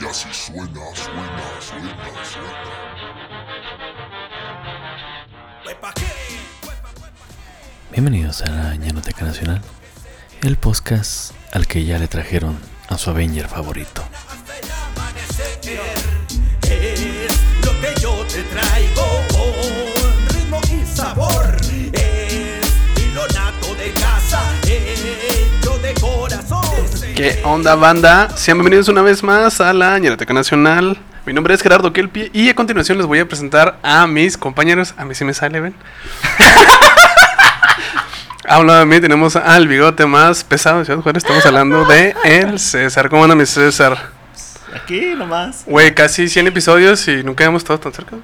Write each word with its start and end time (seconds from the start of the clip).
Y 0.00 0.04
así 0.04 0.28
suena, 0.32 0.68
suena, 0.94 1.60
suena, 1.60 2.24
suena. 2.24 2.92
Bienvenidos 7.90 8.42
a 8.42 8.50
la 8.50 8.76
Ñanoteca 8.76 9.24
Nacional, 9.24 9.62
el 10.42 10.56
podcast 10.56 11.32
al 11.52 11.66
que 11.66 11.84
ya 11.84 11.98
le 11.98 12.08
trajeron 12.08 12.58
a 12.88 12.98
su 12.98 13.10
Avenger 13.10 13.48
favorito. 13.48 14.02
¿Qué 27.22 27.38
onda 27.44 27.76
banda? 27.76 28.30
Sean 28.36 28.58
bienvenidos 28.58 28.88
una 28.88 29.00
vez 29.00 29.22
más 29.22 29.60
a 29.60 29.72
la 29.72 29.96
Ñeroteca 29.96 30.34
Nacional. 30.34 30.98
Mi 31.24 31.32
nombre 31.32 31.54
es 31.54 31.62
Gerardo 31.62 31.92
Kelpie 31.92 32.32
y 32.32 32.48
a 32.48 32.54
continuación 32.56 32.98
les 32.98 33.06
voy 33.06 33.20
a 33.20 33.28
presentar 33.28 33.78
a 33.84 34.08
mis 34.08 34.36
compañeros. 34.36 34.92
A 34.96 35.04
mí 35.04 35.14
sí 35.14 35.24
me 35.24 35.32
sale, 35.32 35.60
ven. 35.60 35.72
A 38.48 38.58
un 38.58 38.66
lado 38.66 38.80
de 38.80 38.86
mí 38.86 39.00
tenemos 39.00 39.36
al 39.36 39.68
bigote 39.68 40.04
más 40.04 40.42
pesado 40.42 40.80
de 40.80 40.84
Ciudad 40.84 41.00
Juárez. 41.00 41.22
Estamos 41.22 41.46
hablando 41.46 41.84
de 41.84 42.12
el 42.24 42.58
César. 42.58 43.08
¿Cómo 43.08 43.22
anda 43.22 43.36
mi 43.36 43.46
César? 43.46 43.96
Aquí 44.74 45.14
nomás. 45.16 45.62
Güey, 45.64 45.94
casi 45.94 46.28
100 46.28 46.48
episodios 46.48 47.06
y 47.06 47.22
nunca 47.22 47.44
hemos 47.44 47.62
estado 47.62 47.78
tan 47.78 47.92
cerca. 47.92 48.16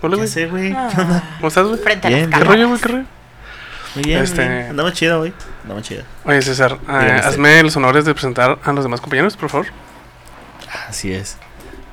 Hola, 0.00 0.12
¿Qué 0.12 0.16
güey. 0.16 0.28
sé, 0.28 0.46
güey? 0.46 0.70
¿Qué 0.70 1.00
onda? 1.02 1.22
¿Cómo 1.36 1.48
estás, 1.48 1.66
güey? 1.66 1.80
¿Qué 1.82 2.44
rollo, 2.44 2.68
güey? 2.68 2.80
¿Qué 2.80 2.88
rollo? 2.88 3.04
Muy 3.94 4.04
bien, 4.04 4.22
Este- 4.22 4.44
muy 4.44 4.54
bien. 4.54 4.70
Andamos 4.70 4.92
chido, 4.92 5.18
güey. 5.20 5.32
Andamos 5.62 5.82
chido. 5.82 6.02
Oye, 6.24 6.42
César, 6.42 6.72
eh, 6.72 6.76
usted. 7.16 7.24
hazme 7.24 7.62
los 7.62 7.76
honores 7.76 8.04
de 8.04 8.12
presentar 8.14 8.58
a 8.62 8.72
los 8.72 8.84
demás 8.84 9.00
compañeros, 9.00 9.36
por 9.36 9.48
favor. 9.50 9.66
Así 10.88 11.12
es. 11.12 11.36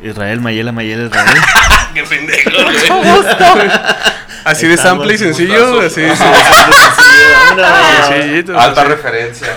Israel, 0.01 0.41
Mayela, 0.41 0.71
Mayela, 0.71 1.05
Israel. 1.05 1.37
¡Qué 1.93 2.03
pendejo! 2.03 2.49
Así 4.43 4.65
Ahí 4.65 4.69
de 4.69 4.75
estamos, 4.75 5.07
simple 5.07 5.13
y 5.13 5.17
sencillo, 5.17 5.79
así 5.81 6.01
de 6.01 6.15
sencillito. 8.07 8.59
Alta 8.59 8.83
referencia. 8.83 9.47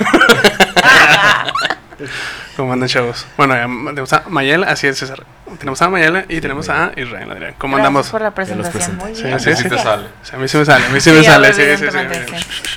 ¿Cómo 2.59 2.73
andan, 2.73 2.89
chavos? 2.89 3.25
Bueno, 3.37 3.55
tenemos 3.91 4.13
a 4.13 4.25
Mayela, 4.29 4.67
así 4.67 4.89
es, 4.89 4.99
César. 4.99 5.23
Tenemos 5.61 5.81
a 5.81 5.89
Mayela 5.89 6.25
y 6.29 6.41
tenemos 6.41 6.69
a 6.69 6.91
Israel, 6.97 7.31
Adrián. 7.31 7.55
¿Cómo 7.57 7.77
Gracias 7.77 7.87
andamos? 7.87 8.09
por 8.11 8.21
la 8.21 8.33
presentación. 8.33 8.97
Muy 8.97 9.13
bien. 9.13 9.39
sí, 9.39 9.55
Sí 9.55 9.63
te 9.69 9.77
sí. 9.77 9.83
sale. 9.83 10.07
O 10.21 10.25
sea, 10.25 10.39
a 10.39 10.43
mí 10.43 10.49
sí 10.49 10.59
me 10.59 10.65
sale, 10.65 10.87
a 10.87 10.89
mí 10.89 11.01
sí 11.01 11.11
me 11.13 11.21
Sí, 11.21 11.25
sale, 11.25 11.53
sí, 11.53 11.63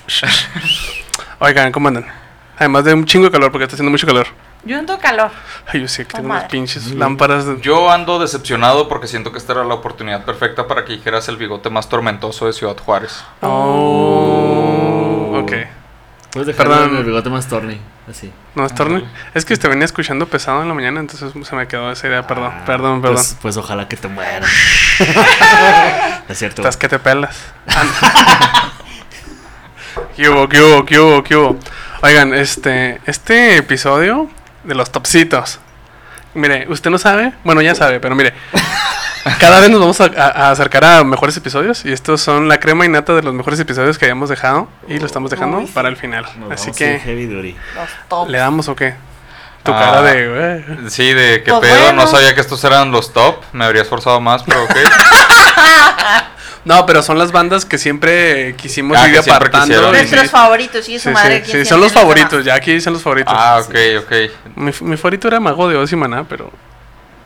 sí, 0.08 0.26
Oigan, 1.40 1.72
¿cómo 1.72 1.88
andan? 1.88 2.06
Además 2.60 2.86
de 2.86 2.94
un 2.94 3.06
chingo 3.06 3.26
de 3.26 3.32
calor, 3.32 3.52
porque 3.52 3.64
está 3.64 3.76
haciendo 3.76 3.90
mucho 3.90 4.06
calor. 4.06 4.28
Yo 4.66 4.78
tengo 4.86 5.00
calor. 5.00 5.32
Ay, 5.66 5.82
yo 5.82 5.88
sé 5.88 6.06
que 6.06 6.14
Oh, 6.14 6.18
tengo 6.22 6.30
unas 6.32 6.44
pinches 6.44 6.92
lámparas. 6.92 7.48
de- 7.48 7.60
Yo 7.62 7.90
ando 7.92 8.20
decepcionado 8.20 8.88
porque 8.88 9.08
siento 9.08 9.32
que 9.32 9.40
esta 9.40 9.54
era 9.54 9.64
la 9.64 9.74
oportunidad 9.74 10.24
perfecta 10.26 10.68
para 10.68 10.86
que 10.86 10.94
dijeras 10.94 11.28
el 11.28 11.38
bigote 11.38 11.72
más 11.72 11.90
tormentoso 11.90 12.46
de 12.46 12.54
Ciudad 12.54 12.78
Juárez. 12.78 13.24
Oh, 13.42 15.40
ok. 15.44 15.54
Puedes 16.32 16.48
dejar 16.48 16.68
Perdón. 16.68 16.96
el 16.98 17.04
bigote 17.04 17.30
más 17.30 17.48
torni. 17.48 17.80
Así. 18.10 18.32
No, 18.56 18.66
es 18.66 18.74
torne. 18.74 19.04
Es 19.34 19.46
que 19.46 19.56
te 19.58 19.68
venía 19.68 19.86
escuchando 19.86 20.28
pesado 20.28 20.62
en 20.62 20.68
la 20.70 20.74
mañana, 20.74 21.00
entonces 21.00 21.32
se 21.46 21.56
me 21.56 21.68
quedó 21.68 21.92
esa 21.92 22.08
idea. 22.08 22.26
Perdón, 22.26 22.54
perdón, 22.66 23.02
perdón. 23.02 23.16
Pues, 23.16 23.38
pues 23.42 23.58
ojalá 23.58 23.88
que 23.88 23.98
te 23.98 24.08
mueras. 24.08 24.50
es 26.30 26.38
cierto. 26.38 26.62
Estás 26.62 26.78
que 26.78 26.88
te 26.88 27.00
pelas. 27.00 27.38
¿Qué 30.16 30.30
hubo, 30.30 30.48
qué 30.48 30.62
hubo, 30.62 30.86
qué 30.86 31.00
hubo, 31.00 31.24
qué 31.24 31.36
hubo? 31.36 31.60
Oigan, 32.02 32.34
este, 32.34 33.02
este 33.06 33.58
episodio 33.58 34.30
de 34.64 34.76
los 34.76 34.92
topsitos. 34.92 35.60
Mire, 36.34 36.66
usted 36.70 36.90
no 36.90 36.98
sabe, 36.98 37.34
bueno, 37.44 37.62
ya 37.62 37.76
sabe, 37.76 38.00
pero 38.00 38.16
mire, 38.16 38.34
cada 39.40 39.60
vez 39.60 39.70
nos 39.70 39.80
vamos 39.82 40.00
a, 40.02 40.06
a- 40.06 40.48
a 40.48 40.52
acercar 40.52 40.84
a 40.86 41.04
mejores 41.04 41.36
episodios 41.36 41.84
y 41.86 41.92
estos 41.92 42.22
son 42.22 42.48
la 42.48 42.60
crema 42.60 42.86
y 42.86 42.90
nata 42.90 43.14
de 43.14 43.22
los 43.22 43.34
mejores 43.34 43.60
episodios 43.60 43.98
que 43.98 44.06
habíamos 44.06 44.30
dejado 44.30 44.70
y 44.88 44.98
lo 44.98 45.06
estamos 45.06 45.30
dejando 45.30 45.58
Uy, 45.58 45.66
para 45.68 45.90
el 45.90 45.98
final. 45.98 46.26
Nos 46.40 46.52
Así 46.54 46.72
que, 46.72 47.00
Heavy 47.00 47.26
duty. 47.26 47.56
¿le 48.30 48.38
damos 48.38 48.68
o 48.70 48.76
qué? 48.76 48.96
Tu 49.64 49.72
Ah. 49.74 49.80
cara 49.80 50.02
de... 50.04 50.64
"Güey". 50.66 50.90
Sí, 50.90 51.14
de 51.14 51.44
qué 51.44 51.52
Pues 51.52 51.62
pedo, 51.70 51.82
bueno. 51.84 52.02
no 52.04 52.08
sabía 52.08 52.34
que 52.34 52.42
estos 52.42 52.64
eran 52.64 52.92
los 52.92 53.14
top. 53.14 53.44
Me 53.54 53.66
habría 53.66 53.82
esforzado 53.84 54.20
más, 54.22 54.42
pero 54.44 54.64
ok. 54.64 54.72
No, 56.64 56.86
pero 56.86 57.02
son 57.02 57.18
las 57.18 57.32
bandas 57.32 57.66
que 57.66 57.78
siempre 57.80 58.56
quisimos 58.56 58.96
Ah, 58.98 59.08
ir 59.08 59.16
que 59.16 59.24
siempre 59.24 59.48
apartando. 59.48 59.92
Nuestros 59.92 60.22
sí. 60.24 60.28
favoritos, 60.30 60.86
sí, 60.86 61.00
su 61.00 61.10
Sí, 61.10 61.14
madre. 61.14 61.44
sí, 61.46 61.52
que 61.52 61.64
sí, 61.64 61.66
son 61.70 61.82
los 61.82 61.92
ama. 61.92 62.02
favoritos, 62.02 62.46
ya 62.46 62.54
aquí 62.56 62.72
dicen 62.74 62.94
los 62.94 63.02
favoritos. 63.02 63.34
ah, 63.36 63.62
ok, 63.66 63.76
ok. 64.04 64.12
Mi, 64.58 64.72
mi 64.82 64.98
favorito 64.98 65.28
era 65.28 65.40
Mago 65.40 65.68
de 65.70 65.78
Oz 65.78 65.92
y 65.92 65.96
Maná, 65.96 66.24
pero 66.24 66.52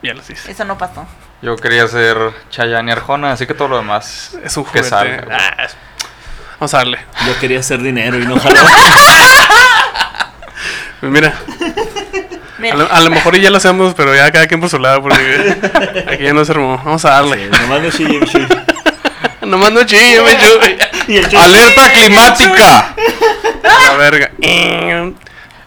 ya 0.02 0.14
lo 0.14 0.22
dice. 0.22 0.50
Eso 0.52 0.64
no 0.64 0.78
pasó. 0.78 1.06
Yo 1.42 1.56
quería 1.58 1.86
ser 1.88 2.18
Chayanne 2.50 2.90
y 2.90 2.94
Arjona, 2.94 3.34
así 3.34 3.46
que 3.46 3.54
todo 3.54 3.68
lo 3.68 3.78
demás. 3.78 4.38
Es 4.44 4.56
un 4.56 4.64
que 4.64 4.70
juguete. 4.70 4.90
salga. 4.90 5.28
Ah, 5.32 5.64
es- 5.66 5.76
Vamos 6.58 6.74
a 6.74 6.78
darle. 6.78 7.00
Yo 7.28 7.38
quería 7.40 7.60
hacer 7.60 7.82
dinero 7.82 8.18
y 8.18 8.26
no 8.26 8.40
jaló. 8.40 8.56
Pues 11.02 11.12
mira, 11.12 11.34
a 12.72 12.76
lo, 12.76 12.92
a 12.92 13.00
lo 13.02 13.10
mejor 13.10 13.36
ya 13.38 13.50
lo 13.50 13.58
hacemos, 13.58 13.94
pero 13.96 14.16
ya 14.16 14.32
cada 14.32 14.48
quien 14.48 14.60
por 14.62 14.70
su 14.70 14.80
lado, 14.80 15.02
porque 15.02 15.58
aquí 16.10 16.24
ya 16.24 16.34
no 16.34 16.46
se 16.46 16.54
armó. 16.54 16.78
Vamos 16.84 17.04
a 17.06 17.10
Sí, 17.22 17.30
darle. 17.30 17.48
nomás 17.50 17.70
no 17.70 17.80
mi 17.80 17.92
chille. 17.92 18.48
Nomás 19.46 19.72
no 19.72 19.84
chille, 19.84 20.22
me 20.22 20.38
chille- 21.08 21.38
¡Alerta 21.38 21.92
climática! 21.92 22.96
La 23.64 23.94
verga. 23.98 24.32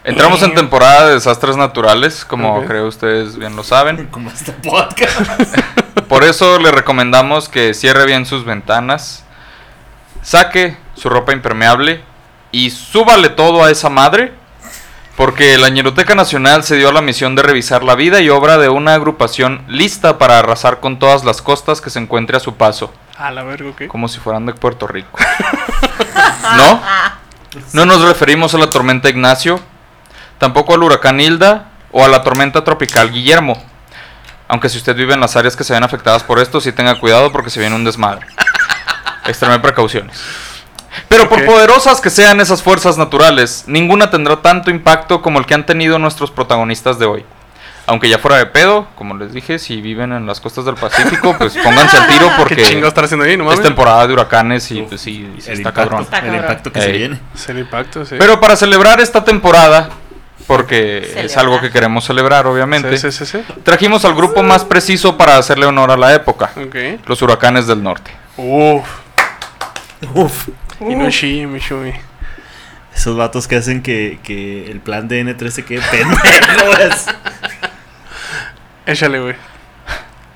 Entramos 0.03 0.41
en 0.43 0.53
temporada 0.55 1.07
de 1.07 1.15
desastres 1.15 1.57
naturales, 1.57 2.25
como 2.25 2.65
creo 2.65 2.87
ustedes 2.87 3.37
bien 3.37 3.55
lo 3.55 3.63
saben. 3.63 4.07
Como 4.11 4.29
este 4.29 4.51
podcast. 4.53 5.57
Por 6.07 6.23
eso 6.23 6.57
le 6.59 6.71
recomendamos 6.71 7.49
que 7.49 7.73
cierre 7.73 8.05
bien 8.05 8.25
sus 8.25 8.43
ventanas, 8.43 9.23
saque 10.23 10.75
su 10.95 11.09
ropa 11.09 11.33
impermeable 11.33 12.01
y 12.51 12.71
súbale 12.71 13.29
todo 13.29 13.63
a 13.63 13.69
esa 13.71 13.89
madre. 13.89 14.33
Porque 15.15 15.57
la 15.57 15.67
Ñeroteca 15.67 16.15
Nacional 16.15 16.63
se 16.63 16.77
dio 16.77 16.87
a 16.89 16.93
la 16.93 17.01
misión 17.01 17.35
de 17.35 17.43
revisar 17.43 17.83
la 17.83 17.95
vida 17.95 18.21
y 18.21 18.29
obra 18.29 18.57
de 18.57 18.69
una 18.69 18.93
agrupación 18.93 19.65
lista 19.67 20.17
para 20.17 20.39
arrasar 20.39 20.79
con 20.79 20.97
todas 20.97 21.25
las 21.25 21.41
costas 21.41 21.81
que 21.81 21.89
se 21.89 21.99
encuentre 21.99 22.37
a 22.37 22.39
su 22.39 22.55
paso, 22.55 22.93
A 23.19 23.31
la 23.31 23.43
verga, 23.43 23.71
¿qué? 23.77 23.89
como 23.89 24.07
si 24.07 24.17
fueran 24.17 24.45
de 24.45 24.53
Puerto 24.53 24.87
Rico. 24.87 25.19
¿No? 26.55 26.81
No 27.73 27.85
nos 27.85 28.01
referimos 28.01 28.53
a 28.53 28.57
la 28.57 28.69
tormenta 28.69 29.09
Ignacio, 29.09 29.59
tampoco 30.37 30.73
al 30.73 30.83
huracán 30.83 31.19
Hilda 31.19 31.65
o 31.91 32.05
a 32.05 32.07
la 32.07 32.23
tormenta 32.23 32.63
tropical 32.63 33.11
Guillermo. 33.11 33.61
Aunque 34.47 34.69
si 34.69 34.77
usted 34.77 34.95
vive 34.95 35.15
en 35.15 35.19
las 35.19 35.35
áreas 35.35 35.57
que 35.57 35.65
se 35.65 35.73
ven 35.73 35.83
afectadas 35.83 36.23
por 36.23 36.39
esto, 36.39 36.61
sí 36.61 36.71
tenga 36.71 36.97
cuidado 36.97 37.29
porque 37.33 37.49
se 37.49 37.59
viene 37.59 37.75
un 37.75 37.83
desmadre. 37.83 38.25
Extreme 39.25 39.59
precauciones. 39.59 40.17
Pero 41.09 41.27
por 41.27 41.45
poderosas 41.45 41.99
que 41.99 42.09
sean 42.09 42.39
esas 42.39 42.63
fuerzas 42.63 42.97
naturales, 42.97 43.65
ninguna 43.67 44.09
tendrá 44.09 44.41
tanto 44.41 44.71
impacto 44.71 45.21
como 45.21 45.39
el 45.39 45.45
que 45.45 45.55
han 45.55 45.65
tenido 45.65 45.99
nuestros 45.99 46.31
protagonistas 46.31 46.97
de 46.99 47.05
hoy. 47.05 47.25
Aunque 47.89 48.07
ya 48.07 48.19
fuera 48.19 48.37
de 48.37 48.45
pedo, 48.45 48.87
como 48.95 49.17
les 49.17 49.33
dije, 49.33 49.57
si 49.57 49.81
viven 49.81 50.13
en 50.13 50.27
las 50.27 50.39
costas 50.39 50.63
del 50.63 50.75
Pacífico, 50.75 51.35
pues 51.37 51.57
pónganse 51.57 51.97
al 51.97 52.07
tiro 52.07 52.27
¿Qué 52.29 52.33
porque 52.37 52.61
chingo 52.61 52.87
estar 52.87 53.03
haciendo 53.03 53.25
ahí? 53.25 53.35
No 53.35 53.51
es 53.51 53.61
temporada 53.61 54.05
de 54.05 54.13
huracanes 54.13 54.69
y 54.71 54.83
pues 54.83 55.01
sí, 55.01 55.27
sí 55.39 55.47
El 55.49 55.57
está 55.57 55.69
impacto, 55.69 55.81
cabrón. 55.81 56.01
Está 56.03 56.19
el 56.19 56.35
impacto 56.35 56.71
que 56.71 56.81
se 56.81 56.91
viene. 56.91 57.19
Es 57.33 57.49
el 57.49 57.59
impacto, 57.59 58.05
sí. 58.05 58.15
Pero 58.19 58.39
para 58.39 58.55
celebrar 58.55 58.99
esta 59.01 59.23
temporada, 59.23 59.89
porque 60.45 61.13
es 61.17 61.35
algo 61.35 61.59
que 61.59 61.71
queremos 61.71 62.05
celebrar, 62.05 62.45
obviamente, 62.45 62.95
Sí, 62.95 63.11
sí, 63.11 63.25
sí, 63.25 63.37
sí. 63.37 63.53
trajimos 63.63 64.05
al 64.05 64.13
grupo 64.13 64.43
más 64.43 64.63
preciso 64.65 65.17
para 65.17 65.37
hacerle 65.37 65.65
honor 65.65 65.89
a 65.89 65.97
la 65.97 66.13
época: 66.13 66.51
los 67.07 67.21
huracanes 67.23 67.65
del 67.65 67.81
norte. 67.81 68.11
Uf. 68.37 68.87
Uf. 70.13 70.47
Chuy. 71.09 71.93
Esos 72.95 73.15
vatos 73.15 73.47
que 73.47 73.55
hacen 73.55 73.81
que, 73.81 74.19
que 74.23 74.69
el 74.69 74.79
plan 74.79 75.07
de 75.07 75.23
N3 75.23 75.49
se 75.49 75.65
quede 75.65 75.81
pendejo. 75.89 76.21
es- 78.91 78.97
Échale, 78.99 79.19
güey. 79.19 79.35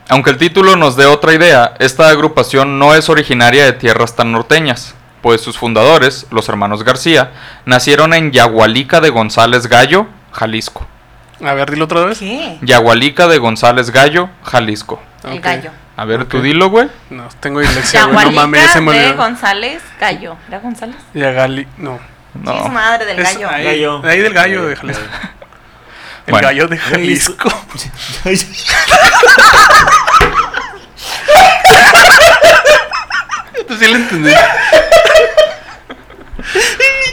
Aunque 0.09 0.29
el 0.31 0.37
título 0.37 0.75
nos 0.75 0.95
dé 0.95 1.05
otra 1.05 1.33
idea, 1.33 1.73
esta 1.79 2.09
agrupación 2.09 2.77
no 2.77 2.93
es 2.93 3.09
originaria 3.09 3.65
de 3.65 3.73
tierras 3.73 4.15
tan 4.15 4.31
norteñas, 4.31 4.95
pues 5.21 5.41
sus 5.41 5.57
fundadores, 5.57 6.27
los 6.29 6.49
hermanos 6.49 6.83
García, 6.83 7.31
nacieron 7.65 8.13
en 8.13 8.31
Yagualica 8.31 8.99
de 8.99 9.09
González 9.09 9.67
Gallo, 9.67 10.07
Jalisco. 10.33 10.85
A 11.43 11.53
ver, 11.53 11.71
dilo 11.71 11.85
otra 11.85 12.01
vez. 12.05 12.19
¿Qué? 12.19 12.57
Yagualica 12.61 13.27
de 13.27 13.37
González 13.37 13.89
Gallo, 13.91 14.29
Jalisco. 14.43 15.01
El 15.23 15.39
gallo. 15.39 15.71
A 15.95 16.05
ver, 16.05 16.25
tú 16.25 16.37
Ok. 16.37 16.43
dilo, 16.43 16.69
güey. 16.69 16.89
No, 17.09 17.27
tengo 17.39 17.59
dislexia, 17.61 18.03
güey. 18.05 18.13
No 18.13 18.19
Yagualica 18.21 18.41
mames, 18.41 18.61
ya 18.61 18.73
se 18.73 18.81
me 18.81 18.91
de. 18.99 19.13
González 19.13 19.81
Gallo. 19.99 20.35
¿Era 20.47 20.59
González? 20.59 20.97
Yagali. 21.13 21.67
No. 21.77 21.97
Sí, 22.45 22.51
es 22.65 22.71
madre 22.71 23.05
del 23.05 23.19
Es 23.19 23.33
gallo. 23.35 23.49
Ahí, 23.49 23.63
Gallo. 23.65 24.01
ahí 24.05 24.19
del 24.19 24.33
gallo 24.33 24.75
Jalisco. 24.75 25.03
El 26.25 26.31
Bueno. 26.31 26.47
gallo 26.47 26.67
de 26.67 26.77
Jalisco. 26.77 27.49
Tú 33.67 33.77
sí 33.77 33.87
lo 33.87 33.95
entendí. 33.95 34.31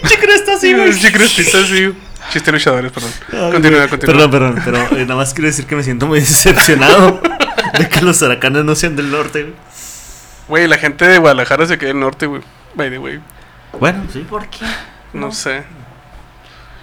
Che, 0.09 0.19
cresta 0.19 0.55
así, 0.55 0.73
güey. 0.75 0.93
Sí, 0.93 1.13
crestita, 1.13 1.65
sí. 1.67 1.95
Chiste 2.33 2.53
luchadores, 2.53 2.93
perdón. 2.93 3.11
Ay, 3.33 3.53
Continúa, 3.53 3.89
continúa. 3.89 4.15
Perdón, 4.15 4.31
perdón, 4.31 4.63
pero 4.65 4.79
eh, 4.99 5.03
nada 5.03 5.17
más 5.17 5.35
quiero 5.35 5.49
decir 5.49 5.67
que 5.67 5.75
me 5.77 5.83
siento 5.83 6.07
muy 6.07 6.21
decepcionado 6.21 7.21
de 7.79 7.89
que 7.89 8.01
los 8.03 8.21
huracanes 8.23 8.65
no 8.65 8.75
sean 8.75 8.97
del 8.97 9.11
norte. 9.11 9.43
güey. 9.43 9.55
Güey, 10.49 10.67
la 10.69 10.79
gente 10.79 11.07
de 11.07 11.19
Guadalajara 11.19 11.67
se 11.67 11.79
queda 11.79 11.89
del 11.89 12.01
norte, 12.01 12.27
güey. 12.27 12.43
By 12.75 12.91
the 12.91 12.99
way. 12.99 13.21
Bueno, 13.79 14.05
sí. 14.13 14.21
¿Por 14.29 14.49
qué? 14.49 14.65
No, 15.13 15.33
sé. 15.33 15.65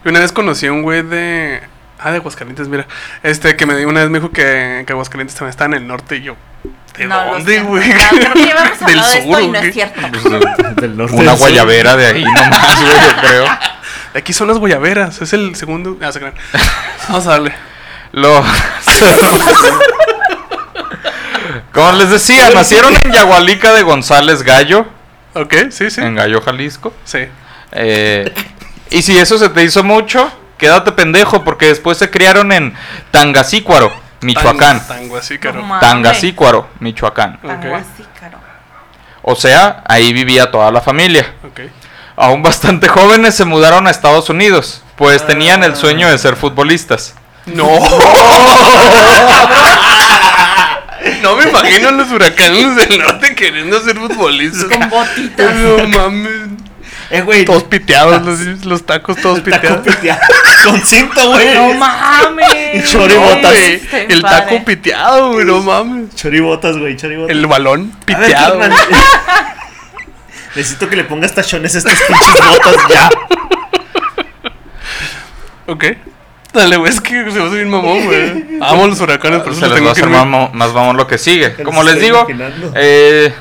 Yo 0.03 0.11
una 0.11 0.19
vez 0.19 0.31
conocí 0.31 0.67
a 0.67 0.71
un 0.71 0.81
güey 0.83 1.01
de. 1.03 1.61
Ah, 1.99 2.11
de 2.11 2.17
Aguascalientes, 2.17 2.67
mira. 2.67 2.85
Este 3.23 3.55
que 3.55 3.65
me 3.65 3.85
una 3.85 4.01
vez 4.01 4.09
me 4.09 4.19
dijo 4.19 4.31
que, 4.31 4.83
que 4.85 4.93
Aguascalientes 4.93 5.35
también 5.35 5.49
está 5.49 5.65
en 5.65 5.73
el 5.73 5.87
norte 5.87 6.17
y 6.17 6.21
yo. 6.23 6.35
¿De 6.97 7.05
No, 7.05 7.23
dónde, 7.25 7.59
güey? 7.61 7.87
No, 7.89 7.95
creo 8.09 8.33
que 8.33 8.45
ya 8.45 8.51
habíamos 8.59 8.79
Del 8.87 8.95
de 8.95 9.03
sur, 9.03 9.17
esto 9.17 9.39
y 9.39 9.43
¿o 9.45 9.51
no 9.51 9.59
es 9.59 9.73
cierto. 9.73 10.01
Del 10.81 10.97
norte. 10.97 11.13
Una 11.15 11.23
del 11.23 11.29
sur. 11.31 11.39
guayabera 11.39 11.95
de 11.95 12.05
ahí 12.07 12.23
nomás, 12.23 12.81
güey, 12.81 12.93
yo 12.93 13.21
creo. 13.21 13.45
Aquí 14.15 14.33
son 14.33 14.47
las 14.47 14.57
guayaberas. 14.57 15.21
Es 15.21 15.33
el 15.33 15.55
segundo. 15.55 15.97
Ah, 16.01 16.11
se 16.11 16.19
crean. 16.19 16.33
Vamos 17.09 17.27
a 17.27 17.31
darle. 17.31 17.53
Lo... 18.13 18.43
Como 21.73 21.91
les 21.93 22.09
decía, 22.09 22.49
nacieron 22.51 22.93
en 23.03 23.11
Yagualica 23.11 23.73
de 23.73 23.83
González 23.83 24.43
Gallo, 24.43 24.87
Ok, 25.33 25.53
sí, 25.69 25.91
sí. 25.91 26.01
en 26.01 26.15
Gallo, 26.15 26.41
Jalisco. 26.41 26.93
Sí. 27.03 27.19
Eh, 27.71 28.33
y 28.89 29.01
si 29.03 29.15
eso 29.17 29.37
se 29.37 29.49
te 29.49 29.63
hizo 29.63 29.83
mucho, 29.83 30.31
quédate 30.57 30.91
pendejo, 30.91 31.43
porque 31.43 31.67
después 31.67 31.97
se 31.97 32.09
criaron 32.09 32.51
en 32.51 32.73
Tangasícuaro, 33.11 33.91
Michoacán. 34.21 34.79
Tan, 34.79 34.87
tan 34.87 35.07
guasícaro. 35.07 35.55
No 35.61 35.67
mames. 35.67 35.81
Tangasícuaro, 35.81 36.67
Michoacán. 36.79 37.39
Tan 37.41 37.57
Ok. 37.59 37.65
guasícaro. 37.65 38.37
O 39.21 39.35
sea, 39.35 39.83
ahí 39.87 40.13
vivía 40.13 40.51
toda 40.51 40.71
la 40.71 40.81
familia. 40.81 41.33
Aún 42.15 42.41
bastante 42.41 42.87
jóvenes 42.87 43.35
se 43.35 43.45
mudaron 43.45 43.85
a 43.87 43.91
Estados 43.91 44.29
Unidos, 44.29 44.81
pues 44.95 45.25
tenían 45.27 45.63
el 45.63 45.75
sueño 45.75 46.09
de 46.09 46.17
ser 46.17 46.35
futbolistas. 46.35 47.13
No. 47.45 47.67
no 51.21 51.35
me 51.35 51.49
imagino 51.49 51.89
a 51.89 51.91
los 51.91 52.11
huracanes 52.11 52.75
del 52.75 52.99
norte 52.99 53.35
queriendo 53.35 53.79
ser 53.81 53.97
futbolistas. 53.97 54.65
Con 54.65 54.89
botitas. 54.89 55.55
No 55.55 55.87
mames. 55.87 56.31
Eh, 57.09 57.21
güey. 57.21 57.45
Todos 57.45 57.63
piteados, 57.69 58.21
los, 58.23 58.65
los 58.65 58.85
tacos 58.85 59.17
todos 59.17 59.39
el 59.39 59.43
taco 59.45 59.81
piteados. 59.81 59.95
piteado. 59.95 60.21
Con 60.65 60.81
cinto, 60.81 61.29
güey. 61.29 61.53
No 61.53 61.73
mames. 61.73 62.89
Choribotas. 62.89 63.53
El 63.55 64.21
padre. 64.21 64.37
taco 64.37 64.65
piteado, 64.65 65.31
güey, 65.33 65.45
no 65.45 65.61
mames. 65.61 66.15
Choribotas, 66.15 66.77
güey, 66.77 66.95
choribotas. 66.95 67.35
El 67.35 67.45
balón 67.47 67.93
ver, 68.05 68.17
piteado. 68.17 68.59
Necesito 70.55 70.89
que 70.89 70.95
le 70.95 71.03
pongas 71.03 71.33
tachones 71.33 71.75
a 71.75 71.77
estas 71.77 71.99
pinches 72.01 72.33
botas 72.33 72.75
ya. 72.89 73.09
Ok. 75.67 75.85
Dale, 76.53 76.77
güey, 76.77 76.91
es 76.91 77.01
que 77.01 77.29
se 77.29 77.39
va 77.39 77.45
a 77.45 77.49
subir 77.49 77.65
mamón, 77.67 78.05
güey. 78.05 78.59
Amo 78.61 78.87
los 78.87 78.99
huracanes, 78.99 79.41
por 79.41 79.51
eso 79.51 79.61
Se 79.61 79.69
les 79.69 79.83
va 79.83 79.89
a 79.89 79.91
hacer 79.91 80.07
más, 80.07 80.53
más 80.53 80.73
vamos 80.73 80.95
lo 80.95 81.05
que 81.05 81.17
sigue. 81.17 81.53
Como 81.61 81.83
les 81.83 81.99
digo, 81.99 82.25
eh, 82.73 83.31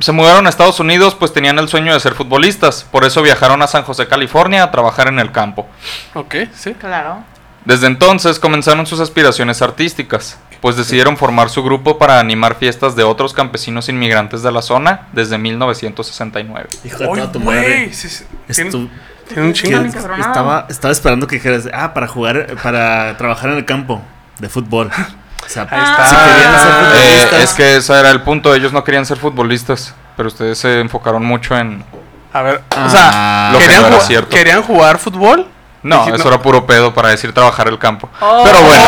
se 0.00 0.12
mudaron 0.12 0.46
a 0.46 0.50
Estados 0.50 0.80
Unidos, 0.80 1.14
pues 1.14 1.32
tenían 1.32 1.58
el 1.58 1.68
sueño 1.68 1.92
de 1.94 2.00
ser 2.00 2.14
futbolistas. 2.14 2.84
Por 2.90 3.04
eso 3.04 3.22
viajaron 3.22 3.62
a 3.62 3.66
San 3.66 3.82
José, 3.84 4.08
California, 4.08 4.62
a 4.64 4.70
trabajar 4.70 5.08
en 5.08 5.18
el 5.18 5.30
campo. 5.32 5.68
Ok, 6.14 6.34
sí. 6.54 6.74
Claro. 6.74 7.22
Desde 7.64 7.86
entonces 7.86 8.38
comenzaron 8.38 8.86
sus 8.86 9.00
aspiraciones 9.00 9.60
artísticas, 9.60 10.38
pues 10.62 10.76
decidieron 10.76 11.16
formar 11.18 11.50
su 11.50 11.62
grupo 11.62 11.98
para 11.98 12.18
animar 12.18 12.54
fiestas 12.56 12.96
de 12.96 13.02
otros 13.04 13.34
campesinos 13.34 13.88
inmigrantes 13.90 14.42
de 14.42 14.50
la 14.50 14.62
zona 14.62 15.08
desde 15.12 15.36
1969. 15.36 16.68
Hijo 16.84 16.98
de 16.98 17.06
toda 17.06 17.32
tu 17.32 17.40
madre. 17.40 17.92
sí, 17.92 18.08
sí. 18.08 18.24
Tiene, 18.52 18.70
Estu- 18.70 18.88
tiene 19.28 19.42
un 19.42 19.52
chingo. 19.52 19.78
Estaba, 19.82 20.66
estaba 20.70 20.92
esperando 20.92 21.26
que 21.26 21.36
dijeras, 21.36 21.68
ah, 21.74 21.92
para 21.92 22.08
jugar, 22.08 22.56
para 22.62 23.16
trabajar 23.18 23.50
en 23.50 23.58
el 23.58 23.64
campo 23.66 24.00
de 24.38 24.48
fútbol. 24.48 24.90
O 25.50 25.52
sea, 25.52 25.66
Ahí 25.70 25.82
está. 25.82 26.06
si 26.06 26.14
querían 26.14 26.58
ser 26.60 26.70
Ah. 26.72 26.92
Eh, 26.94 27.18
futbolistas. 27.18 27.42
es 27.42 27.52
que 27.54 27.76
ese 27.76 27.92
era 27.98 28.10
el 28.10 28.22
punto, 28.22 28.54
ellos 28.54 28.72
no 28.72 28.84
querían 28.84 29.04
ser 29.04 29.16
futbolistas, 29.18 29.94
pero 30.16 30.28
ustedes 30.28 30.58
se 30.58 30.78
enfocaron 30.80 31.24
mucho 31.24 31.56
en... 31.56 31.84
A 32.32 32.42
ver, 32.42 32.62
Ah, 32.70 32.84
o 32.86 32.90
sea, 32.90 33.50
lo 33.52 33.58
que 33.58 33.64
¿querían, 33.64 33.82
no 33.82 33.88
era 33.88 33.96
jugar- 33.96 34.06
cierto. 34.08 34.28
¿querían 34.36 34.62
jugar 34.62 34.98
fútbol? 34.98 35.48
No, 35.82 36.06
eso 36.06 36.18
no. 36.18 36.28
era 36.28 36.40
puro 36.42 36.66
pedo 36.66 36.94
para 36.94 37.08
decir 37.08 37.32
trabajar 37.32 37.66
el 37.66 37.78
campo. 37.78 38.08
Oh. 38.20 38.42
Pero 38.44 38.60
bueno. 38.62 38.84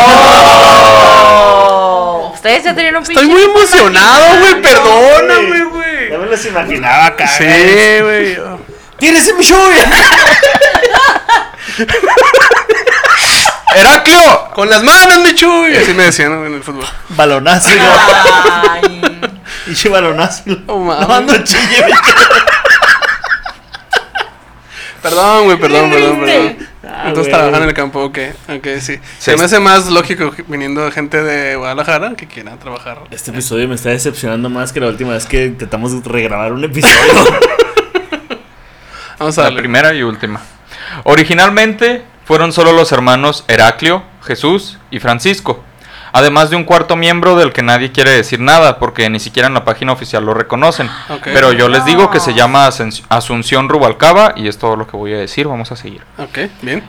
Oh. 1.25 2.31
Ustedes 2.35 2.65
ya 2.65 2.75
tenían 2.75 2.97
un 2.97 3.03
Estoy 3.03 3.27
muy 3.27 3.43
emocionado, 3.43 4.39
güey, 4.41 4.61
perdóname, 4.63 5.59
Ya 5.59 5.65
güey. 5.65 6.19
me 6.19 6.27
los 6.27 6.45
imaginaba 6.47 7.07
acá. 7.07 7.27
Sí, 7.27 7.45
güey. 8.01 8.39
¡Tienes 8.99 9.27
mi 9.27 9.39
Michuy! 9.39 9.75
¡Heraclio! 13.77 14.51
Con 14.55 14.69
las 14.71 14.83
manos, 14.83 15.19
Michuy. 15.25 15.77
Así 15.77 15.93
me 15.95 16.05
decían 16.05 16.33
en 16.47 16.55
el 16.55 16.63
fútbol. 16.63 16.85
Balonazo, 17.11 17.69
Ay. 17.71 19.03
Pinche 19.65 19.89
balonazo. 19.89 20.43
Oh. 20.67 20.85
No, 20.85 21.21
no 21.21 21.45
chille, 21.45 21.85
mi 21.87 21.93
Perdón, 25.03 25.45
güey, 25.47 25.59
perdón, 25.59 25.91
perdón, 25.91 26.21
perdón. 26.21 26.57
Ah, 26.87 27.05
Entonces 27.09 27.33
trabajan 27.33 27.63
en 27.63 27.69
el 27.71 27.75
campo, 27.75 28.05
ok, 28.05 28.19
ok, 28.49 28.67
sí. 28.81 28.99
Se 29.19 29.37
me 29.37 29.45
hace 29.45 29.59
más 29.59 29.89
lógico 29.89 30.33
viniendo 30.47 30.89
gente 30.93 31.23
de 31.23 31.57
Guadalajara 31.57 32.15
que 32.17 32.29
quieran 32.29 32.59
trabajar. 32.59 32.99
Este 33.11 33.31
episodio 33.33 33.67
me 33.69 33.75
está 33.75 33.89
decepcionando 33.89 34.49
más 34.49 34.73
que 34.73 34.79
la 34.81 34.87
última 34.89 35.13
vez 35.13 35.27
que 35.27 35.47
intentamos 35.47 35.93
regrabar 36.05 36.53
un 36.53 36.63
episodio. 36.65 36.97
Vamos 39.19 39.39
a 39.39 39.43
La 39.43 39.45
darle. 39.47 39.61
primera 39.61 39.93
y 39.95 40.03
última. 40.03 40.41
Originalmente 41.05 42.05
fueron 42.25 42.53
solo 42.53 42.73
los 42.73 42.93
hermanos 42.93 43.45
Heraclio, 43.49 44.03
Jesús 44.25 44.79
y 44.91 45.01
Francisco. 45.01 45.63
Además 46.15 46.51
de 46.51 46.57
un 46.57 46.65
cuarto 46.65 46.95
miembro 46.95 47.37
del 47.37 47.53
que 47.55 47.63
nadie 47.63 47.91
quiere 47.91 48.11
decir 48.11 48.39
nada 48.39 48.79
porque 48.79 49.09
ni 49.09 49.19
siquiera 49.19 49.49
en 49.49 49.55
la 49.55 49.65
página 49.65 49.93
oficial 49.93 50.23
lo 50.25 50.35
reconocen. 50.35 50.91
Pero 51.25 51.53
yo 51.53 51.69
les 51.69 51.85
digo 51.87 52.11
que 52.11 52.21
se 52.21 52.35
llama 52.35 52.69
Asunción 53.09 53.69
Rubalcaba 53.71 54.35
y 54.37 54.47
es 54.47 54.59
todo 54.59 54.77
lo 54.77 54.87
que 54.87 54.97
voy 54.97 55.15
a 55.15 55.19
decir. 55.19 55.49
Vamos 55.49 55.73
a 55.73 55.77
seguir. 55.77 56.03
Ok, 56.19 56.39
bien. 56.61 56.85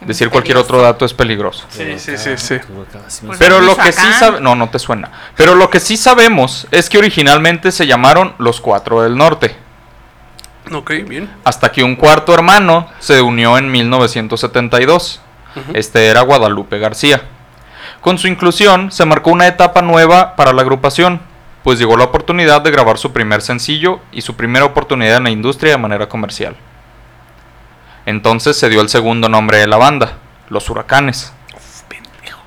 Decir 0.00 0.30
cualquier 0.30 0.56
otro 0.56 0.80
dato 0.82 1.04
es 1.04 1.14
peligroso. 1.14 1.64
Sí, 1.70 1.96
sí, 1.98 2.16
sí, 2.18 2.30
sí. 2.36 2.56
Pues 3.26 3.38
Pero 3.38 3.60
lo 3.60 3.76
que 3.76 3.92
sí 3.92 4.12
sabe- 4.18 4.40
no, 4.40 4.54
no 4.56 4.68
te 4.68 4.78
suena. 4.78 5.10
Pero 5.36 5.54
lo 5.54 5.70
que 5.70 5.78
sí 5.80 5.96
sabemos 5.96 6.66
es 6.72 6.88
que 6.88 6.98
originalmente 6.98 7.70
se 7.70 7.86
llamaron 7.86 8.34
los 8.38 8.60
Cuatro 8.60 9.02
del 9.02 9.16
Norte. 9.16 9.56
Ok, 10.70 10.92
bien. 11.08 11.30
Hasta 11.44 11.72
que 11.72 11.82
un 11.82 11.96
cuarto 11.96 12.34
hermano 12.34 12.88
se 13.00 13.20
unió 13.20 13.58
en 13.58 13.70
1972. 13.70 15.20
Ujú. 15.56 15.72
Este 15.74 16.06
era 16.06 16.20
Guadalupe 16.22 16.78
García. 16.78 17.22
Con 18.00 18.18
su 18.18 18.28
inclusión 18.28 18.90
se 18.90 19.04
marcó 19.04 19.30
una 19.30 19.46
etapa 19.46 19.82
nueva 19.82 20.34
para 20.36 20.52
la 20.52 20.62
agrupación, 20.62 21.20
pues 21.62 21.78
llegó 21.78 21.96
la 21.96 22.04
oportunidad 22.04 22.62
de 22.62 22.70
grabar 22.70 22.98
su 22.98 23.12
primer 23.12 23.42
sencillo 23.42 24.00
y 24.12 24.22
su 24.22 24.34
primera 24.34 24.64
oportunidad 24.64 25.18
en 25.18 25.24
la 25.24 25.30
industria 25.30 25.72
de 25.72 25.78
manera 25.78 26.08
comercial. 26.08 26.56
Entonces 28.06 28.58
se 28.58 28.68
dio 28.68 28.80
el 28.80 28.88
segundo 28.88 29.28
nombre 29.28 29.58
de 29.58 29.68
la 29.68 29.76
banda, 29.76 30.18
Los 30.48 30.68
Huracanes. 30.68 31.32
Pendejo. 31.88 32.40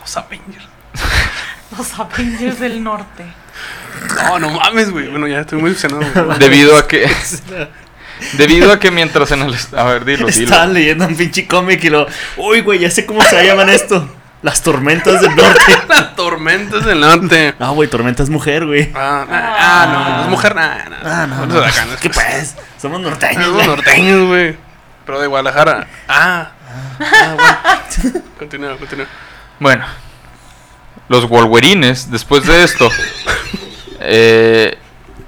Los 0.00 0.16
Avengers. 0.16 0.68
Los 1.76 1.98
Avengers 1.98 2.58
del 2.58 2.82
Norte. 2.82 3.24
No, 4.16 4.38
no 4.38 4.50
mames, 4.50 4.90
güey. 4.90 5.08
Bueno, 5.08 5.26
ya 5.26 5.40
estoy 5.40 5.58
muy 5.60 5.70
emocionado. 5.70 6.02
güey. 6.24 6.38
Debido 6.38 6.76
a 6.76 6.86
que 6.86 7.10
debido 8.34 8.72
a 8.72 8.78
que 8.78 8.90
mientras 8.90 9.30
en 9.32 9.42
el 9.42 9.54
a 9.76 9.84
ver, 9.84 10.04
dilo, 10.04 10.26
dilo. 10.26 10.44
Estaban 10.44 10.74
leyendo 10.74 11.06
un 11.06 11.16
pinche 11.16 11.46
cómic 11.46 11.82
y 11.84 11.90
lo. 11.90 12.06
Uy, 12.36 12.60
güey, 12.60 12.78
ya 12.78 12.90
sé 12.90 13.06
cómo 13.06 13.22
se 13.22 13.44
llaman 13.44 13.68
esto. 13.70 14.08
Las 14.42 14.62
tormentas 14.62 15.20
del 15.20 15.36
norte. 15.36 15.78
Las 15.88 16.16
tormentas 16.16 16.84
del 16.86 17.00
norte. 17.00 17.54
No, 17.58 17.74
güey, 17.74 17.90
tormenta 17.90 18.22
es 18.22 18.30
mujer, 18.30 18.64
güey. 18.64 18.90
Ah, 18.94 19.26
ah, 19.30 19.56
ah, 19.58 19.86
no, 19.92 20.16
no 20.16 20.22
es 20.24 20.28
mujer, 20.30 20.54
nah, 20.54 20.88
nah. 20.88 20.96
Ah, 21.04 21.26
no, 21.26 21.46
no. 21.46 21.54
huracanes, 21.56 22.00
¿Qué 22.00 22.08
pues. 22.08 22.54
pues? 22.54 22.56
Somos 22.80 23.00
norteños, 23.00 23.44
Somos 23.44 23.66
norteños, 23.66 24.28
güey. 24.28 24.56
Pero 25.04 25.20
de 25.20 25.26
Guadalajara. 25.26 25.86
Ah. 26.08 26.52
Ah, 27.00 27.34
bueno. 27.34 28.22
Continúa, 28.38 28.76
continúa. 28.78 29.06
Bueno, 29.58 29.84
los 31.08 31.28
Wolverines, 31.28 32.10
después 32.10 32.46
de 32.46 32.64
esto, 32.64 32.88
eh, 34.00 34.78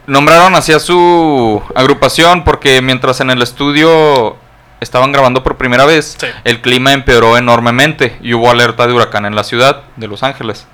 nombraron 0.07 0.55
así 0.55 0.73
a 0.73 0.79
su 0.79 1.63
agrupación 1.75 2.45
porque 2.45 2.81
mientras 2.83 3.21
en 3.21 3.31
el 3.31 3.43
estudio 3.43 4.37
estaban 4.81 5.13
grabando 5.13 5.43
por 5.45 5.57
primera 5.57 5.85
vez, 5.85 6.17
Sí. 6.19 6.27
el 6.45 6.61
clima 6.61 6.93
empeoró 6.93 7.37
enormemente 7.39 8.19
y 8.21 8.35
hubo 8.35 8.51
alerta 8.51 8.87
de 8.87 8.93
huracán 8.93 9.25
en 9.27 9.37
la 9.37 9.45
ciudad 9.45 9.83
de 9.97 10.09
Los 10.09 10.23
Ángeles. 10.23 10.67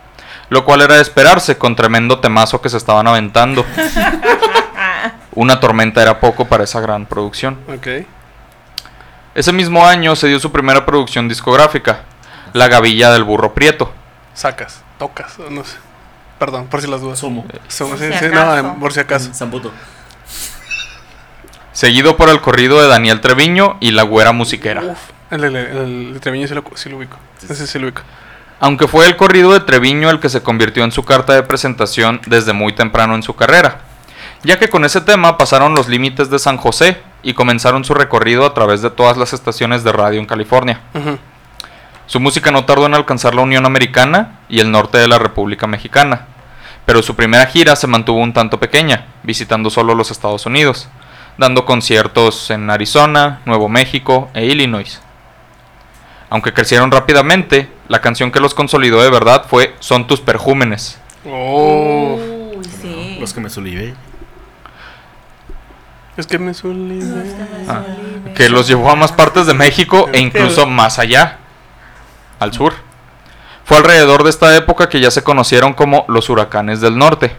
Lo 0.48 0.64
cual 0.64 0.80
era 0.80 0.94
de 0.94 1.02
esperarse 1.02 1.58
con 1.58 1.76
tremendo 1.76 2.20
temazo 2.20 2.62
que 2.62 2.70
se 2.70 2.78
estaban 2.78 3.06
aventando. 3.06 3.66
Una 5.34 5.60
tormenta 5.60 6.00
era 6.02 6.20
poco 6.20 6.46
para 6.46 6.64
esa 6.64 6.80
gran 6.80 7.04
producción. 7.06 7.58
Ese 9.34 9.52
mismo 9.52 9.86
año 9.86 10.16
se 10.16 10.26
dio 10.28 10.40
su 10.40 10.50
primera 10.50 10.84
producción 10.86 11.28
discográfica, 11.28 12.00
La 12.54 12.66
Gavilla 12.68 13.10
del 13.12 13.24
Burro 13.24 13.52
Prieto. 13.52 13.92
Sacas, 14.34 14.82
tocas, 14.98 15.38
o 15.38 15.50
no 15.50 15.64
sé. 15.64 15.76
Perdón, 16.38 16.66
por 16.66 16.80
si 16.80 16.86
las 16.88 17.00
dudas. 17.00 17.18
Sumo. 17.18 17.44
Somos, 17.68 17.98
Por 17.98 18.06
sí, 18.08 18.12
si 18.12 18.18
sí, 18.26 18.30
no, 18.32 18.40
acaso. 18.40 18.76
por 18.80 18.92
si 18.92 19.00
acaso. 19.00 19.34
Zambuto. 19.34 19.72
seguido 21.72 22.16
por 22.16 22.28
el 22.28 22.40
corrido 22.40 22.80
de 22.82 22.88
Daniel 22.88 23.20
Treviño 23.20 23.76
y 23.80 23.90
La 23.92 24.02
Güera 24.02 24.32
Musiquera. 24.32 24.82
Uf, 24.82 24.98
el, 25.30 25.44
el, 25.44 25.56
el, 25.56 26.10
el 26.14 26.20
Treviño 26.20 26.46
sí 26.48 26.54
lo, 26.54 26.64
sí 26.74 26.88
lo 26.88 26.96
ubico. 26.98 27.16
Ese 27.48 27.66
sí 27.66 27.78
lo 27.78 27.86
ubico. 27.86 28.02
Aunque 28.60 28.88
fue 28.88 29.06
el 29.06 29.16
corrido 29.16 29.52
de 29.52 29.60
Treviño 29.60 30.10
el 30.10 30.18
que 30.18 30.28
se 30.28 30.42
convirtió 30.42 30.82
en 30.82 30.90
su 30.90 31.04
carta 31.04 31.34
de 31.34 31.42
presentación 31.44 32.20
desde 32.26 32.52
muy 32.52 32.72
temprano 32.74 33.14
en 33.14 33.22
su 33.22 33.34
carrera, 33.36 33.82
ya 34.42 34.58
que 34.58 34.68
con 34.68 34.84
ese 34.84 35.00
tema 35.00 35.38
pasaron 35.38 35.74
los 35.74 35.88
límites 35.88 36.28
de 36.30 36.40
San 36.40 36.56
José 36.56 37.00
y 37.22 37.34
comenzaron 37.34 37.84
su 37.84 37.94
recorrido 37.94 38.44
a 38.44 38.54
través 38.54 38.82
de 38.82 38.90
todas 38.90 39.16
las 39.16 39.32
estaciones 39.32 39.84
de 39.84 39.92
radio 39.92 40.18
en 40.18 40.26
California. 40.26 40.80
Su 42.08 42.20
música 42.20 42.50
no 42.50 42.64
tardó 42.64 42.86
en 42.86 42.94
alcanzar 42.94 43.34
la 43.34 43.42
Unión 43.42 43.66
Americana 43.66 44.40
y 44.48 44.58
el 44.58 44.70
norte 44.70 44.98
de 44.98 45.06
la 45.06 45.18
República 45.18 45.66
Mexicana, 45.66 46.26
pero 46.86 47.02
su 47.02 47.14
primera 47.14 47.46
gira 47.46 47.76
se 47.76 47.86
mantuvo 47.86 48.18
un 48.18 48.32
tanto 48.32 48.58
pequeña, 48.58 49.06
visitando 49.22 49.68
solo 49.68 49.94
los 49.94 50.10
Estados 50.10 50.46
Unidos, 50.46 50.88
dando 51.36 51.66
conciertos 51.66 52.50
en 52.50 52.70
Arizona, 52.70 53.42
Nuevo 53.44 53.68
México 53.68 54.30
e 54.32 54.46
Illinois. 54.46 55.00
Aunque 56.30 56.54
crecieron 56.54 56.90
rápidamente, 56.90 57.70
la 57.88 58.00
canción 58.00 58.32
que 58.32 58.40
los 58.40 58.54
consolidó 58.54 59.02
de 59.02 59.10
verdad 59.10 59.44
fue 59.48 59.76
Son 59.78 60.06
tus 60.06 60.20
perjúmenes, 60.20 60.98
Oh. 61.30 62.18
Uy, 62.56 62.64
sí. 62.80 63.16
Los 63.20 63.34
que 63.34 63.40
me 63.40 63.50
solivé. 63.50 63.94
Es 66.16 66.26
que 66.26 66.38
me. 66.38 66.52
Ah, 67.68 67.82
que 68.34 68.48
los 68.48 68.66
llevó 68.66 68.90
a 68.90 68.96
más 68.96 69.12
partes 69.12 69.46
de 69.46 69.54
México 69.54 70.08
e 70.12 70.18
incluso 70.18 70.66
más 70.66 70.98
allá, 70.98 71.38
al 72.38 72.52
sur. 72.52 72.74
Fue 73.64 73.76
alrededor 73.76 74.22
de 74.24 74.30
esta 74.30 74.56
época 74.56 74.88
que 74.88 75.00
ya 75.00 75.10
se 75.10 75.22
conocieron 75.22 75.74
como 75.74 76.04
los 76.08 76.30
huracanes 76.30 76.80
del 76.80 76.96
norte, 76.96 77.36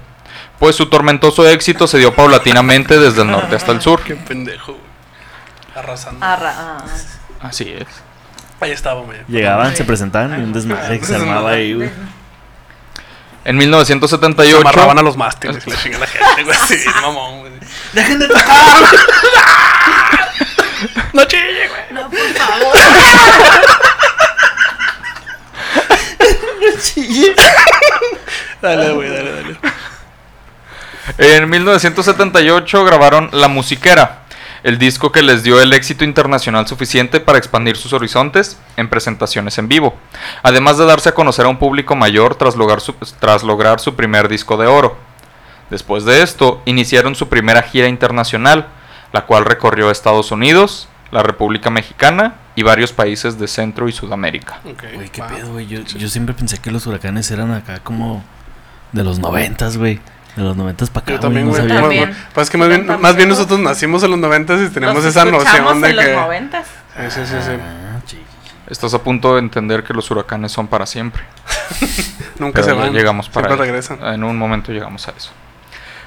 pues 0.59 0.75
su 0.75 0.87
tormentoso 0.89 1.47
éxito 1.47 1.87
se 1.87 1.97
dio 1.97 2.13
paulatinamente 2.13 2.99
desde 2.99 3.21
el 3.23 3.31
norte 3.31 3.55
hasta 3.55 3.71
el 3.71 3.81
sur. 3.81 4.01
Qué 4.03 4.15
pendejo, 4.15 4.73
güey. 4.73 4.83
Arrasando. 5.75 6.23
Arra- 6.25 6.53
ah, 6.57 6.77
Así 7.41 7.69
es. 7.71 7.87
Ahí 8.59 8.71
estaba, 8.71 9.01
güey. 9.01 9.17
Llegaban, 9.27 9.75
se 9.75 9.85
presentaban 9.85 10.39
y 10.39 10.43
un 10.43 10.53
desmadre 10.53 10.99
que 10.99 11.05
se 11.05 11.15
armaba 11.15 11.51
ahí, 11.51 11.73
güey. 11.73 11.89
En 13.45 13.55
Se 13.55 13.65
1978, 13.65 14.57
amarraban 14.59 14.99
a 14.99 15.01
los 15.01 15.15
mástiles 15.15 15.65
y 15.65 15.69
le 15.69 15.77
chingan 15.77 16.03
a 16.03 16.05
la 16.05 16.07
gente, 16.07 16.43
güey. 16.43 16.57
Sí, 16.67 16.75
mamón, 17.01 17.39
güey. 17.39 17.53
¡Dejen 17.93 18.19
de 18.19 18.27
tocar! 18.27 18.45
No 21.13 21.25
chille, 21.25 21.67
güey. 21.67 21.81
No, 21.91 22.09
por 22.09 22.19
favor. 22.19 22.73
Dale, 28.62 28.91
güey, 28.93 29.09
dale, 29.09 29.31
dale. 29.31 29.57
en 31.17 31.50
1978 31.50 32.83
grabaron 32.83 33.29
La 33.31 33.48
Musiquera, 33.48 34.24
el 34.63 34.77
disco 34.77 35.12
que 35.12 35.21
les 35.21 35.43
dio 35.43 35.62
el 35.62 35.71
éxito 35.74 36.03
internacional 36.03 36.67
suficiente 36.67 37.19
para 37.19 37.38
expandir 37.38 37.77
sus 37.77 37.93
horizontes 37.93 38.59
en 38.75 38.89
presentaciones 38.89 39.57
en 39.57 39.69
vivo, 39.69 39.98
además 40.43 40.77
de 40.77 40.86
darse 40.86 41.09
a 41.09 41.13
conocer 41.13 41.45
a 41.45 41.50
un 41.50 41.57
público 41.57 41.95
mayor 41.95 42.36
tras 42.36 42.55
lograr 42.55 42.81
su, 42.81 42.93
tras 43.19 43.43
lograr 43.43 43.79
su 43.79 43.95
primer 43.95 44.27
disco 44.27 44.57
de 44.57 44.67
oro. 44.67 44.98
Después 45.69 46.03
de 46.03 46.21
esto, 46.21 46.62
iniciaron 46.65 47.15
su 47.15 47.29
primera 47.29 47.62
gira 47.62 47.88
internacional, 47.88 48.67
la 49.13 49.25
cual 49.25 49.45
recorrió 49.45 49.91
Estados 49.91 50.31
Unidos, 50.31 50.89
la 51.12 51.24
República 51.24 51.69
Mexicana 51.69 52.36
y 52.59 52.63
varios 52.63 52.91
países 52.91 53.39
de 53.39 53.47
Centro 53.47 53.87
y 53.87 53.93
Sudamérica. 53.93 54.59
Güey, 54.63 55.09
qué 55.09 55.23
pedo, 55.23 55.53
güey. 55.53 55.65
Yo, 55.65 55.79
yo 55.81 56.09
siempre 56.09 56.35
pensé 56.35 56.57
que 56.57 56.71
los 56.71 56.85
huracanes 56.87 57.31
eran 57.31 57.53
acá 57.53 57.79
como 57.79 58.21
de 58.91 59.03
los 59.05 59.17
noventas, 59.19 59.77
güey. 59.77 60.01
De 60.35 60.43
los 60.43 60.57
noventas 60.57 60.89
para 60.89 61.03
acá. 61.05 61.11
Yo 61.13 61.19
también, 61.21 61.45
no 61.45 61.51
güey. 61.51 61.61
sabía. 61.61 61.75
Bueno, 61.75 61.87
También. 61.87 62.09
bueno, 62.09 62.25
Pues 62.33 62.47
es 62.47 62.51
que 62.51 62.57
más 62.57 62.67
bien, 62.67 63.01
más 63.01 63.15
bien 63.15 63.29
nosotros 63.29 63.59
nacimos 63.59 64.03
en 64.03 64.11
los 64.11 64.19
noventas 64.19 64.59
y 64.61 64.73
tenemos 64.73 65.05
esa 65.05 65.23
noción 65.23 65.81
de 65.81 65.89
en 65.89 65.95
los 65.95 66.05
que. 66.05 66.15
noventas. 66.15 66.67
Sí, 66.97 67.03
sí, 67.11 67.21
sí, 67.25 67.35
sí. 67.45 67.51
Ah. 67.61 67.99
Estás 68.67 68.93
a 68.93 69.01
punto 69.01 69.35
de 69.35 69.39
entender 69.39 69.83
que 69.83 69.93
los 69.93 70.11
huracanes 70.11 70.51
son 70.51 70.67
para 70.67 70.85
siempre. 70.85 71.23
Nunca 72.39 72.61
Pero 72.61 72.65
se 72.65 72.73
van. 72.73 72.91
llegamos 72.93 73.29
para 73.29 73.47
Siempre 73.47 73.65
regresan. 73.65 74.03
En 74.13 74.23
un 74.23 74.37
momento 74.37 74.71
llegamos 74.73 75.07
a 75.07 75.11
eso. 75.11 75.31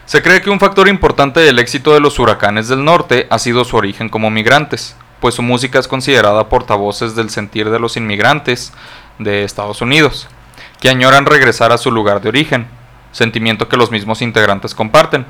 Se 0.05 0.21
cree 0.23 0.43
que 0.43 0.51
un 0.51 0.61
factor 0.61 0.89
importante 0.89 1.41
del 1.41 1.59
éxito 1.59 1.95
de 1.95 2.01
los 2.01 2.19
huracanes 2.19 2.69
del 2.69 2.85
norte 2.85 3.27
ha 3.31 3.39
sido 3.39 3.65
su 3.65 3.77
origen 3.77 4.09
como 4.11 4.31
migrantes, 4.31 4.95
pues 5.23 5.37
su 5.37 5.43
música 5.43 5.79
es 5.79 5.87
considerada 5.87 6.49
portavoces 6.49 7.15
del 7.15 7.31
sentir 7.31 7.71
de 7.71 7.79
los 7.79 7.97
inmigrantes 7.97 8.73
de 9.21 9.45
Estados 9.45 9.81
Unidos, 9.81 10.27
que 10.81 10.91
añoran 10.91 11.27
regresar 11.27 11.71
a 11.71 11.79
su 11.79 11.93
lugar 11.93 12.21
de 12.21 12.29
origen, 12.29 12.67
sentimiento 13.13 13.69
que 13.69 13.77
los 13.77 13.93
mismos 13.93 14.21
integrantes 14.21 14.75
comparten, 14.75 15.25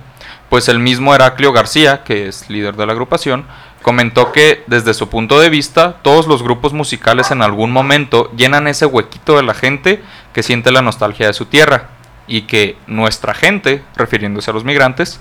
pues 0.49 0.71
el 0.71 0.79
mismo 0.79 1.15
Heraclio 1.15 1.53
García, 1.53 2.05
que 2.05 2.27
es 2.27 2.49
líder 2.49 2.75
de 2.77 2.87
la 2.87 2.93
agrupación, 2.93 3.45
comentó 3.83 4.33
que 4.33 4.65
desde 4.67 4.95
su 4.95 5.11
punto 5.11 5.39
de 5.39 5.51
vista 5.51 5.99
todos 6.01 6.27
los 6.27 6.43
grupos 6.43 6.73
musicales 6.73 7.31
en 7.31 7.43
algún 7.43 7.71
momento 7.71 8.33
llenan 8.35 8.69
ese 8.69 8.87
huequito 8.87 9.37
de 9.37 9.43
la 9.43 9.53
gente 9.53 10.03
que 10.33 10.43
siente 10.43 10.73
la 10.73 10.81
nostalgia 10.81 11.27
de 11.27 11.35
su 11.35 11.45
tierra 11.45 11.91
y 12.27 12.43
que 12.43 12.77
nuestra 12.87 13.35
gente, 13.35 13.83
refiriéndose 13.97 14.51
a 14.51 14.55
los 14.55 14.65
migrantes, 14.65 15.21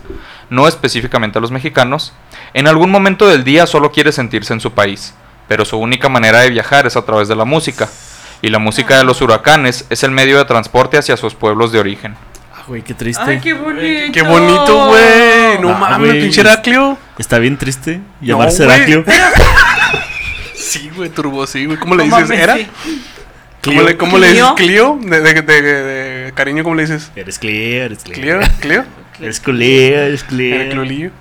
no 0.50 0.67
específicamente 0.67 1.38
a 1.38 1.41
los 1.41 1.51
mexicanos, 1.51 2.13
en 2.53 2.67
algún 2.67 2.91
momento 2.91 3.27
del 3.27 3.43
día 3.43 3.65
solo 3.67 3.91
quiere 3.91 4.12
sentirse 4.12 4.53
en 4.53 4.60
su 4.62 4.72
país, 4.72 5.13
pero 5.48 5.65
su 5.65 5.77
única 5.77 6.10
manera 6.10 6.39
de 6.41 6.50
viajar 6.50 6.86
es 6.88 6.96
a 6.96 7.05
través 7.05 7.27
de 7.27 7.36
la 7.36 7.46
música, 7.46 7.89
y 8.41 8.50
la 8.50 8.60
música 8.60 8.98
de 8.98 9.03
los 9.03 9.22
huracanes 9.22 9.86
es 9.89 10.03
el 10.03 10.12
medio 10.12 10.38
de 10.38 10.46
transporte 10.46 10.98
hacia 10.98 11.15
sus 11.17 11.36
pueblos 11.36 11.72
de 11.72 11.79
origen. 11.79 12.15
Ah, 12.55 12.63
güey, 12.67 12.81
qué 12.84 12.93
triste. 12.93 13.24
Ay, 13.25 13.39
qué 13.39 13.53
bonito. 13.53 14.12
Qué 14.13 14.22
bonito, 14.24 14.88
güey. 14.88 15.60
No 15.62 15.70
Ah, 15.70 15.77
mames, 15.91 16.13
pinche 16.15 16.41
Heraclio. 16.41 16.98
Está 17.17 17.38
bien 17.39 17.58
triste 17.58 18.01
llamarse 18.22 18.65
No. 18.65 18.72
Heraclio. 18.74 19.03
Sí, 20.55 20.89
güey, 20.96 21.10
turbo, 21.10 21.46
sí, 21.48 21.65
güey. 21.65 21.77
¿Cómo 21.77 21.96
le 21.96 22.03
dices? 22.05 22.29
¿Era? 22.31 22.55
¿Cómo 23.63 23.81
le, 23.81 23.98
cómo 23.98 24.17
le 24.17 24.27
dices? 24.31 24.51
¿Clio? 24.55 24.98
¿Clio? 25.00 25.00
De, 25.01 25.22
de, 25.22 25.41
de, 25.41 25.62
de 25.62 26.11
cariño, 26.34 26.64
¿cómo 26.64 26.76
le 26.76 26.84
dices? 26.84 27.12
Eres 27.16 27.40
Cleo, 27.40 27.86
eres 27.86 28.04
Cleo. 28.04 28.40
¿Clio? 28.40 28.50
¿Clio? 28.60 28.86
Eres 29.20 29.40
Cleo, 29.40 30.00
eres 30.04 30.24
Cleo. 30.24 30.56
Heracliolillo. 30.62 31.12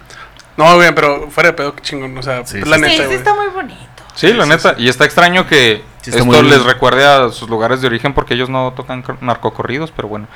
No, 0.56 0.74
güey, 0.76 0.94
pero 0.94 1.30
fuera 1.30 1.50
de 1.50 1.52
pedo, 1.54 1.74
qué 1.74 1.82
chingón. 1.82 2.16
O 2.18 2.22
sea, 2.22 2.44
Sí, 2.46 2.60
sí, 2.62 2.68
la 2.68 2.76
Sí, 2.76 2.82
neta, 2.82 2.94
sí 2.96 3.02
güey. 3.04 3.16
está 3.16 3.34
muy 3.34 3.46
bonito. 3.48 3.80
Sí, 4.14 4.32
la 4.32 4.44
Sí, 4.44 4.50
neta, 4.50 4.74
sí. 4.76 4.82
y 4.82 4.88
está 4.88 5.04
extraño 5.04 5.46
que 5.46 5.82
Sí, 6.02 6.10
está 6.10 6.22
esto 6.22 6.42
les 6.42 6.62
recuerde 6.64 7.04
a 7.06 7.28
sus 7.30 7.48
lugares 7.48 7.80
de 7.80 7.86
origen 7.86 8.12
porque 8.14 8.34
ellos 8.34 8.48
no 8.50 8.72
tocan 8.74 9.02
cor- 9.02 9.22
narcocorridos, 9.22 9.90
pero 9.92 10.08
bueno. 10.08 10.26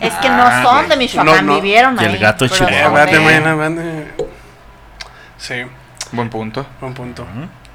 Es 0.00 0.12
que 0.14 0.28
no 0.28 0.62
son 0.62 0.88
de 0.88 0.96
Michoacán, 0.96 1.46
No, 1.46 1.52
no. 1.54 1.60
vivieron 1.60 1.96
Y 2.00 2.04
ahí. 2.04 2.14
el 2.14 2.18
gato 2.18 2.46
chihuahua. 2.48 3.04
Eh. 3.10 4.12
Sí, 5.38 5.54
Buen 6.12 6.28
punto. 6.30 6.66
buen 6.80 6.94
punto. 6.94 7.26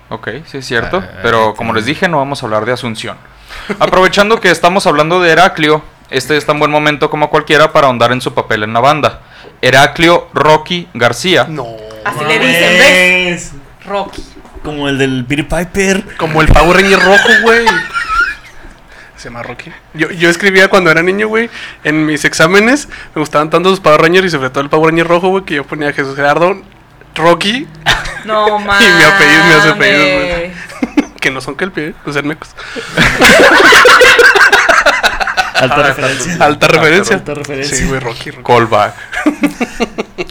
Ok, 0.10 0.30
sí 0.46 0.58
es 0.60 0.66
cierto. 0.66 1.04
Ah, 1.06 1.20
pero 1.22 1.54
como 1.56 1.74
les 1.74 1.86
dije, 1.86 2.08
no 2.08 2.18
vamos 2.18 2.42
a 2.42 2.46
hablar 2.46 2.66
de 2.66 2.72
Asunción. 2.74 3.18
Aprovechando 3.80 4.40
que 4.40 4.50
estamos 4.52 4.86
hablando 4.88 5.22
de 5.22 5.32
Heraclio, 5.32 5.82
este 6.10 6.38
es 6.38 6.46
tan 6.46 6.60
buen 6.60 6.72
momento 6.72 7.10
como 7.10 7.30
cualquiera 7.30 7.72
para 7.74 7.88
ahondar 7.88 8.12
en 8.12 8.22
su 8.22 8.34
papel 8.34 8.64
en 8.64 8.74
la 8.74 8.80
banda. 8.80 9.22
Heraclio 9.62 10.28
Rocky 10.34 10.88
García. 10.94 11.46
No. 11.50 11.68
Así 12.06 12.24
le 12.26 12.40
dicen, 12.40 12.78
¿ves? 12.80 13.52
Rocky. 13.86 14.24
Como 14.64 14.88
el 14.90 14.98
del 14.98 15.26
Peter 15.26 15.48
Piper. 15.48 16.16
Como 16.18 16.42
el 16.42 16.48
Power 16.48 16.78
Ranger 16.78 17.00
rojo, 17.00 17.30
güey. 17.44 17.66
Se 19.16 19.26
llama 19.30 19.42
Rocky. 19.44 19.72
Yo, 19.94 20.12
yo 20.12 20.30
escribía 20.30 20.70
cuando 20.70 20.92
era 20.92 21.02
niño, 21.02 21.28
güey, 21.28 21.50
en 21.84 22.06
mis 22.06 22.24
exámenes. 22.24 22.88
Me 23.16 23.20
gustaban 23.20 23.50
tanto 23.50 23.70
los 23.70 23.80
Power 23.80 24.02
Rangers 24.02 24.28
y 24.28 24.30
sobre 24.30 24.50
todo 24.50 24.62
el 24.64 24.70
Power 24.70 24.92
Ranger 24.92 25.08
rojo, 25.08 25.30
güey, 25.30 25.44
que 25.44 25.56
yo 25.56 25.64
ponía 25.64 25.92
Jesús 25.92 26.16
Gerardo, 26.16 26.62
Rocky, 27.16 27.68
No 28.26 28.60
mames. 28.60 28.88
mi 28.96 29.04
apellido, 29.04 29.44
mi 29.46 29.54
hace 29.54 29.70
apellidos, 29.70 30.57
que 31.28 31.32
no 31.32 31.42
son 31.42 31.56
que 31.56 31.66
el 31.66 31.74
pie, 31.74 31.94
los 32.06 32.16
hermecos. 32.16 32.56
Alta 35.56 35.84
referencia. 35.84 36.38
Alta 36.40 36.68
referencia. 36.70 37.16
Alta 37.18 37.34
referencia. 37.34 37.78
Sí, 37.78 37.86
güey, 37.86 38.00
Rocky. 38.00 38.32
Rocky. 38.32 38.44
Callback. 38.44 38.96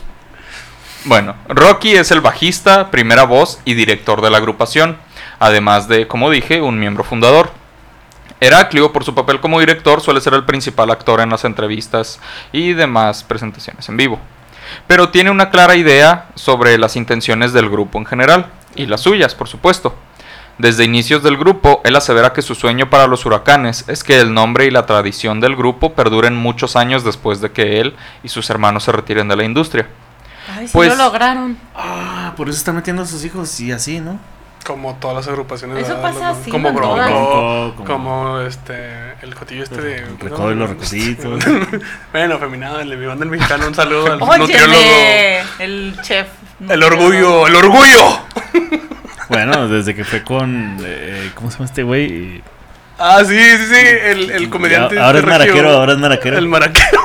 bueno, 1.04 1.36
Rocky 1.48 1.96
es 1.96 2.10
el 2.12 2.22
bajista, 2.22 2.90
primera 2.90 3.24
voz 3.24 3.60
y 3.66 3.74
director 3.74 4.22
de 4.22 4.30
la 4.30 4.38
agrupación, 4.38 4.96
además 5.38 5.86
de, 5.86 6.08
como 6.08 6.30
dije, 6.30 6.62
un 6.62 6.80
miembro 6.80 7.04
fundador. 7.04 7.50
Heraclio, 8.40 8.90
por 8.94 9.04
su 9.04 9.14
papel 9.14 9.40
como 9.40 9.60
director, 9.60 10.00
suele 10.00 10.22
ser 10.22 10.32
el 10.32 10.46
principal 10.46 10.90
actor 10.90 11.20
en 11.20 11.28
las 11.28 11.44
entrevistas 11.44 12.20
y 12.52 12.72
demás 12.72 13.22
presentaciones 13.22 13.86
en 13.90 13.98
vivo. 13.98 14.18
Pero 14.86 15.10
tiene 15.10 15.30
una 15.30 15.50
clara 15.50 15.76
idea 15.76 16.28
sobre 16.36 16.78
las 16.78 16.96
intenciones 16.96 17.52
del 17.52 17.68
grupo 17.68 17.98
en 17.98 18.06
general, 18.06 18.46
y 18.76 18.86
las 18.86 19.02
suyas, 19.02 19.34
por 19.34 19.48
supuesto. 19.48 19.94
Desde 20.58 20.84
inicios 20.84 21.22
del 21.22 21.36
grupo, 21.36 21.82
él 21.84 21.94
asevera 21.96 22.32
que 22.32 22.40
su 22.40 22.54
sueño 22.54 22.88
para 22.88 23.06
los 23.06 23.26
huracanes 23.26 23.84
es 23.88 24.02
que 24.02 24.18
el 24.20 24.32
nombre 24.32 24.64
y 24.64 24.70
la 24.70 24.86
tradición 24.86 25.38
del 25.40 25.54
grupo 25.54 25.92
perduren 25.92 26.34
muchos 26.34 26.76
años 26.76 27.04
después 27.04 27.40
de 27.42 27.52
que 27.52 27.80
él 27.80 27.94
y 28.22 28.28
sus 28.30 28.48
hermanos 28.48 28.84
se 28.84 28.92
retiren 28.92 29.28
de 29.28 29.36
la 29.36 29.44
industria. 29.44 29.86
Ay, 30.56 30.66
sí 30.66 30.72
Pues- 30.72 30.88
lo 30.88 30.96
lograron. 30.96 31.58
Ah, 31.74 32.32
por 32.36 32.48
eso 32.48 32.56
está 32.56 32.72
metiendo 32.72 33.02
a 33.02 33.06
sus 33.06 33.22
hijos 33.24 33.58
y 33.60 33.70
así, 33.72 34.00
¿no? 34.00 34.18
Como 34.64 34.94
todas 34.96 35.16
las 35.18 35.28
agrupaciones. 35.28 35.84
Eso 35.86 36.00
pasa 36.00 36.30
Los- 36.30 36.38
así, 36.38 36.50
Como 36.50 36.72
Bronco, 36.72 37.74
como, 37.76 37.84
como- 37.86 38.40
este. 38.40 39.12
El 39.22 39.34
cotillo 39.34 39.62
este 39.62 39.80
de. 39.80 40.04
Recodo 40.18 40.52
los 40.54 40.70
recoditos. 40.70 41.44
bueno, 42.12 42.38
feminado, 42.38 42.80
el 42.80 42.90
de 42.90 42.96
mi 42.96 43.06
banda 43.06 43.24
el 43.24 43.30
mexicano. 43.30 43.68
Un 43.68 43.74
saludo 43.74 44.12
al 44.12 44.18
nutriólogo. 44.18 44.78
Óyeme, 44.78 45.40
el 45.60 45.96
chef. 46.02 46.26
El 46.68 46.82
orgullo, 46.82 47.46
el 47.46 47.54
orgullo. 47.56 48.20
Bueno, 49.28 49.68
desde 49.68 49.94
que 49.94 50.04
fue 50.04 50.22
con. 50.22 50.78
eh, 50.84 51.30
¿Cómo 51.34 51.50
se 51.50 51.56
llama 51.56 51.66
este 51.66 51.82
güey? 51.82 52.42
Ah, 52.98 53.22
sí, 53.26 53.38
sí, 53.38 53.66
sí. 53.66 53.74
El, 53.76 54.30
el 54.30 54.48
comediante. 54.50 54.98
Ahora 54.98 55.18
es 55.18 55.24
este 55.24 55.38
regio. 55.38 55.52
maraquero, 55.54 55.70
ahora 55.72 55.92
es 55.92 55.98
maraquero. 55.98 56.38
El 56.38 56.48
maraquero. 56.48 57.00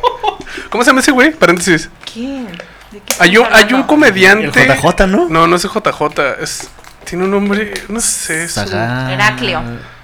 ¿Cómo 0.70 0.84
se 0.84 0.90
llama 0.90 1.00
ese 1.00 1.12
güey? 1.12 1.32
Paréntesis. 1.32 1.90
¿Quién? 2.12 2.46
¿De 2.90 3.00
qué 3.04 3.14
Hay 3.18 3.36
un, 3.36 3.46
hay 3.52 3.72
un 3.74 3.82
comediante. 3.84 4.62
El 4.62 4.72
JJ, 4.78 5.06
¿no? 5.08 5.28
No, 5.28 5.46
no 5.46 5.56
es 5.56 5.64
el 5.64 5.70
JJ. 5.70 6.20
Es, 6.40 6.70
tiene 7.04 7.24
un 7.24 7.30
nombre. 7.32 7.74
No 7.88 8.00
sé. 8.00 8.44
Es 8.44 8.52
Saga- 8.52 9.12
Heraclio. 9.12 9.60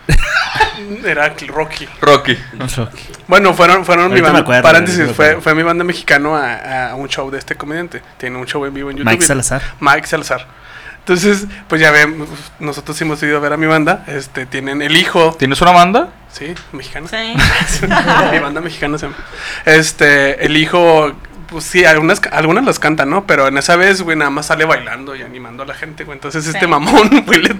Heraclio, 1.04 1.52
Rocky. 1.52 1.88
Rocky. 2.00 2.37
Rocky. 2.76 3.02
Bueno, 3.28 3.54
fueron, 3.54 3.85
fueron 3.85 4.07
mi 4.07 4.11
Ahorita 4.12 4.26
banda. 4.26 4.40
acuerdo, 4.40 4.62
paréntesis, 4.62 5.11
fue, 5.14 5.40
fue 5.40 5.54
mi 5.54 5.62
banda 5.62 5.85
mexicano 5.85 6.37
a, 6.37 6.90
a 6.90 6.95
un 6.97 7.09
show 7.09 7.31
de 7.31 7.38
este 7.38 7.54
comediante. 7.54 8.02
Tiene 8.19 8.37
un 8.37 8.47
show 8.47 8.64
en 8.66 8.75
vivo 8.75 8.90
en 8.90 8.97
YouTube. 8.99 9.11
Mike 9.11 9.25
Salazar. 9.25 9.62
Mike 9.81 10.07
Salazar. 10.07 10.47
Entonces, 11.05 11.47
pues 11.67 11.81
ya 11.81 11.91
ven, 11.91 12.25
nosotros 12.61 13.01
hemos 13.01 13.21
ido 13.25 13.37
a 13.37 13.41
ver 13.41 13.53
a 13.53 13.57
mi 13.57 13.67
banda. 13.67 14.05
Este, 14.07 14.47
tienen 14.47 14.83
el 14.83 14.97
hijo. 14.97 15.35
¿Tienes 15.37 15.61
una 15.61 15.73
banda? 15.73 16.11
Sí, 16.31 16.55
mexicano. 16.71 17.09
Sí. 17.09 17.35
mi 18.33 18.39
banda 18.39 18.61
mexicana 18.61 18.99
se 18.99 19.07
llama. 19.07 19.19
Este, 19.65 20.47
el 20.47 20.57
hijo, 20.57 21.13
pues 21.49 21.65
sí, 21.65 21.85
algunas, 21.85 22.21
algunas 22.31 22.65
las 22.65 22.79
cantan, 22.79 23.11
¿no? 23.11 23.27
Pero 23.27 23.49
en 23.49 23.59
esa 23.59 23.75
vez, 23.75 24.01
güey, 24.03 24.17
nada 24.17 24.31
más 24.31 24.47
sale 24.47 24.65
bailando 24.65 25.17
y 25.17 25.23
animando 25.23 25.65
a 25.65 25.67
la 25.67 25.75
gente, 25.75 26.05
güey. 26.05 26.17
Entonces 26.17 26.47
este 26.47 26.69
mamón, 26.69 27.11
güey, 27.27 27.43
le 27.43 27.57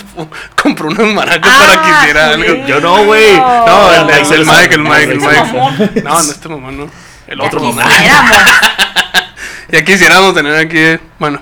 compró 0.55 0.87
unos 0.87 1.13
maracas 1.13 1.53
Ah, 1.53 1.67
para 1.67 1.83
que 1.83 1.91
hiciera 1.91 2.29
algo. 2.29 2.67
Yo 2.69 2.81
no, 2.81 3.05
güey. 3.05 3.37
No, 3.37 3.93
el, 3.93 4.05
Mike 4.07 4.19
el, 4.21 4.27
Salazar. 4.27 4.63
Mike, 4.63 4.75
el 4.75 4.83
Mike, 4.83 5.13
el 5.13 5.19
Mike. 5.19 6.03
No, 6.05 6.11
no 6.11 6.21
este 6.21 6.49
mamón, 6.49 6.79
no. 6.79 6.91
El 7.27 7.41
otro 7.41 7.61
mamón. 7.61 7.85
Ya 9.69 9.83
quisiéramos 9.85 10.35
tener 10.35 10.55
aquí, 10.55 11.03
bueno, 11.19 11.41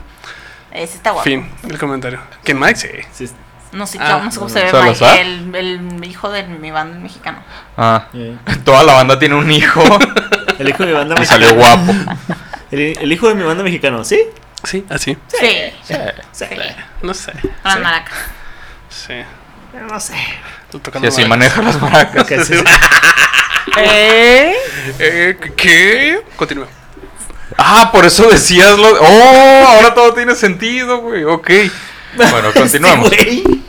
Ese 0.73 0.97
está 0.97 1.11
guapo. 1.11 1.25
fin, 1.25 1.49
el 1.69 1.79
comentario. 1.79 2.21
¿Quién 2.45 2.59
Mike? 2.59 2.77
Sí. 2.77 2.89
Sí, 3.27 3.35
No 3.73 3.87
sé, 3.87 3.99
Ah, 4.01 4.21
no 4.25 4.31
sé 4.31 4.39
cómo 4.39 4.49
se 4.49 4.63
ve. 4.65 4.73
Mike, 4.73 5.21
el, 5.21 5.55
el 5.55 6.05
hijo 6.05 6.31
de 6.31 6.45
mi 6.45 6.71
banda 6.71 6.99
mexicano. 6.99 7.43
Ah. 7.77 8.07
Toda 8.65 8.83
la 8.85 8.95
banda 8.95 9.19
tiene 9.19 9.35
un 9.35 9.51
hijo. 9.51 9.83
El 10.59 10.69
hijo 10.69 10.85
de 10.85 10.89
mi 10.89 10.93
banda 10.93 11.15
y 11.17 11.21
mexicana. 11.21 11.47
salió 11.47 11.55
guapo. 11.59 11.93
El, 12.71 12.97
el 13.01 13.13
hijo 13.13 13.29
de 13.29 13.35
mi 13.35 13.43
banda 13.43 13.65
mexicano, 13.65 14.05
¿sí? 14.05 14.21
Sí, 14.63 14.87
así. 14.89 15.19
Sí. 15.27 15.73
Sí. 16.33 16.45
No 17.03 17.13
sé. 17.15 17.33
Las 17.65 17.81
maracas. 17.81 18.15
Sí. 18.89 19.15
No 19.89 19.99
sé. 19.99 20.15
Tú 20.71 20.81
Y 21.03 21.07
así 21.07 21.25
maneja 21.25 21.63
las 21.63 21.81
maracas. 21.81 22.27
Que 22.29 22.45
sí. 22.45 22.55
¿Eh? 23.77 24.55
Eh, 25.01 25.39
¿Qué? 25.57 26.21
Continúa. 26.37 26.69
Ah, 27.57 27.91
por 27.93 28.05
eso 28.05 28.29
decías 28.29 28.79
lo. 28.79 28.89
¡Oh! 28.89 29.65
Ahora 29.69 29.95
todo 29.95 30.15
tiene 30.15 30.35
sentido, 30.35 30.99
güey. 30.99 31.25
Ok. 31.25 31.51
Bueno, 32.17 32.53
continuamos. 32.55 33.11
Güey. 33.11 33.45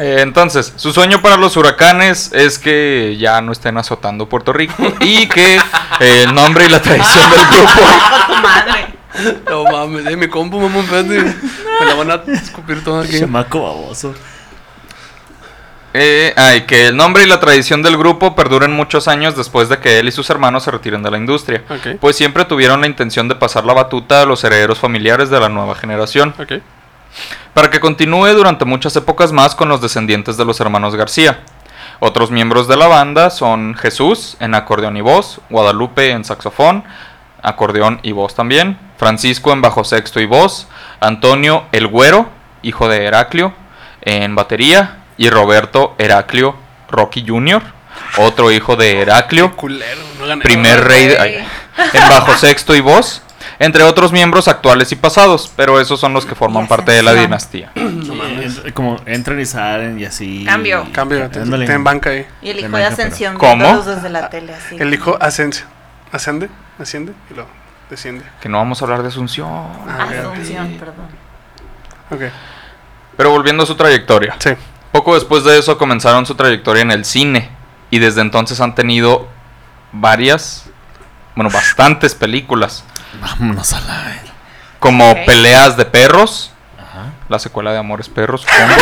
Eh, 0.00 0.18
entonces, 0.20 0.74
su 0.76 0.92
sueño 0.92 1.20
para 1.20 1.36
los 1.36 1.56
huracanes 1.56 2.30
es 2.32 2.60
que 2.60 3.16
ya 3.18 3.40
no 3.40 3.50
estén 3.50 3.76
azotando 3.78 4.28
Puerto 4.28 4.52
Rico 4.52 4.94
y 5.00 5.26
que 5.26 5.56
eh, 5.56 6.22
el 6.22 6.32
nombre 6.36 6.66
y 6.66 6.68
la 6.68 6.80
tradición 6.80 7.28
del 7.30 7.40
grupo. 7.50 8.40
Madre. 8.40 8.94
No 9.50 9.64
mames, 9.64 10.16
mi 10.16 10.28
compu, 10.28 10.60
mamá, 10.60 10.80
espérate. 10.80 11.34
Me 11.80 11.86
la 11.86 11.94
van 11.94 12.10
a 12.12 12.22
escupir 12.32 12.84
toda 12.84 13.02
aquí. 13.02 13.18
Chamaco 13.18 13.60
baboso. 13.60 14.14
Eh, 16.00 16.32
ay, 16.36 16.60
que 16.60 16.86
el 16.86 16.96
nombre 16.96 17.24
y 17.24 17.26
la 17.26 17.40
tradición 17.40 17.82
del 17.82 17.96
grupo 17.96 18.36
perduren 18.36 18.70
muchos 18.70 19.08
años 19.08 19.34
después 19.34 19.68
de 19.68 19.80
que 19.80 19.98
él 19.98 20.06
y 20.06 20.12
sus 20.12 20.30
hermanos 20.30 20.62
se 20.62 20.70
retiren 20.70 21.02
de 21.02 21.10
la 21.10 21.18
industria. 21.18 21.64
Pues 22.00 22.14
siempre 22.16 22.44
tuvieron 22.44 22.80
la 22.80 22.86
intención 22.86 23.26
de 23.26 23.34
pasar 23.34 23.64
la 23.64 23.72
batuta 23.72 24.22
a 24.22 24.24
los 24.24 24.44
herederos 24.44 24.78
familiares 24.78 25.28
de 25.28 25.40
la 25.40 25.48
nueva 25.48 25.74
generación. 25.74 26.32
Para 27.52 27.70
que 27.70 27.80
continúe 27.80 28.28
durante 28.28 28.64
muchas 28.64 28.94
épocas 28.94 29.32
más 29.32 29.56
con 29.56 29.68
los 29.68 29.80
descendientes 29.80 30.36
de 30.36 30.44
los 30.44 30.60
hermanos 30.60 30.94
García. 30.94 31.40
Otros 31.98 32.30
miembros 32.30 32.68
de 32.68 32.76
la 32.76 32.86
banda 32.86 33.30
son 33.30 33.74
Jesús 33.74 34.36
en 34.38 34.54
acordeón 34.54 34.96
y 34.96 35.00
voz, 35.00 35.40
Guadalupe 35.50 36.10
en 36.10 36.24
saxofón, 36.24 36.84
acordeón 37.42 37.98
y 38.04 38.12
voz 38.12 38.36
también, 38.36 38.78
Francisco 38.98 39.52
en 39.52 39.62
bajo 39.62 39.82
sexto 39.82 40.20
y 40.20 40.26
voz, 40.26 40.68
Antonio 41.00 41.64
el 41.72 41.88
Güero, 41.88 42.28
hijo 42.62 42.88
de 42.88 43.04
Heraclio, 43.04 43.52
en 44.02 44.36
batería, 44.36 44.97
y 45.18 45.28
Roberto 45.28 45.94
Heraclio 45.98 46.56
Rocky 46.90 47.24
Jr., 47.26 47.62
otro 48.16 48.50
hijo 48.50 48.76
de 48.76 49.02
Heraclio, 49.02 49.54
culero, 49.56 50.00
no 50.18 50.26
gané. 50.26 50.42
primer 50.42 50.82
rey 50.84 51.08
de- 51.08 51.18
ay, 51.18 51.46
en 51.92 52.08
bajo 52.08 52.34
sexto 52.36 52.74
y 52.74 52.80
voz, 52.80 53.22
entre 53.58 53.82
otros 53.82 54.12
miembros 54.12 54.46
actuales 54.48 54.92
y 54.92 54.96
pasados, 54.96 55.52
pero 55.56 55.80
esos 55.80 55.98
son 56.00 56.12
los 56.14 56.24
que 56.24 56.34
forman 56.34 56.66
parte 56.68 56.92
de 56.92 57.02
la 57.02 57.10
ascensión. 57.10 57.72
dinastía. 57.72 58.62
Sí, 58.64 58.72
como 58.72 58.96
entran 59.04 59.40
y 59.40 59.44
salen 59.46 59.98
y 59.98 60.04
así. 60.04 60.44
Cambio. 60.44 60.86
Cambio, 60.92 61.28
te, 61.28 61.40
te 61.40 61.72
en 61.72 61.84
banca 61.84 62.10
ahí. 62.10 62.24
Y 62.40 62.50
el 62.50 62.60
hijo 62.60 62.76
de 62.76 62.84
Ascensión. 62.84 63.36
¿Cómo? 63.36 63.82
desde 63.82 64.08
la 64.08 64.30
tele 64.30 64.54
así. 64.54 64.76
El 64.78 64.94
hijo 64.94 65.18
ascense. 65.20 65.64
Ascende, 66.12 66.48
asciende 66.78 67.12
y 67.30 67.34
luego 67.34 67.50
desciende. 67.90 68.24
Que 68.40 68.48
no 68.48 68.58
vamos 68.58 68.80
a 68.80 68.84
hablar 68.84 69.02
de 69.02 69.08
Asunción. 69.08 69.48
Ah. 69.88 70.06
Asunción, 70.20 70.76
perdón. 70.78 71.06
Ok. 72.10 72.32
Pero 73.16 73.30
volviendo 73.30 73.64
a 73.64 73.66
su 73.66 73.74
trayectoria. 73.74 74.36
Sí. 74.38 74.50
Poco 74.92 75.14
después 75.14 75.44
de 75.44 75.58
eso 75.58 75.78
comenzaron 75.78 76.26
su 76.26 76.34
trayectoria 76.34 76.82
en 76.82 76.90
el 76.90 77.04
cine. 77.04 77.50
Y 77.90 77.98
desde 77.98 78.20
entonces 78.20 78.60
han 78.60 78.74
tenido 78.74 79.28
varias, 79.92 80.66
bueno, 81.34 81.50
bastantes 81.50 82.14
películas. 82.14 82.84
Vámonos 83.20 83.72
a 83.72 83.80
la. 83.80 84.14
Como 84.78 85.10
Ok. 85.10 85.18
Peleas 85.26 85.76
de 85.76 85.84
Perros, 85.86 86.52
Ajá. 86.78 87.06
la 87.28 87.38
secuela 87.38 87.72
de 87.72 87.78
Amores 87.78 88.08
Perros, 88.08 88.42
supongo. 88.42 88.74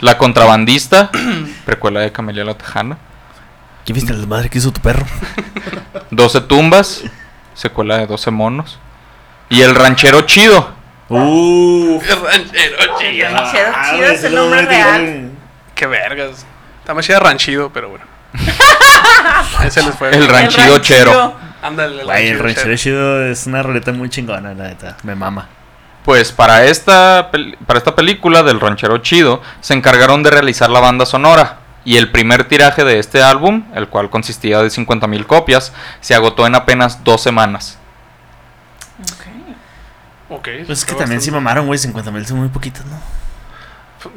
La 0.00 0.16
Contrabandista, 0.18 1.10
precuela 1.64 2.00
de 2.00 2.12
Camelia 2.12 2.44
la 2.44 2.54
Tejana. 2.54 2.98
¿Quién 3.84 3.94
viste 3.94 4.12
la 4.12 4.26
madre 4.26 4.48
que 4.50 4.58
hizo 4.58 4.72
tu 4.72 4.80
perro? 4.80 5.06
12 6.10 6.40
Tumbas, 6.42 7.02
secuela 7.54 7.98
de 7.98 8.06
12 8.06 8.30
Monos. 8.30 8.78
Y 9.48 9.62
El 9.62 9.74
Ranchero 9.74 10.22
Chido, 10.22 10.70
Uh. 11.10 12.00
Ranchero 12.00 13.32
Ah, 13.74 13.90
chido 13.90 14.06
es 14.06 14.24
el 14.24 14.34
nombre 14.34 14.62
real. 14.62 15.30
Qué 15.74 15.86
vergas. 15.86 16.46
Está 16.80 16.94
más 16.94 17.04
chida 17.04 17.18
ranchido, 17.18 17.70
pero 17.72 17.88
bueno. 17.90 18.04
Ese 19.64 19.82
les 19.82 19.94
fue. 19.96 20.10
El 20.10 20.28
ranchido 20.28 20.78
chero. 20.78 21.34
Ándale, 21.62 22.02
el 22.02 22.08
ranchido 22.08 22.42
ranchero 22.42 22.76
chido 22.76 23.26
es 23.26 23.46
una 23.46 23.62
roleta 23.62 23.92
muy 23.92 24.08
chingona, 24.08 24.54
la 24.54 24.68
neta. 24.68 24.96
Me 25.02 25.14
mama. 25.14 25.48
Pues 26.04 26.32
para 26.32 26.64
esta, 26.64 27.30
para 27.66 27.78
esta 27.78 27.94
película 27.94 28.42
del 28.42 28.58
Ranchero 28.58 28.98
Chido 28.98 29.42
se 29.60 29.74
encargaron 29.74 30.22
de 30.22 30.30
realizar 30.30 30.70
la 30.70 30.80
banda 30.80 31.04
sonora 31.04 31.58
y 31.84 31.98
el 31.98 32.10
primer 32.10 32.44
tiraje 32.44 32.84
de 32.84 32.98
este 32.98 33.22
álbum, 33.22 33.64
el 33.74 33.88
cual 33.88 34.08
consistía 34.08 34.62
de 34.62 34.68
50.000 34.68 35.26
copias, 35.26 35.74
se 36.00 36.14
agotó 36.14 36.46
en 36.46 36.54
apenas 36.54 37.04
dos 37.04 37.22
semanas. 37.22 37.79
Ok. 40.30 40.48
Pues 40.66 40.78
es 40.78 40.84
que 40.84 40.94
también 40.94 41.20
sí 41.20 41.30
mamaron, 41.30 41.66
güey. 41.66 41.78
50 41.78 42.10
mil 42.10 42.26
son 42.26 42.38
muy 42.38 42.48
poquitos, 42.48 42.84
¿no? 42.86 42.96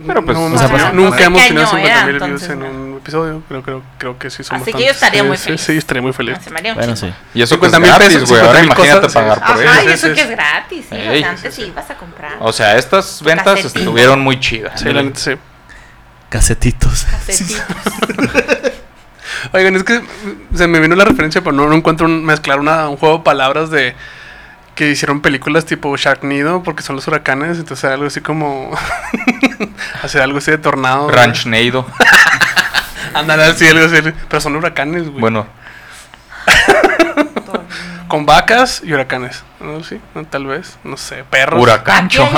Pero 0.08 0.24
pues, 0.24 0.38
No, 0.38 0.46
o 0.46 0.58
sea, 0.58 0.68
no, 0.68 0.78
pues, 0.78 0.94
nunca 0.94 1.18
¿qué 1.18 1.24
hemos 1.24 1.42
tenido 1.46 1.66
50 1.68 1.90
era, 1.90 2.06
mil 2.06 2.20
views 2.20 2.44
en 2.44 2.64
un 2.64 2.98
episodio. 2.98 3.44
Creo, 3.50 3.64
creo, 3.64 3.84
creo 3.98 4.20
que 4.20 4.30
sí 4.30 4.44
son 4.44 4.62
Así 4.62 4.72
que 4.72 4.86
yo 4.86 4.92
estaría 4.92 5.22
Sí, 5.22 5.28
muy 5.28 5.38
sí, 5.38 5.44
feliz. 5.44 5.62
Sí, 5.62 5.78
estaría 5.78 6.02
muy 6.02 6.14
feliz. 6.14 6.38
Un 6.48 6.76
Bueno, 6.76 6.96
sí. 6.96 7.14
Y 7.34 7.42
eso 7.42 7.60
que 7.60 7.66
es 7.66 7.74
50,000 7.74 7.90
gratis, 7.90 8.08
pesos, 8.14 8.30
güey. 8.30 8.42
Ahora 8.42 8.60
50,000 8.60 8.66
imagínate 8.66 9.08
cosas, 9.08 9.14
pagar 9.14 9.38
sí. 9.38 9.54
por 9.54 9.68
Ajá, 9.68 9.82
eso. 9.82 9.90
y 9.90 9.94
eso 9.94 10.08
sí, 10.08 10.14
que 10.14 10.16
sí. 10.16 10.22
es 10.22 10.30
gratis, 10.30 10.86
sí. 10.90 10.96
Ey. 10.96 11.18
O 11.18 11.20
sea, 11.20 11.30
antes 11.32 11.56
sí 11.56 11.62
ibas 11.64 11.90
a 11.90 11.96
comprar. 11.96 12.32
O 12.40 12.54
sea, 12.54 12.78
estas 12.78 13.22
ventas 13.24 13.66
estuvieron 13.66 14.22
muy 14.22 14.40
chidas. 14.40 14.80
Sí, 14.80 14.94
la 14.94 15.04
neta 15.04 15.20
sí. 15.20 15.32
Casetitos. 16.30 17.06
Casetitos. 17.06 17.64
Oigan, 19.52 19.76
es 19.76 19.84
que 19.84 20.02
se 20.56 20.68
me 20.68 20.80
vino 20.80 20.96
la 20.96 21.04
referencia, 21.06 21.42
pero 21.42 21.52
no, 21.52 21.68
no 21.68 21.76
encuentro 21.76 22.08
un, 22.08 22.24
mezclar 22.24 22.60
una, 22.60 22.88
un 22.88 22.96
juego 22.98 23.18
de 23.18 23.24
palabras 23.24 23.70
de 23.70 23.96
que 24.76 24.90
hicieron 24.90 25.22
películas 25.22 25.66
tipo 25.66 25.96
Sharknado 25.96 26.64
porque 26.64 26.82
son 26.84 26.96
los 26.96 27.08
huracanes, 27.08 27.58
entonces 27.60 27.86
algo 27.86 28.08
así 28.08 28.22
como 28.22 28.72
hacer 30.04 30.22
algo 30.22 30.38
así 30.40 30.52
de 30.52 30.58
tornado. 30.58 31.04
güey. 31.06 31.16
Ranch 31.16 31.46
Neido. 31.46 31.86
Ándale, 33.14 33.44
así, 33.52 33.68
algo 33.68 33.86
así, 33.86 34.02
pero 34.28 34.42
son 34.42 34.56
huracanes, 34.56 35.04
güey. 35.10 35.20
Bueno, 35.22 35.48
Con 38.08 38.26
vacas 38.26 38.82
y 38.84 38.94
huracanes. 38.94 39.44
¿No? 39.60 39.84
Sí, 39.84 40.00
no, 40.14 40.24
tal 40.26 40.46
vez, 40.46 40.78
no 40.84 40.98
sé, 40.98 41.24
perros. 41.24 41.62
huracancho. 41.62 42.30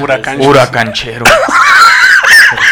Huracán. 0.00 0.40
Huracanchero. 0.40 1.24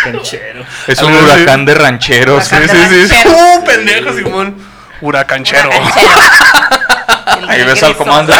Canchero. 0.04 0.64
Es 0.86 1.02
un 1.02 1.12
huracán 1.12 1.64
de 1.64 1.74
rancheros. 1.74 2.44
Sí, 2.44 2.54
Huracán 2.54 2.76
sí, 2.88 2.94
de 2.94 3.06
sí. 3.08 3.14
rancheros. 3.14 3.40
Uh, 3.40 3.64
pendejo, 3.64 4.12
Simón. 4.12 4.56
Huracanchero. 5.00 5.70
Ahí 7.48 7.64
ves 7.64 7.82
al 7.82 7.96
comando. 7.96 8.32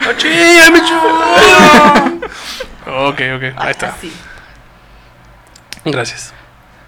¡Achí, 0.00 0.28
Michu! 0.72 0.94
ok, 2.86 3.20
ok, 3.36 3.42
ahí 3.56 3.70
está. 3.70 3.94
Gracias. 5.84 6.32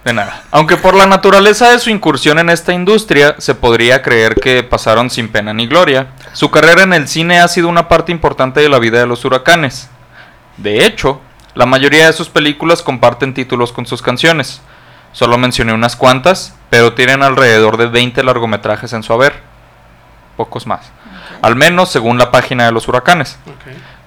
De 0.04 0.12
nada. 0.12 0.42
Aunque 0.50 0.76
por 0.76 0.94
la 0.94 1.06
naturaleza 1.06 1.70
de 1.70 1.78
su 1.78 1.88
incursión 1.88 2.38
en 2.38 2.50
esta 2.50 2.74
industria 2.74 3.36
se 3.38 3.54
podría 3.54 4.02
creer 4.02 4.34
que 4.34 4.62
pasaron 4.62 5.08
sin 5.08 5.28
pena 5.28 5.54
ni 5.54 5.66
gloria, 5.66 6.08
su 6.34 6.50
carrera 6.50 6.82
en 6.82 6.92
el 6.92 7.08
cine 7.08 7.40
ha 7.40 7.48
sido 7.48 7.68
una 7.68 7.88
parte 7.88 8.12
importante 8.12 8.60
de 8.60 8.68
la 8.68 8.78
vida 8.78 8.98
de 8.98 9.06
los 9.06 9.24
huracanes. 9.24 9.88
De 10.58 10.84
hecho, 10.84 11.22
la 11.54 11.64
mayoría 11.64 12.06
de 12.06 12.12
sus 12.12 12.28
películas 12.28 12.82
comparten 12.82 13.32
títulos 13.32 13.72
con 13.72 13.86
sus 13.86 14.02
canciones. 14.02 14.60
Solo 15.12 15.38
mencioné 15.38 15.72
unas 15.72 15.96
cuantas, 15.96 16.54
pero 16.74 16.92
tienen 16.92 17.22
alrededor 17.22 17.76
de 17.76 17.86
20 17.86 18.20
largometrajes 18.24 18.92
en 18.94 19.04
su 19.04 19.12
haber. 19.12 19.40
Pocos 20.36 20.66
más. 20.66 20.90
Al 21.40 21.54
menos 21.54 21.88
según 21.88 22.18
la 22.18 22.32
página 22.32 22.64
de 22.66 22.72
los 22.72 22.88
huracanes. 22.88 23.38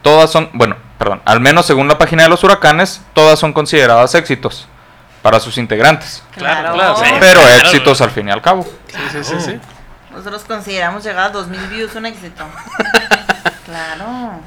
Todas 0.01 0.29
son, 0.29 0.49
bueno, 0.51 0.75
perdón, 0.97 1.21
al 1.23 1.39
menos 1.39 1.65
según 1.65 1.87
la 1.87 1.97
página 1.97 2.23
de 2.23 2.29
los 2.29 2.43
huracanes, 2.43 3.01
todas 3.13 3.39
son 3.39 3.53
consideradas 3.53 4.13
éxitos 4.15 4.67
para 5.21 5.39
sus 5.39 5.57
integrantes. 5.57 6.21
Claro, 6.35 6.73
Claro. 6.73 6.97
sí. 6.97 7.05
Pero 7.21 7.39
claro, 7.39 7.55
éxitos 7.55 8.01
al 8.01 8.11
fin 8.11 8.27
y 8.27 8.31
al 8.31 8.41
cabo. 8.41 8.67
Sí, 8.89 8.97
sí, 9.13 9.23
sí, 9.23 9.35
sí. 9.39 9.59
Nosotros 10.11 10.43
consideramos 10.43 11.05
llegar 11.05 11.27
a 11.27 11.29
2000 11.29 11.67
views 11.69 11.95
un 11.95 12.05
éxito. 12.05 12.43
Claro. 13.65 14.41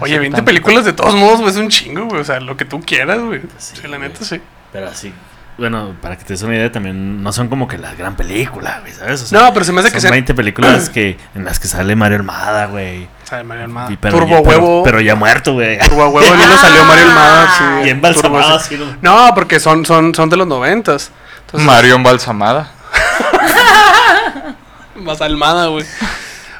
Oye, 0.00 0.18
20 0.18 0.42
películas 0.42 0.84
de 0.86 0.92
todos 0.94 1.14
modos, 1.14 1.38
güey, 1.40 1.50
es 1.50 1.56
un 1.56 1.68
chingo, 1.68 2.04
güey. 2.06 2.20
O 2.20 2.24
sea, 2.24 2.38
lo 2.40 2.56
que 2.56 2.64
tú 2.66 2.80
quieras, 2.80 3.18
güey. 3.18 3.42
Sí, 3.58 3.74
la 3.88 3.98
neta, 3.98 4.24
sí. 4.24 4.40
Pero 4.72 4.88
así. 4.88 5.12
Bueno, 5.58 5.94
para 6.02 6.16
que 6.18 6.24
te 6.24 6.34
des 6.34 6.42
una 6.42 6.54
idea, 6.54 6.70
también 6.70 7.22
no 7.22 7.32
son 7.32 7.48
como 7.48 7.66
que 7.66 7.78
la 7.78 7.94
gran 7.94 8.14
película, 8.14 8.80
güey, 8.82 8.92
¿sabes? 8.92 9.22
O 9.22 9.26
sea, 9.26 9.40
No, 9.40 9.52
pero 9.54 9.64
se 9.64 9.72
me 9.72 9.80
hace 9.80 9.88
que 9.88 9.94
son 9.94 10.02
sean. 10.02 10.12
20 10.12 10.34
películas 10.34 10.90
que, 10.94 11.16
en 11.34 11.44
las 11.46 11.58
que 11.58 11.66
sale 11.66 11.96
Mario 11.96 12.18
Almada, 12.18 12.66
güey. 12.66 13.08
Sabe, 13.24 13.42
Mario 13.44 13.64
Almada. 13.64 13.90
Y 13.90 13.96
pero 13.96 14.18
Turbo 14.18 14.28
ya- 14.36 14.42
pero- 14.42 14.48
Huevo. 14.48 14.82
Pero, 14.84 15.00
ya 15.00 15.14
muerto, 15.14 15.54
güey. 15.54 15.78
Turbo 15.78 16.08
Huevo, 16.08 16.34
el 16.34 16.40
hilo 16.40 16.58
salió 16.58 16.84
Mario 16.84 17.04
Almada. 17.04 17.48
Sí, 17.56 17.64
Y 17.86 17.90
embalsamado 17.90 18.60
sí. 18.60 18.78
¿no? 19.00 19.32
Porque 19.34 19.58
son, 19.58 19.86
son, 19.86 20.14
son 20.14 20.28
de 20.28 20.36
los 20.36 20.46
noventas. 20.46 21.10
Entonces, 21.46 21.66
Mario 21.66 21.94
embalsamada. 21.96 22.70
Más 24.96 25.20
Almada, 25.20 25.66
güey. 25.68 25.84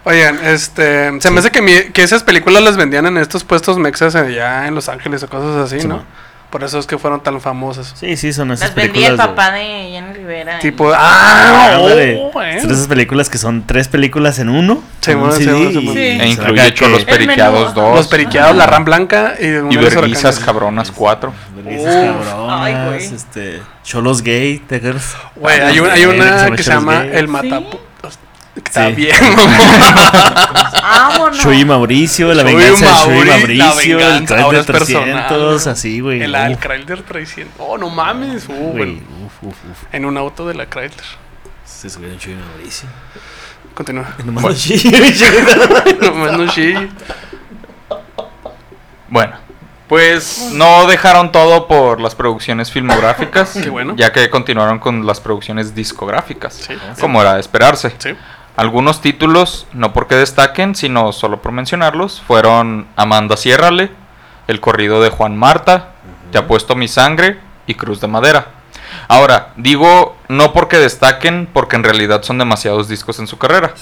Oigan, 0.05 0.39
este. 0.45 1.21
Se 1.21 1.31
me 1.31 1.41
hace 1.41 1.51
que, 1.51 1.63
mi- 1.63 1.91
que 1.93 2.03
esas 2.03 2.23
películas 2.23 2.63
las 2.63 2.77
vendían 2.77 3.07
en 3.07 3.17
estos 3.19 3.45
puestos 3.45 3.79
mexas 3.79 4.15
allá 4.15 4.67
en 4.69 4.75
Los 4.75 4.89
Ángeles 4.89 5.23
o 5.23 5.29
cosas 5.29 5.57
así, 5.57 5.81
Sí, 5.81 5.89
¿no? 5.89 6.05
Por 6.51 6.63
eso 6.63 6.79
es 6.79 6.87
que 6.87 6.97
fueron 6.97 7.21
tan 7.23 7.41
famosas. 7.41 7.93
Sí, 7.97 8.17
sí, 8.17 8.33
son 8.33 8.53
esas 8.53 8.69
Las 8.69 8.75
vendía 8.77 9.09
el 9.09 9.17
de- 9.17 9.23
papá 9.23 9.51
de 9.51 9.91
Jenny 9.91 10.13
Rivera. 10.15 10.59
Tipo, 10.61 10.93
¡ah! 10.95 11.77
Oh. 11.81 12.33
Son 12.61 12.71
esas 12.71 12.87
películas 12.87 13.29
que 13.29 13.37
son 13.37 13.67
tres 13.67 13.89
películas 13.89 14.39
en 14.39 14.49
uno. 14.49 14.81
Sí, 15.01 15.11
en 15.11 15.19
un 15.19 15.23
bueno, 15.25 15.37
sí, 15.37 15.45
CD, 15.45 15.73
sí. 15.73 15.89
Sí. 15.93 15.99
E 15.99 16.29
incluye 16.29 16.73
Cholos 16.75 17.05
Periqueados 17.05 17.75
menú. 17.75 17.87
2. 17.89 17.97
Los 17.97 18.07
periqueados, 18.09 18.57
la 18.57 18.67
ram 18.67 18.85
blanca 18.85 19.35
y, 19.39 19.45
Y 19.47 19.49
de 19.77 20.41
cabronas 20.45 20.91
4. 20.93 21.33
Vergüenzas 21.57 21.95
Uf. 21.95 22.27
cabronas, 22.29 22.61
Ay, 22.63 23.05
este, 23.13 23.61
Cholos 23.83 24.23
gay, 24.23 24.59
Tigers. 24.59 25.17
Güey, 25.35 25.61
hay, 25.61 25.81
un- 25.81 25.91
hay 25.91 26.05
una 26.07 26.51
que 26.55 26.63
se 26.63 26.71
llama 26.71 27.05
El 27.05 27.29
Matapu. 27.29 27.79
Está 28.67 28.89
Sí. 28.89 28.93
bien, 28.95 29.17
Vámonos. 30.83 31.39
Chuy 31.39 31.65
Mauricio, 31.65 32.33
la 32.35 32.43
Chuy 32.43 32.55
venganza 32.55 32.87
de 32.87 32.93
Chuy 33.05 33.15
Mauri, 33.15 33.59
Mauricio, 33.59 33.99
el 33.99 34.07
venganza, 34.21 34.35
de 34.37 34.63
300, 34.65 34.67
personal. 34.67 35.69
así, 35.73 36.01
güey. 36.01 36.23
El 36.23 36.35
al 36.35 36.59
Chrysler 36.59 37.03
300. 37.03 37.55
Oh, 37.59 37.79
no 37.79 37.89
mames. 37.91 38.49
Uh, 38.49 38.53
güey, 38.53 38.73
bueno, 38.77 39.01
uf, 39.27 39.43
uf, 39.43 39.57
uf. 39.71 39.79
en 39.93 40.05
un 40.05 40.17
auto 40.17 40.47
de 40.47 40.55
la 40.55 40.67
Chrysler. 40.67 41.05
Se 41.65 41.89
subieron 41.91 42.19
Chuy 42.19 42.35
Mauricio. 42.35 42.89
Continúa. 43.75 44.15
Nomás 44.25 44.43
no 44.45 44.53
Chuy. 44.55 44.83
Nomás 46.01 46.33
no 46.39 46.51
sí. 46.53 46.75
Bueno, 49.09 49.37
pues 49.89 50.51
no 50.53 50.87
dejaron 50.87 51.31
todo 51.31 51.69
por 51.69 52.01
las 52.01 52.15
producciones 52.15 52.73
filmográficas, 52.73 53.51
Qué 53.63 53.71
bueno. 53.71 53.95
ya 53.97 54.13
que 54.13 54.29
continuaron 54.31 54.79
con 54.81 55.07
las 55.07 55.21
producciones 55.21 55.75
discográficas, 55.75 56.55
Sí. 56.55 56.75
como 57.01 57.21
era 57.23 57.35
de 57.35 57.41
esperarse. 57.41 57.95
Sí. 57.99 58.11
Algunos 58.57 59.03
títulos, 59.03 59.67
no 59.73 59.93
porque 59.93 60.15
destaquen, 60.15 60.75
sino 60.75 61.13
solo 61.13 61.43
por 61.43 61.53
mencionarlos, 61.53 62.23
fueron 62.27 62.87
Amanda 62.97 63.37
Ciérrale, 63.37 63.91
El 64.49 64.61
corrido 64.61 65.03
de 65.03 65.11
Juan 65.11 65.37
Marta, 65.37 65.93
Te 66.33 66.39
apuesto 66.39 66.75
mi 66.75 66.89
sangre 66.89 67.39
y 67.67 67.75
Cruz 67.75 68.01
de 68.01 68.09
Madera. 68.09 68.47
Ahora, 69.09 69.53
digo 69.57 70.17
no 70.29 70.53
porque 70.53 70.79
destaquen, 70.79 71.49
porque 71.53 71.77
en 71.77 71.85
realidad 71.85 72.23
son 72.23 72.39
demasiados 72.39 72.89
discos 72.89 73.19
en 73.19 73.27
su 73.27 73.39
carrera. 73.39 73.75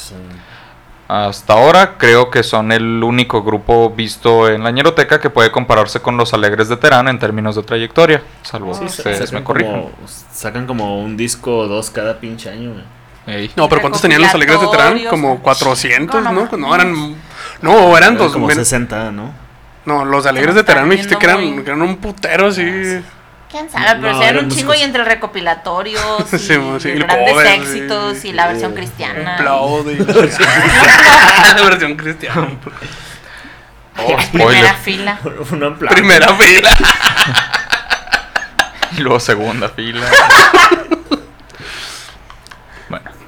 Hasta 1.07 1.53
ahora 1.53 1.99
creo 1.99 2.31
que 2.31 2.43
son 2.43 2.73
el 2.73 3.03
único 3.05 3.43
grupo 3.43 3.91
visto 3.91 4.49
en 4.49 4.65
la 4.65 4.71
ñeroteca 4.71 5.21
que 5.21 5.29
puede 5.29 5.53
compararse 5.53 6.01
con 6.01 6.17
los 6.17 6.33
Alegres 6.33 6.69
de 6.69 6.79
Terán 6.79 7.09
en 7.09 7.19
términos 7.19 7.57
de 7.57 7.63
trayectoria, 7.63 8.23
salvo 8.43 8.73
que 8.73 8.87
me 8.87 8.89
sacan, 8.89 9.45
corrijan. 9.45 9.83
como, 9.83 9.91
sacan 10.33 10.67
como 10.67 11.03
un 11.03 11.17
disco 11.17 11.59
o 11.59 11.69
dos 11.69 11.91
cada 11.91 12.21
pinche 12.21 12.49
año, 12.49 12.73
güey. 12.73 12.85
Ey. 13.27 13.51
No, 13.57 13.69
pero 13.69 13.81
¿cuántos 13.81 14.03
tenían 14.03 14.21
los 14.23 14.35
alegres 14.35 14.61
de 14.61 14.67
Terán? 14.69 15.05
Como 15.09 15.41
400, 15.41 16.23
¿no? 16.23 16.49
No, 16.57 16.75
eran. 16.75 17.17
No, 17.63 17.97
eran 17.97 18.17
dos. 18.19 18.33
como 18.33 18.47
men- 18.47 18.57
60, 18.57 19.11
¿no? 19.13 19.33
No, 19.87 20.05
los 20.05 20.27
alegres 20.27 20.55
de 20.55 20.63
Terán 20.65 20.87
me 20.89 20.95
dijiste 20.97 21.17
que 21.17 21.27
eran, 21.27 21.43
Muy- 21.55 21.63
que 21.65 21.71
eran 21.71 21.83
un 21.83 21.97
putero 21.97 22.49
así. 22.49 22.63
¿Quién 23.51 23.71
sabe? 23.71 23.87
Pero 24.01 24.13
No, 24.13 24.19
si 24.19 24.25
eran 24.25 24.45
un 24.45 24.51
chingo 24.51 24.65
músicos. 24.73 24.77
y 24.79 24.83
entre 24.83 25.05
recopilatorios 25.05 26.33
y 26.33 26.39
Sí, 26.39 26.55
sí, 26.81 26.89
el 26.91 27.05
grandes 27.05 27.31
cover, 27.33 27.47
éxitos 27.47 28.19
sí, 28.19 28.29
y 28.29 28.33
la 28.33 28.43
sí. 28.45 28.49
versión 28.49 28.75
cristiana. 28.75 29.35
Aplaude. 29.37 29.97
La 31.57 31.63
versión 31.63 31.95
cristiana. 31.97 32.49
Oh, 33.97 34.17
Primera 34.33 34.75
fila. 34.75 35.19
Un 35.53 35.63
aplauso. 35.65 35.95
Primera 35.95 36.35
fila. 36.35 36.69
Y 38.97 39.01
luego 39.01 39.21
segunda 39.21 39.69
fila. 39.69 40.07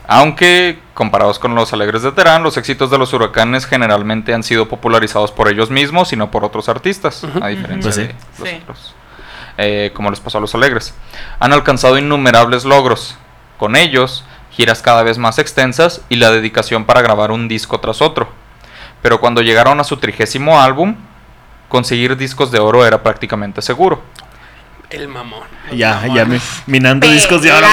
Aunque 0.09 0.79
comparados 0.95 1.39
con 1.39 1.55
los 1.55 1.73
Alegres 1.73 2.03
de 2.03 2.13
Terán, 2.13 2.43
los 2.43 2.57
éxitos 2.57 2.91
de 2.91 2.99
los 2.99 3.13
huracanes 3.13 3.67
generalmente 3.67 4.33
han 4.35 4.43
sido 4.43 4.69
popularizados 4.69 5.33
por 5.33 5.49
ellos 5.49 5.71
mismos 5.71 6.13
y 6.13 6.17
no 6.17 6.31
por 6.31 6.45
otros 6.45 6.69
artistas, 6.69 7.23
a 7.41 7.49
diferencia 7.49 7.91
Pues 7.93 7.95
sí. 7.95 8.03
de 8.03 8.15
los 8.39 8.49
Sí. 8.49 8.59
otros. 8.63 8.95
Eh, 9.59 9.91
como 9.95 10.11
les 10.11 10.21
pasó 10.21 10.39
a 10.39 10.41
los 10.41 10.55
Alegres. 10.55 10.95
Han 11.41 11.53
alcanzado 11.53 11.97
innumerables 11.99 12.65
logros. 12.65 13.17
Con 13.59 13.75
ellos, 13.75 14.25
giras 14.53 14.83
cada 14.83 15.03
vez 15.03 15.17
más 15.19 15.39
extensas 15.39 16.03
y 16.11 16.17
la 16.17 16.31
dedicación 16.31 16.85
para 16.85 17.01
grabar 17.03 17.31
un 17.31 17.49
disco 17.49 17.81
tras 17.81 18.03
otro. 18.03 18.29
Pero 19.03 19.19
cuando 19.21 19.41
llegaron 19.43 19.81
a 19.81 19.85
su 19.85 19.97
trigésimo 19.97 20.61
álbum, 20.61 20.97
conseguir 21.69 22.17
discos 22.17 22.51
de 22.53 22.59
oro 22.59 22.87
era 22.87 23.03
prácticamente 23.03 23.63
seguro. 23.63 24.03
El 24.91 25.09
mamón. 25.09 25.43
Ya, 25.73 26.07
ya 26.15 26.25
me, 26.27 26.39
minando 26.67 27.09
discos 27.11 27.43
de 27.43 27.51
oro. 27.53 27.67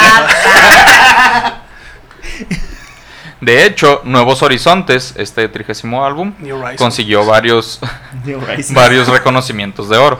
De 3.44 3.66
hecho, 3.66 4.02
Nuevos 4.06 4.42
Horizontes, 4.42 5.16
este 5.18 5.50
trigésimo 5.50 6.06
álbum, 6.06 6.34
consiguió 6.78 7.26
varios, 7.26 7.82
varios 8.70 9.10
reconocimientos 9.10 9.90
de 9.90 9.98
oro. 9.98 10.18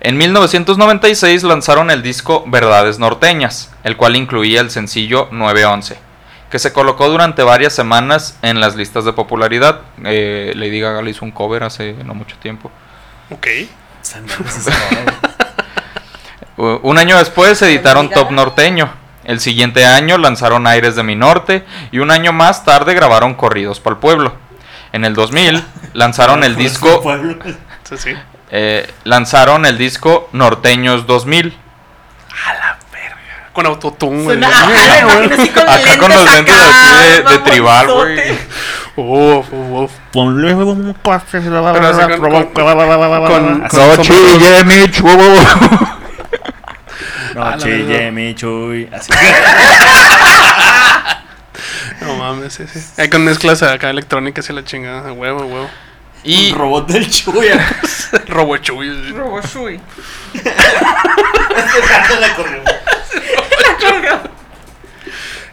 En 0.00 0.16
1996 0.16 1.44
lanzaron 1.44 1.92
el 1.92 2.02
disco 2.02 2.42
Verdades 2.48 2.98
Norteñas, 2.98 3.72
el 3.84 3.96
cual 3.96 4.16
incluía 4.16 4.60
el 4.60 4.70
sencillo 4.70 5.28
911, 5.30 5.96
que 6.50 6.58
se 6.58 6.72
colocó 6.72 7.08
durante 7.08 7.44
varias 7.44 7.72
semanas 7.72 8.36
en 8.42 8.60
las 8.60 8.74
listas 8.74 9.04
de 9.04 9.12
popularidad. 9.12 9.82
Eh, 10.04 10.52
Lady 10.56 10.80
Gaga 10.80 11.02
le 11.02 11.10
hizo 11.10 11.24
un 11.24 11.30
cover 11.30 11.62
hace 11.62 11.92
no 12.04 12.14
mucho 12.14 12.36
tiempo. 12.38 12.72
Ok. 13.30 13.46
Un 16.82 16.98
año 16.98 17.16
después 17.18 17.62
editaron. 17.62 18.10
Top 18.10 18.32
Norteño. 18.32 18.92
El 19.28 19.40
siguiente 19.40 19.84
año 19.84 20.16
lanzaron 20.18 20.66
Aires 20.66 20.96
de 20.96 21.02
mi 21.04 21.14
Norte 21.14 21.64
y 21.92 21.98
un 21.98 22.10
año 22.10 22.32
más 22.32 22.64
tarde 22.64 22.94
grabaron 22.94 23.34
Corridos 23.34 23.78
para 23.78 23.94
el 23.94 24.00
Pueblo. 24.00 24.32
En 24.92 25.04
el 25.04 25.14
2000 25.14 25.62
lanzaron 25.92 26.42
el 26.44 26.56
disco 26.56 27.02
eh, 28.50 28.90
lanzaron 29.04 29.66
el 29.66 29.76
disco 29.76 30.30
Norteños 30.32 31.06
2000. 31.06 31.54
Con 33.52 33.66
autotune, 33.66 34.22
güey. 34.22 34.38
Suena- 34.38 34.48
ajá, 34.48 35.04
la 35.04 35.34
así 35.34 35.48
con 35.50 35.68
Acá 35.68 35.98
con 35.98 36.10
los 36.12 36.24
lentes 36.32 36.54
acá, 36.54 36.68
así 36.68 37.22
de, 37.32 37.38
tribal, 37.38 37.86
güey. 37.92 38.32
Uf, 38.96 39.52
uf, 39.52 39.82
uf. 39.82 39.92
Ponle 40.12 40.54
un 40.54 40.62
a 42.04 42.06
con- 42.08 42.18
provocar. 42.20 42.52
con- 43.28 43.64
Así. 43.64 43.76
con- 43.96 44.04
No 47.38 47.58
chille, 47.58 48.10
mi 48.10 48.28
Ah, 48.28 48.30
la 48.30 48.34
chuy. 48.34 48.88
Así. 48.92 49.12
No 52.00 52.14
mames, 52.14 52.52
sí, 52.54 52.64
sí. 52.72 52.80
Hay 52.96 53.08
con 53.10 53.24
mezclas 53.24 53.62
acá 53.62 53.90
electrónicas 53.90 54.48
y 54.48 54.52
la 54.52 54.64
chingada. 54.64 55.12
Huevo, 55.12 55.40
huevo. 55.44 55.68
Y 56.22 56.52
robot 56.52 56.88
del 56.88 57.10
chuy. 57.10 57.48
Robo 58.28 58.56
chuy. 58.58 59.12
Robo 59.12 59.40
Shui. 59.42 59.80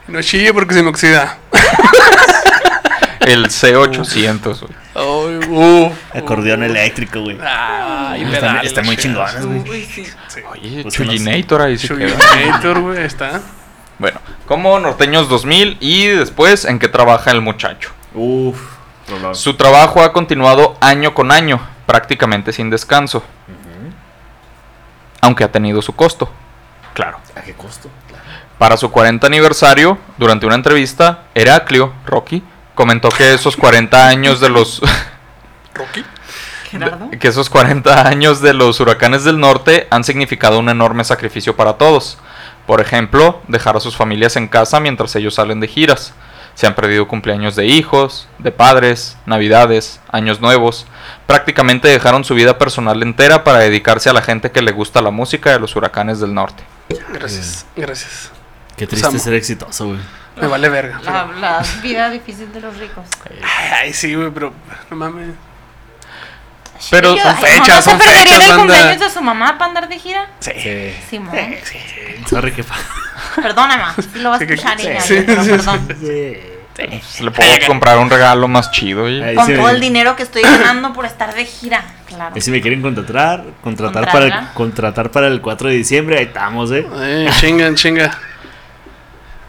No 0.08 0.22
chille 0.22 0.52
porque 0.54 0.74
se 0.74 0.82
me 0.82 0.90
oxida. 0.90 1.38
El 3.20 3.46
C800, 3.46 4.60
güey. 4.60 4.85
Uh, 4.98 5.92
Acordeón 6.14 6.62
eléctrico, 6.62 7.20
güey. 7.20 7.36
Están, 7.36 8.64
están 8.64 8.86
muy 8.86 8.96
chingones, 8.96 9.44
güey. 9.44 9.84
Sí. 9.84 10.06
Oye, 10.50 10.82
Pues 10.82 10.94
Chuyinator 10.94 11.62
ahí 11.62 11.76
güey, 12.80 13.04
está. 13.04 13.42
Bueno, 13.98 14.20
como 14.46 14.78
Norteños 14.78 15.28
2000 15.28 15.78
y 15.80 16.06
después 16.06 16.64
en 16.64 16.78
qué 16.78 16.88
trabaja 16.88 17.30
el 17.30 17.40
muchacho. 17.40 17.90
Uf. 18.14 18.76
Su 19.32 19.54
trabajo 19.54 20.02
ha 20.02 20.12
continuado 20.12 20.76
año 20.80 21.14
con 21.14 21.30
año, 21.30 21.60
prácticamente 21.86 22.52
sin 22.52 22.70
descanso. 22.70 23.22
Aunque 25.20 25.44
ha 25.44 25.52
tenido 25.52 25.82
su 25.82 25.94
costo. 25.94 26.30
Claro. 26.94 27.18
¿A 27.34 27.42
qué 27.42 27.52
costo? 27.54 27.90
Para 28.58 28.76
su 28.76 28.90
40 28.90 29.26
aniversario, 29.26 29.98
durante 30.18 30.46
una 30.46 30.54
entrevista, 30.54 31.24
Heraclio, 31.34 31.92
Rocky, 32.06 32.42
comentó 32.76 33.08
que 33.08 33.34
esos 33.34 33.56
40 33.56 34.06
años 34.06 34.38
de 34.38 34.50
los 34.50 34.80
Rocky. 35.74 36.04
Gerardo. 36.70 37.10
que 37.18 37.28
esos 37.28 37.48
40 37.50 38.06
años 38.06 38.40
de 38.40 38.52
los 38.52 38.78
huracanes 38.80 39.24
del 39.24 39.40
norte 39.40 39.88
han 39.90 40.04
significado 40.04 40.58
un 40.58 40.68
enorme 40.68 41.02
sacrificio 41.02 41.56
para 41.56 41.74
todos. 41.74 42.18
Por 42.66 42.80
ejemplo, 42.80 43.40
dejar 43.48 43.76
a 43.76 43.80
sus 43.80 43.96
familias 43.96 44.36
en 44.36 44.48
casa 44.48 44.78
mientras 44.78 45.14
ellos 45.16 45.34
salen 45.34 45.60
de 45.60 45.68
giras. 45.68 46.12
Se 46.54 46.66
han 46.66 46.74
perdido 46.74 47.06
cumpleaños 47.06 47.54
de 47.54 47.66
hijos, 47.66 48.28
de 48.38 48.50
padres, 48.50 49.16
navidades, 49.26 50.00
años 50.10 50.40
nuevos. 50.40 50.86
Prácticamente 51.26 51.88
dejaron 51.88 52.24
su 52.24 52.34
vida 52.34 52.58
personal 52.58 53.02
entera 53.02 53.44
para 53.44 53.58
dedicarse 53.58 54.10
a 54.10 54.12
la 54.12 54.22
gente 54.22 54.50
que 54.50 54.62
le 54.62 54.72
gusta 54.72 55.02
la 55.02 55.10
música 55.10 55.52
de 55.52 55.60
los 55.60 55.76
huracanes 55.76 56.18
del 56.18 56.34
norte. 56.34 56.64
Gracias, 57.12 57.66
gracias. 57.76 58.30
Qué 58.76 58.86
triste 58.86 59.06
Samo. 59.06 59.18
ser 59.18 59.34
exitoso, 59.34 59.86
güey. 59.86 59.98
Me 60.36 60.46
vale 60.46 60.68
verga. 60.68 61.00
La, 61.02 61.26
pero- 61.26 61.38
la 61.40 61.62
vida 61.82 62.10
difícil 62.10 62.52
de 62.52 62.60
los 62.60 62.76
ricos. 62.78 63.04
Ay, 63.42 63.70
ay, 63.82 63.92
sí, 63.92 64.14
güey, 64.14 64.30
pero 64.30 64.52
no 64.90 64.96
mames. 64.96 65.30
Pero 66.90 67.12
Ay, 67.12 67.18
son 67.20 67.34
¿no 67.34 67.40
fechas, 67.40 67.84
se 67.84 67.90
son 67.90 67.98
fechas, 68.00 68.32
el 68.34 68.38
banda. 68.40 68.56
cumpleaños 68.56 69.00
de 69.00 69.10
su 69.10 69.22
mamá 69.22 69.56
para 69.56 69.64
andar 69.70 69.88
de 69.88 69.98
gira? 69.98 70.28
Sí. 70.40 70.50
Sí. 70.62 70.94
Simón. 71.08 71.34
Sí. 71.64 71.78
Sorry, 72.28 72.52
que. 72.52 72.64
Perdóname, 73.36 73.82
si 74.12 74.18
lo 74.18 74.30
vas 74.30 74.42
a 74.42 74.46
Sí, 74.46 74.52
escuchar 74.52 74.78
sí, 74.80 74.88
sí, 75.00 75.20
perdón. 75.22 75.88
Sí. 76.00 76.36
Pues, 76.76 77.20
le 77.22 77.30
puedo 77.30 77.48
comprar 77.66 77.96
un 77.96 78.10
regalo 78.10 78.46
más 78.48 78.70
chido. 78.70 79.08
Y... 79.08 79.22
Ahí 79.22 79.34
Con 79.34 79.46
sí 79.46 79.54
todo 79.54 79.64
me- 79.64 79.70
el 79.70 79.80
dinero 79.80 80.14
que 80.14 80.22
estoy 80.24 80.42
ganando 80.42 80.92
por 80.92 81.06
estar 81.06 81.34
de 81.34 81.46
gira, 81.46 81.82
claro. 82.06 82.34
ahí 82.34 82.40
si 82.42 82.50
me 82.50 82.60
quieren 82.60 82.82
contratar, 82.82 83.44
contratar 83.64 84.12
para, 84.12 84.26
el, 84.26 84.34
contratar 84.52 85.10
para 85.10 85.28
el 85.28 85.40
4 85.40 85.70
de 85.70 85.74
diciembre, 85.74 86.18
ahí 86.18 86.24
estamos, 86.26 86.70
eh. 86.72 86.86
Ay, 86.94 87.28
chingan, 87.40 87.74
chinga. 87.76 88.10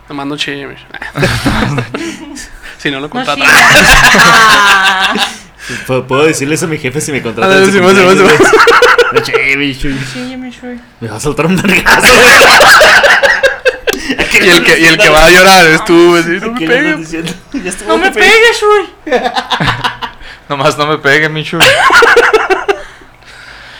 Nomás 0.09 0.27
no 0.27 0.37
chille, 0.37 0.65
güey. 0.65 0.77
Si 2.77 2.91
no 2.91 2.99
lo 2.99 3.07
No, 3.07 3.09
contratan. 3.09 3.43
ah. 3.49 5.13
¿Puedo, 5.87 6.05
puedo 6.07 6.23
decirles 6.25 6.61
a 6.63 6.67
mi 6.67 6.77
jefe 6.77 7.01
si 7.01 7.11
me 7.11 7.21
contrata. 7.23 7.51
Ah? 7.55 7.59
No, 7.59 7.65
Sí, 9.23 9.31
ya 10.29 10.37
me 10.37 10.51
va 11.09 11.15
a 11.15 11.19
soltar 11.19 11.45
un 11.47 11.55
vergazo, 11.55 12.07
Y 14.33 14.49
el 14.49 14.63
que, 14.63 14.79
y 14.79 14.85
el 14.85 14.97
que 14.97 15.09
va 15.09 15.25
a 15.25 15.29
llorar 15.29 15.65
es 15.67 15.83
tú, 15.85 15.93
No 15.93 16.51
me 16.51 16.59
¿Qué 16.59 16.67
le 16.67 16.77
andas 16.91 17.09
pegues. 17.09 17.77
No 17.87 17.97
me 17.97 18.11
pegues, 18.11 18.61
Shui. 18.61 18.89
Nomás 20.49 20.77
no 20.77 20.85
me 20.87 20.97
pegue, 20.99 21.29
Michu. 21.29 21.57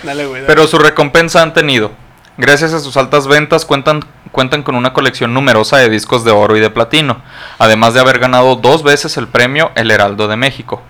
Dale, 0.03 0.25
güey. 0.25 0.41
dale. 0.41 0.47
Pero 0.47 0.67
su 0.67 0.79
recompensa 0.79 1.41
han 1.41 1.53
tenido. 1.53 1.91
Gracias 2.37 2.73
a 2.73 2.79
sus 2.79 2.97
altas 2.97 3.27
ventas 3.27 3.65
cuentan, 3.65 4.01
cuentan 4.31 4.63
con 4.63 4.75
una 4.75 4.93
colección 4.93 5.33
numerosa 5.33 5.77
de 5.77 5.89
discos 5.89 6.23
de 6.23 6.31
oro 6.31 6.55
y 6.57 6.59
de 6.59 6.69
platino, 6.69 7.21
además 7.59 7.93
de 7.93 7.99
haber 7.99 8.19
ganado 8.19 8.55
dos 8.55 8.83
veces 8.83 9.17
el 9.17 9.27
premio 9.27 9.71
El 9.75 9.91
Heraldo 9.91 10.27
de 10.27 10.35
México, 10.37 10.81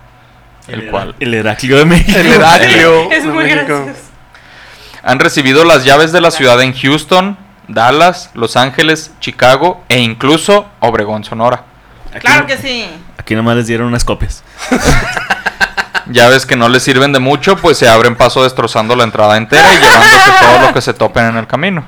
el, 0.67 0.89
cual 0.89 1.15
El 1.19 1.34
Heraclio 1.34 1.78
de 1.78 1.86
México. 1.86 2.17
El 2.17 2.28
Heraclio. 2.28 3.12
Es 3.12 3.26
muy 3.26 3.47
gracioso. 3.50 3.93
han 5.04 5.19
recibido 5.19 5.63
las 5.63 5.86
llaves 5.86 6.12
de 6.12 6.21
la 6.21 6.32
ciudad 6.32 6.62
en 6.62 6.73
Houston, 6.73 7.38
Dallas, 7.67 8.32
Los 8.34 8.56
Ángeles, 8.56 9.12
Chicago 9.19 9.84
e 9.89 10.00
incluso 10.00 10.67
Obregón, 10.80 11.23
Sonora. 11.23 11.63
Aquí 12.12 12.19
Claro 12.21 12.41
no- 12.41 12.47
que 12.47 12.58
sí. 12.58 12.86
Aquí 13.17 13.36
nomás 13.36 13.58
les 13.58 13.67
dieron 13.67 13.88
unas 13.88 14.04
copias. 14.06 14.43
Llaves 16.10 16.45
que 16.45 16.56
no 16.56 16.69
les 16.69 16.84
sirven 16.84 17.12
de 17.12 17.19
mucho, 17.19 17.58
pues 17.58 17.78
se 17.78 17.89
abren 17.89 18.15
paso 18.15 18.41
destrozando 18.43 18.95
la 18.95 19.04
entrada 19.04 19.36
entera 19.36 19.73
y 19.73 19.78
llevándose 19.78 20.32
todo 20.39 20.67
lo 20.67 20.73
que 20.73 20.82
se 20.82 20.93
topen 20.93 21.26
en 21.26 21.38
el 21.38 21.47
camino. 21.47 21.84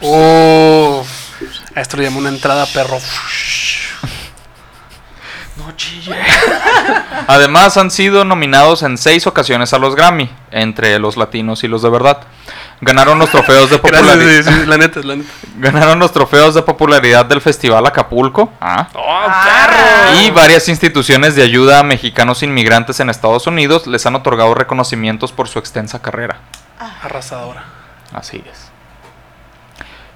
Oh, 0.00 1.04
a 1.74 1.80
esto 1.80 1.96
le 1.96 2.04
llamo 2.04 2.18
una 2.18 2.28
entrada 2.28 2.66
perro. 2.66 2.98
No 5.56 5.72
chille. 5.76 6.14
Además 7.26 7.76
han 7.76 7.90
sido 7.90 8.24
nominados 8.24 8.82
en 8.84 8.96
seis 8.96 9.26
ocasiones 9.26 9.72
a 9.72 9.78
los 9.78 9.96
Grammy, 9.96 10.30
entre 10.52 10.98
los 11.00 11.16
latinos 11.16 11.64
y 11.64 11.68
los 11.68 11.82
de 11.82 11.90
verdad. 11.90 12.20
Ganaron 12.80 13.18
los 13.18 13.28
trofeos 13.30 13.68
de 13.70 13.78
Gracias, 13.78 14.02
popularidad. 14.02 14.44
sí, 14.44 14.60
sí, 14.60 14.66
la 14.66 14.78
neta, 14.78 15.00
la 15.02 15.16
neta. 15.16 15.28
Ganaron 15.56 15.98
los 15.98 16.12
trofeos 16.12 16.54
de 16.54 16.62
popularidad 16.62 17.26
del 17.26 17.40
Festival 17.40 17.84
Acapulco. 17.86 18.52
Ah. 18.60 18.86
Oh, 18.94 19.04
Ah. 19.30 20.12
Y 20.22 20.30
varias 20.30 20.68
instituciones 20.68 21.34
de 21.34 21.42
ayuda 21.42 21.80
a 21.80 21.82
mexicanos 21.82 22.44
inmigrantes 22.44 23.00
en 23.00 23.10
Estados 23.10 23.48
Unidos 23.48 23.88
les 23.88 24.06
han 24.06 24.14
otorgado 24.14 24.54
reconocimientos 24.54 25.32
por 25.32 25.48
su 25.48 25.58
extensa 25.58 26.00
carrera. 26.00 26.38
Arrasadora. 27.02 27.64
Así 28.14 28.42
es. 28.48 28.67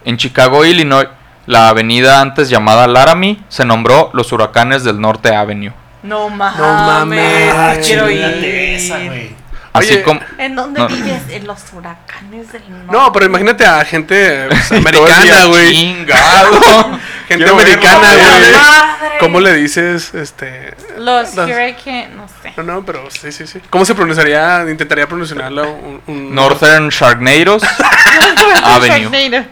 En 0.04 0.16
Chicago, 0.16 0.64
Illinois, 0.64 1.08
la 1.46 1.68
avenida 1.68 2.20
antes 2.20 2.48
llamada 2.48 2.86
Laramie 2.86 3.38
se 3.48 3.64
nombró 3.64 4.10
los 4.12 4.32
Huracanes 4.32 4.84
del 4.84 5.00
Norte 5.00 5.34
Avenue. 5.34 5.72
No 6.02 6.28
mames. 6.28 6.60
mames. 6.60 7.52
Ah, 7.54 7.74
quiero 7.84 8.08
chingate 8.08 8.78
ir. 8.80 9.42
Así 9.74 9.94
Oye, 9.94 10.02
como... 10.02 10.20
¿En 10.36 10.54
dónde 10.54 10.80
No. 10.80 10.86
vives? 10.88 11.22
En 11.30 11.46
los 11.46 11.58
huracanes 11.72 12.52
del 12.52 12.62
norte. 12.68 12.92
No, 12.92 13.10
pero 13.10 13.24
imagínate 13.24 13.64
a 13.64 13.82
gente 13.86 14.46
pues, 14.48 14.70
americana, 14.72 15.44
güey. 15.46 15.72
Chingado. 15.72 16.60
Gente 17.28 17.44
Quiero 17.44 17.54
americana, 17.54 17.98
güey. 18.14 18.52
Madre. 18.52 19.08
¿Cómo 19.20 19.40
le 19.40 19.54
dices, 19.54 20.12
este... 20.12 20.74
Los 20.98 21.34
las- 21.34 21.48
hurricanes, 21.48 22.10
no 22.10 22.26
sé. 22.42 22.52
No, 22.58 22.62
no, 22.64 22.84
pero 22.84 23.08
sí, 23.10 23.32
sí, 23.32 23.46
sí. 23.46 23.60
¿Cómo 23.70 23.86
se 23.86 23.94
pronunciaría? 23.94 24.66
Intentaría 24.68 25.06
pronunciarlo 25.06 25.72
un... 25.72 26.02
un- 26.06 26.34
Northern 26.34 26.90
Sharknadoes 26.90 27.62
Avenue. 28.62 29.08
Sharknado. 29.10 29.44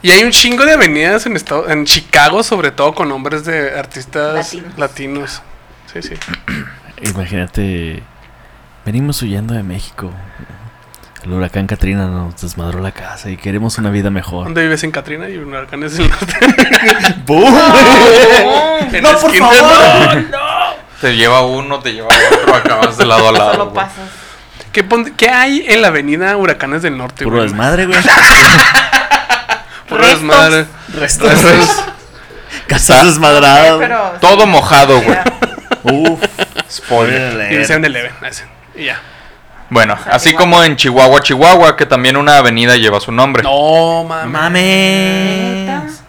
Y 0.00 0.10
hay 0.12 0.22
un 0.22 0.30
chingo 0.30 0.64
de 0.64 0.74
avenidas 0.74 1.26
en, 1.26 1.34
estado, 1.36 1.68
en 1.68 1.84
Chicago, 1.84 2.42
sobre 2.42 2.70
todo 2.70 2.94
con 2.94 3.08
nombres 3.08 3.44
de 3.44 3.76
artistas 3.78 4.54
Latinos. 4.54 4.78
latinos. 4.78 5.42
Sí, 5.92 6.02
sí. 6.02 6.14
Imagínate, 7.02 8.02
venimos 8.84 9.20
huyendo 9.22 9.54
de 9.54 9.62
México. 9.62 10.12
El 11.24 11.32
huracán 11.32 11.66
Katrina 11.66 12.06
nos 12.06 12.40
desmadró 12.40 12.80
la 12.80 12.92
casa 12.92 13.28
y 13.28 13.36
queremos 13.36 13.76
una 13.78 13.90
vida 13.90 14.08
mejor. 14.08 14.44
¿Dónde 14.44 14.62
vives 14.62 14.84
en 14.84 14.92
Katrina? 14.92 15.28
Y 15.28 15.36
un 15.36 15.48
huracán 15.48 15.82
es 15.82 15.98
el 15.98 16.08
norte. 16.08 16.36
¡Bum! 17.26 17.54
En 18.92 19.02
No, 19.02 19.12
la 19.12 19.18
por 19.18 19.34
favor. 19.34 20.24
Te 21.00 21.16
lleva 21.16 21.42
uno, 21.44 21.80
te 21.80 21.92
lleva 21.92 22.08
otro, 22.08 22.54
acabas 22.54 22.96
de 22.98 23.04
lado 23.04 23.28
a 23.28 23.32
lado. 23.32 23.52
Solo 23.52 23.72
pasas. 23.72 24.10
¿Qué, 25.16 25.28
hay 25.28 25.64
en 25.66 25.82
la 25.82 25.88
avenida 25.88 26.36
Huracanes 26.36 26.82
del 26.82 26.96
Norte? 26.96 27.24
Puro 27.24 27.38
güey? 27.38 27.48
desmadre, 27.48 27.86
güey. 27.86 27.98
Restos. 30.10 30.20
desmadre. 30.20 30.66
Restos. 30.94 31.42
Restos. 31.42 31.84
Casas 32.66 33.06
desmadradas. 33.06 33.76
Pero, 33.78 34.12
Todo 34.20 34.46
mojado, 34.46 35.00
güey. 35.02 35.18
Uf. 35.84 36.20
Spoiler. 36.70 37.52
Y 37.52 37.56
el 37.56 37.66
7-Eleven. 37.66 38.12
ese. 38.26 38.44
Y 38.74 38.84
ya. 38.86 39.00
Bueno, 39.70 39.96
sea, 40.02 40.12
así 40.14 40.30
Chihuahua. 40.30 40.50
como 40.50 40.64
en 40.64 40.76
Chihuahua, 40.76 41.20
Chihuahua, 41.22 41.76
que 41.76 41.86
también 41.86 42.16
una 42.16 42.38
avenida 42.38 42.76
lleva 42.76 43.00
su 43.00 43.12
nombre. 43.12 43.42
No, 43.42 44.04
mames. 44.04 44.32
Mames. 44.32 46.02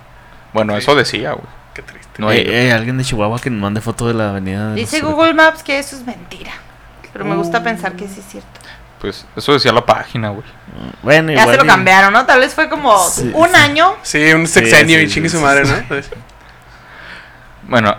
Bueno, 0.53 0.77
eso 0.77 0.95
decía, 0.95 1.31
güey. 1.33 1.45
Qué 1.73 1.81
triste. 1.81 2.09
No 2.17 2.31
Eh, 2.31 2.35
hay- 2.35 2.67
eh, 2.67 2.73
alguien 2.73 2.97
de 2.97 3.03
Chihuahua 3.03 3.39
que 3.39 3.49
nos 3.49 3.61
mande 3.61 3.81
foto 3.81 4.07
de 4.07 4.13
la 4.13 4.29
avenida. 4.29 4.69
de 4.71 4.75
Dice 4.81 5.01
Google 5.01 5.33
Maps 5.33 5.63
que 5.63 5.77
eso 5.79 5.95
es 5.95 6.05
mentira. 6.05 6.51
Pero 7.13 7.25
me 7.25 7.35
gusta 7.35 7.61
pensar 7.63 7.93
que 7.93 8.07
sí 8.07 8.19
es 8.19 8.25
cierto. 8.31 8.58
Pues 9.01 9.25
eso 9.35 9.53
decía 9.53 9.71
la 9.71 9.85
página, 9.85 10.29
güey. 10.29 10.43
Bueno, 11.01 11.31
Ya 11.31 11.41
igual 11.41 11.55
se 11.55 11.57
lo 11.59 11.63
y- 11.65 11.67
cambiaron, 11.67 12.11
¿no? 12.13 12.25
Tal 12.25 12.39
vez 12.41 12.53
fue 12.53 12.67
como 12.69 12.97
Sí, 13.07 13.31
un 13.33 13.49
sí. 13.49 13.55
año. 13.55 13.95
Sí, 14.01 14.33
un 14.33 14.45
sexenio 14.47 14.97
sí, 14.99 15.05
y 15.05 15.07
chingue 15.07 15.29
sí, 15.29 15.37
su 15.37 15.41
madre, 15.43 15.65
sí. 15.65 15.71
¿no? 15.89 15.95
Bueno, 17.69 17.95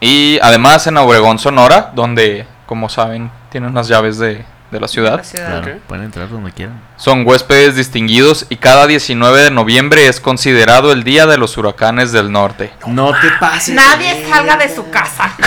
y 0.00 0.38
además 0.42 0.86
en 0.86 0.96
Obregón, 0.98 1.38
Sonora, 1.38 1.92
donde, 1.94 2.46
como 2.66 2.88
saben, 2.88 3.30
tienen 3.50 3.72
las 3.72 3.86
llaves 3.88 4.18
de, 4.18 4.44
de 4.72 4.80
la 4.80 4.88
ciudad. 4.88 5.18
La 5.18 5.24
ciudad. 5.24 5.62
Claro, 5.62 5.76
Ok. 5.76 5.82
pueden 5.86 6.04
entrar 6.04 6.28
donde 6.28 6.50
quieran. 6.52 6.80
Son 6.96 7.24
huéspedes 7.26 7.76
distinguidos 7.76 8.46
y 8.48 8.56
cada 8.56 8.86
19 8.88 9.40
de 9.44 9.50
noviembre 9.52 10.08
es 10.08 10.18
considerado 10.20 10.90
el 10.92 11.04
Día 11.04 11.26
de 11.26 11.38
los 11.38 11.56
Huracanes 11.56 12.10
del 12.12 12.32
Norte. 12.32 12.72
No 12.86 13.12
te 13.12 13.30
pases. 13.38 13.74
Nadie 13.74 14.26
salga 14.28 14.56
de 14.56 14.74
su 14.74 14.90
casa. 14.90 15.32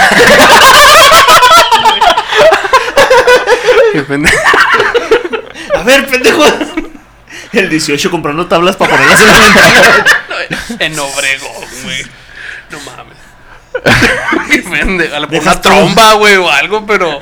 A 5.76 5.84
ver, 5.84 6.08
pendejo. 6.08 6.44
El 7.52 7.70
18 7.70 8.12
comprando 8.12 8.48
tablas 8.48 8.76
para 8.76 8.96
ponerlas 8.96 9.22
en 9.22 9.28
la 9.28 9.40
ventana. 9.40 10.06
en 10.80 11.00
Obregón, 11.00 11.66
güey. 11.84 12.06
No 12.72 12.80
mames. 12.82 13.18
Pendejo, 14.70 15.20
le 15.20 15.40
una 15.40 15.62
tromba, 15.62 16.14
güey, 16.14 16.36
o 16.38 16.50
algo, 16.50 16.86
pero. 16.86 17.20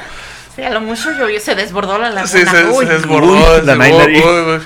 Sí, 0.55 0.63
a 0.63 0.69
lo 0.69 0.81
mucho 0.81 1.11
llovió, 1.11 1.39
se 1.39 1.53
desbordó 1.55 1.97
la 1.97 2.09
laguna. 2.11 2.27
Sí, 2.27 2.45
se, 2.45 2.65
Uy. 2.65 2.85
se 2.85 2.93
desbordó. 2.93 3.59
Uy, 3.59 3.65
la 3.65 3.75
güey. 3.75 4.61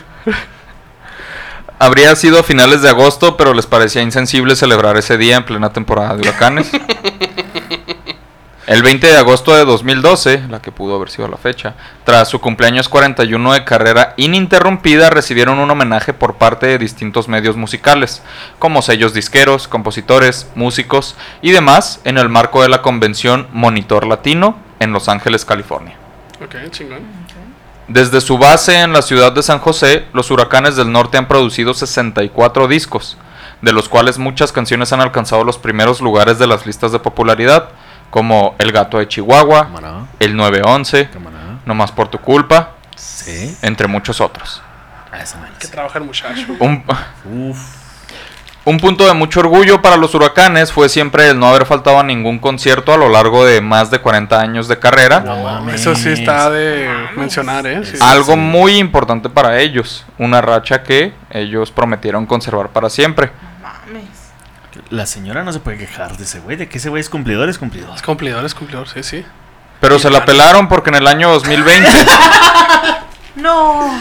Habría 1.82 2.14
sido 2.18 2.40
a 2.40 2.44
finales 2.44 2.82
de 2.82 2.90
agosto, 2.90 3.38
pero 3.38 3.54
les 3.54 3.66
parecía 3.66 4.02
insensible 4.02 4.56
celebrar 4.58 4.98
ese 4.98 5.18
día 5.18 5.38
en 5.38 5.46
plena 5.46 5.72
temporada 5.72 6.16
de 6.16 6.22
huracanes. 6.22 6.70
El 8.70 8.84
20 8.84 9.08
de 9.08 9.18
agosto 9.18 9.56
de 9.56 9.66
2012, 9.66 10.44
la 10.48 10.62
que 10.62 10.72
pudo 10.72 10.96
haber 10.96 11.10
sido 11.10 11.28
la 11.28 11.38
fecha, 11.38 11.74
tras 12.04 12.30
su 12.30 12.40
cumpleaños 12.40 12.88
41 12.88 13.54
de 13.54 13.64
carrera 13.64 14.14
ininterrumpida, 14.16 15.10
recibieron 15.10 15.58
un 15.58 15.72
homenaje 15.72 16.14
por 16.14 16.36
parte 16.36 16.68
de 16.68 16.78
distintos 16.78 17.28
medios 17.28 17.58
musicales, 17.58 18.22
como 18.60 18.84
sellos 18.84 19.16
disqueros, 19.16 19.68
compositores, 19.68 20.52
músicos 20.54 21.16
y 21.42 21.50
demás, 21.50 22.00
en 22.04 22.20
el 22.20 22.30
marco 22.30 22.62
de 22.62 22.70
la 22.70 22.84
convención 22.84 23.48
Monitor 23.54 24.06
Latino 24.06 24.56
en 24.80 24.94
Los 24.94 25.10
Ángeles, 25.10 25.46
California. 25.46 25.96
Ok, 26.40 26.70
chingón. 26.70 27.00
Desde 27.88 28.22
su 28.22 28.38
base 28.38 28.82
en 28.82 28.94
la 28.94 29.02
ciudad 29.02 29.32
de 29.32 29.42
San 29.42 29.58
José, 29.58 30.06
los 30.14 30.30
huracanes 30.30 30.76
del 30.76 30.92
norte 30.92 31.18
han 31.18 31.28
producido 31.28 31.74
64 31.74 32.68
discos, 32.68 33.18
de 33.64 33.74
los 33.74 33.90
cuales 33.90 34.20
muchas 34.20 34.52
canciones 34.52 34.94
han 34.94 35.02
alcanzado 35.02 35.44
los 35.44 35.58
primeros 35.58 36.02
lugares 36.02 36.38
de 36.38 36.46
las 36.46 36.68
listas 36.68 36.92
de 36.92 37.00
popularidad, 37.00 37.70
como 38.10 38.56
El 38.60 38.72
gato 38.72 38.98
de 39.00 39.08
Chihuahua. 39.08 39.68
El 40.20 40.36
911, 40.36 41.10
¿Cómo 41.14 41.30
no? 41.66 41.76
Más 41.76 41.92
por 41.92 42.08
tu 42.08 42.18
culpa, 42.20 42.72
Sí. 42.96 43.56
entre 43.62 43.88
muchos 43.88 44.20
otros. 44.22 44.62
Ah, 45.12 45.18
no 45.40 45.58
Que 45.60 45.66
es. 45.66 45.72
trabaja 45.72 46.00
el 46.00 46.06
muchacho. 46.06 46.46
Un, 46.60 46.84
Uf. 47.26 47.58
un 48.66 48.80
punto 48.80 49.06
de 49.08 49.14
mucho 49.14 49.40
orgullo 49.40 49.82
para 49.82 49.96
los 49.98 50.14
huracanes 50.16 50.72
fue 50.72 50.90
siempre 50.90 51.28
el 51.30 51.40
no 51.40 51.48
haber 51.48 51.66
faltado 51.66 52.00
a 52.00 52.04
ningún 52.04 52.40
concierto 52.40 52.92
a 52.94 52.98
lo 52.98 53.10
largo 53.10 53.46
de 53.46 53.62
más 53.62 53.90
de 53.92 54.00
40 54.00 54.40
años 54.40 54.68
de 54.68 54.78
carrera. 54.80 55.20
No 55.22 55.44
mames. 55.44 55.76
Eso 55.82 55.96
sí 55.96 56.10
está 56.10 56.50
de 56.50 56.90
mencionar, 57.16 57.66
¿eh? 57.68 57.84
Sí. 57.86 57.98
Algo 58.02 58.36
muy 58.36 58.78
importante 58.78 59.30
para 59.30 59.60
ellos, 59.60 60.06
una 60.18 60.42
racha 60.42 60.82
que 60.84 61.14
ellos 61.32 61.72
prometieron 61.72 62.26
conservar 62.26 62.70
para 62.70 62.90
siempre. 62.90 63.32
La 64.90 65.06
señora 65.06 65.44
no 65.44 65.52
se 65.54 65.60
puede 65.60 65.78
quejar 65.78 66.18
de 66.18 66.24
ese 66.24 66.40
güey. 66.40 66.58
De 66.58 66.70
que 66.70 66.78
ese 66.78 66.90
güey 66.90 67.02
es 67.02 67.10
cumplidor, 67.10 67.50
es 67.50 67.58
cumplidor. 67.58 67.96
Es 67.96 68.02
cumplidor, 68.02 68.46
es 68.46 68.54
cumplidor, 68.54 68.88
sí, 68.88 69.04
sí. 69.04 69.26
Pero 69.80 69.98
se 70.00 70.10
la 70.10 70.26
pelaron 70.26 70.68
porque 70.68 70.90
en 70.90 70.96
el 70.96 71.08
año 71.08 71.30
2020 71.30 71.90
No. 73.36 73.98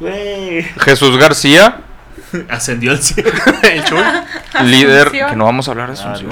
Güey. 0.00 0.62
Jesús 0.80 1.16
García, 1.16 1.82
Ascendió 2.48 2.90
al 2.92 2.98
cielo. 2.98 3.30
el 3.62 3.84
chuy. 3.84 4.02
líder, 4.64 5.10
que 5.10 5.36
no 5.36 5.44
vamos 5.44 5.68
a 5.68 5.70
hablar 5.70 5.88
de 5.88 5.94
Asunción. 5.94 6.30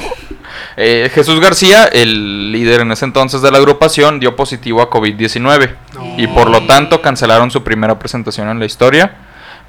Eh, 0.76 1.10
Jesús 1.14 1.40
García, 1.40 1.84
el 1.86 2.52
líder 2.52 2.82
en 2.82 2.92
ese 2.92 3.04
entonces 3.04 3.40
de 3.42 3.50
la 3.50 3.58
agrupación, 3.58 4.20
dio 4.20 4.36
positivo 4.36 4.82
a 4.82 4.90
COVID-19 4.90 5.74
y 6.18 6.26
por 6.28 6.50
lo 6.50 6.66
tanto 6.66 7.00
cancelaron 7.00 7.50
su 7.50 7.64
primera 7.64 7.98
presentación 7.98 8.48
en 8.48 8.58
la 8.58 8.66
historia, 8.66 9.16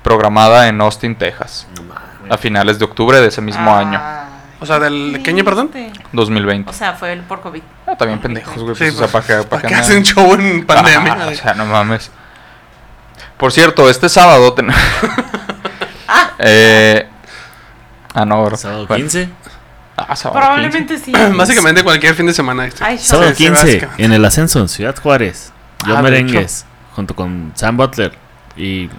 programada 0.03 0.67
en 0.67 0.81
Austin, 0.81 1.15
Texas, 1.15 1.67
a 2.29 2.37
finales 2.37 2.79
de 2.79 2.85
octubre 2.85 3.19
de 3.21 3.27
ese 3.27 3.41
mismo 3.41 3.75
año, 3.75 3.99
Ay, 4.01 4.27
O 4.59 4.65
sea, 4.65 4.79
del 4.79 5.21
¿qué 5.23 5.29
año, 5.31 5.43
perdón? 5.43 5.69
triste. 5.69 5.99
2020. 6.13 6.69
O 6.69 6.73
sea, 6.73 6.93
fue 6.93 7.13
el 7.13 7.21
por 7.21 7.41
COVID. 7.41 7.61
Ah, 7.85 7.95
también 7.95 8.19
pendejos, 8.19 8.57
güey. 8.57 8.75
Sí, 8.75 8.85
pues, 8.85 8.95
o 8.95 8.97
sea, 8.97 9.07
pues, 9.07 9.25
¿para 9.25 9.41
qué, 9.43 9.47
¿para 9.47 9.61
qué 9.67 9.75
hacen 9.75 10.03
show 10.03 10.33
en 10.33 10.65
pandemia? 10.65 11.13
Ajá, 11.13 11.27
o 11.27 11.33
sea, 11.35 11.53
no 11.53 11.65
mames. 11.65 12.11
Por 13.37 13.51
cierto, 13.51 13.89
este 13.89 14.09
sábado 14.09 14.53
ten- 14.53 14.69
Eh, 16.39 17.07
Ah, 18.13 18.25
no, 18.25 18.43
bro. 18.45 18.57
Sábado 18.57 18.87
Bueno. 18.87 19.03
15. 19.03 19.29
Ah, 19.95 20.15
sábado 20.15 20.39
15. 20.39 20.47
Probablemente 20.47 20.97
sí. 20.97 21.11
Básicamente 21.35 21.83
cualquier 21.83 22.15
fin 22.15 22.25
de 22.25 22.33
semana. 22.33 22.65
este. 22.65 22.83
Ay, 22.83 22.97
Sábado 22.97 23.29
Sí, 23.29 23.35
sí, 23.35 23.43
15, 23.45 23.63
básicamente. 23.63 24.03
en 24.03 24.13
el 24.13 24.25
ascenso 24.25 24.59
en 24.59 24.69
Ciudad 24.69 24.95
Juárez. 24.95 25.51
Yo 25.85 25.95
Ah, 25.95 26.01
Merengues, 26.01 26.65
junto 26.95 27.15
con 27.15 27.51
Sam 27.55 27.77
Butler 27.77 28.17
y 28.55 28.89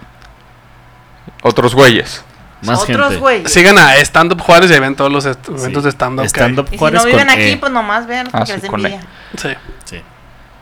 Otros 1.41 1.75
güeyes. 1.75 2.23
Más 2.63 2.79
Otros 2.81 3.17
güey. 3.17 3.47
Sigan 3.47 3.77
a 3.77 3.95
Stand 3.97 4.33
Up 4.33 4.41
Juárez 4.41 4.71
y 4.71 4.79
ven 4.79 4.95
todos 4.95 5.11
los 5.11 5.25
est- 5.25 5.47
eventos 5.47 5.83
Sí. 5.83 5.87
de 5.87 5.91
stand-up. 5.91 6.21
que 6.31 6.41
hay. 6.41 6.51
Stand-up 6.51 6.67
Y 6.71 6.77
si 6.77 6.83
no 6.83 7.03
viven 7.05 7.19
con 7.19 7.29
aquí, 7.29 7.41
E. 7.51 7.57
pues 7.57 7.71
nomás 7.71 8.05
vean 8.07 8.27
Ah, 8.27 8.39
porque 8.39 8.53
sí, 8.53 8.59
les 8.61 8.71
envidia. 8.73 9.01
Sí. 9.37 9.49
Sí. 9.85 10.01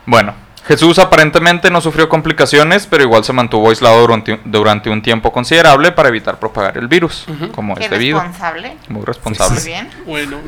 Bueno, 0.06 0.34
Jesús 0.66 0.98
aparentemente 0.98 1.70
no 1.70 1.80
sufrió 1.80 2.08
complicaciones, 2.10 2.86
pero 2.86 3.02
igual 3.02 3.24
se 3.24 3.32
mantuvo 3.32 3.70
aislado 3.70 4.00
durante, 4.00 4.38
durante 4.44 4.90
un 4.90 5.00
tiempo 5.02 5.32
considerable 5.32 5.92
para 5.92 6.10
evitar 6.10 6.38
propagar 6.38 6.76
el 6.76 6.88
virus, 6.88 7.24
como 7.54 7.74
Qué 7.74 7.84
es 7.84 7.90
debido. 7.90 8.18
responsable. 8.20 8.76
Muy 8.88 9.04
responsable. 9.04 9.54
Muy 9.60 9.64
bien. 9.66 9.90
Bueno, 10.06 10.38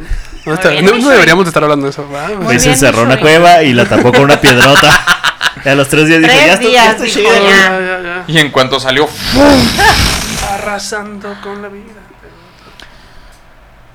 no, 0.44 0.54
está- 0.54 0.68
bien, 0.68 0.84
no- 0.84 0.92
mi 0.92 0.98
no 0.98 1.04
Shui. 1.04 1.12
deberíamos 1.14 1.44
de 1.46 1.48
estar 1.48 1.62
hablando 1.62 1.84
de 1.86 1.90
eso. 1.90 2.06
Muy 2.42 2.60
se 2.60 2.70
encerró 2.70 3.00
en 3.02 3.06
una 3.06 3.18
cueva 3.20 3.62
y 3.62 3.72
la 3.72 3.86
tapó 3.86 4.12
con 4.12 4.22
una 4.22 4.38
piedrota. 4.40 4.90
y 5.64 5.68
a 5.68 5.74
los 5.74 5.88
tres 5.88 6.06
días 6.06 6.20
dijo, 6.20 6.32
Tres 6.34 6.46
ya 6.46 6.52
estoy, 6.52 6.72
ya 6.72 6.82
días, 6.82 6.90
estoy 7.02 7.06
dijo, 7.22 7.34
chido". 7.34 7.48
ya. 7.48 7.56
Ya, 7.70 7.80
ya, 7.80 8.02
ya. 8.02 8.24
Y 8.26 8.38
en 8.38 8.50
cuanto 8.50 8.78
salió, 8.78 9.08
Arrasando 10.62 11.34
con 11.42 11.62
la 11.62 11.68
vida. 11.68 12.00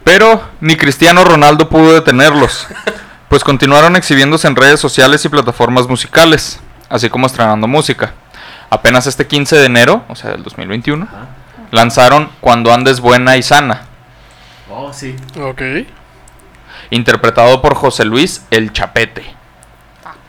pero 0.03 0.41
ni 0.61 0.75
Cristiano 0.77 1.23
Ronaldo 1.23 1.67
pudo 1.69 1.93
detenerlos, 1.93 2.67
pues 3.29 3.43
continuaron 3.43 3.95
exhibiéndose 3.95 4.47
en 4.47 4.55
redes 4.55 4.79
sociales 4.79 5.23
y 5.25 5.29
plataformas 5.29 5.87
musicales, 5.87 6.59
así 6.89 7.09
como 7.09 7.25
estrenando 7.27 7.67
música. 7.67 8.13
Apenas 8.69 9.07
este 9.07 9.25
15 9.27 9.57
de 9.57 9.65
enero, 9.65 10.03
o 10.07 10.15
sea, 10.15 10.31
del 10.31 10.43
2021, 10.43 11.07
lanzaron 11.71 12.29
Cuando 12.41 12.73
andes 12.73 12.99
buena 12.99 13.35
y 13.37 13.43
sana, 13.43 13.83
Oh, 14.69 14.91
sí. 14.93 15.15
Ok. 15.39 15.61
interpretado 16.91 17.61
por 17.61 17.75
José 17.75 18.05
Luis 18.05 18.43
El 18.51 18.73
Chapete. 18.73 19.23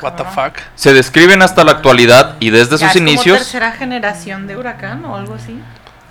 What 0.03 0.13
the 0.15 0.25
fuck. 0.25 0.59
Se 0.75 0.93
describen 0.93 1.41
hasta 1.43 1.65
la 1.65 1.73
actualidad 1.73 2.37
y 2.41 2.51
desde 2.51 2.77
Ya 2.77 2.87
sus 2.89 2.89
es 2.89 2.93
como 2.97 3.09
inicios. 3.09 3.39
tercera 3.39 3.73
generación 3.73 4.47
de 4.47 4.57
huracán 4.57 5.05
o 5.07 5.17
algo 5.17 5.35
así. 5.35 5.59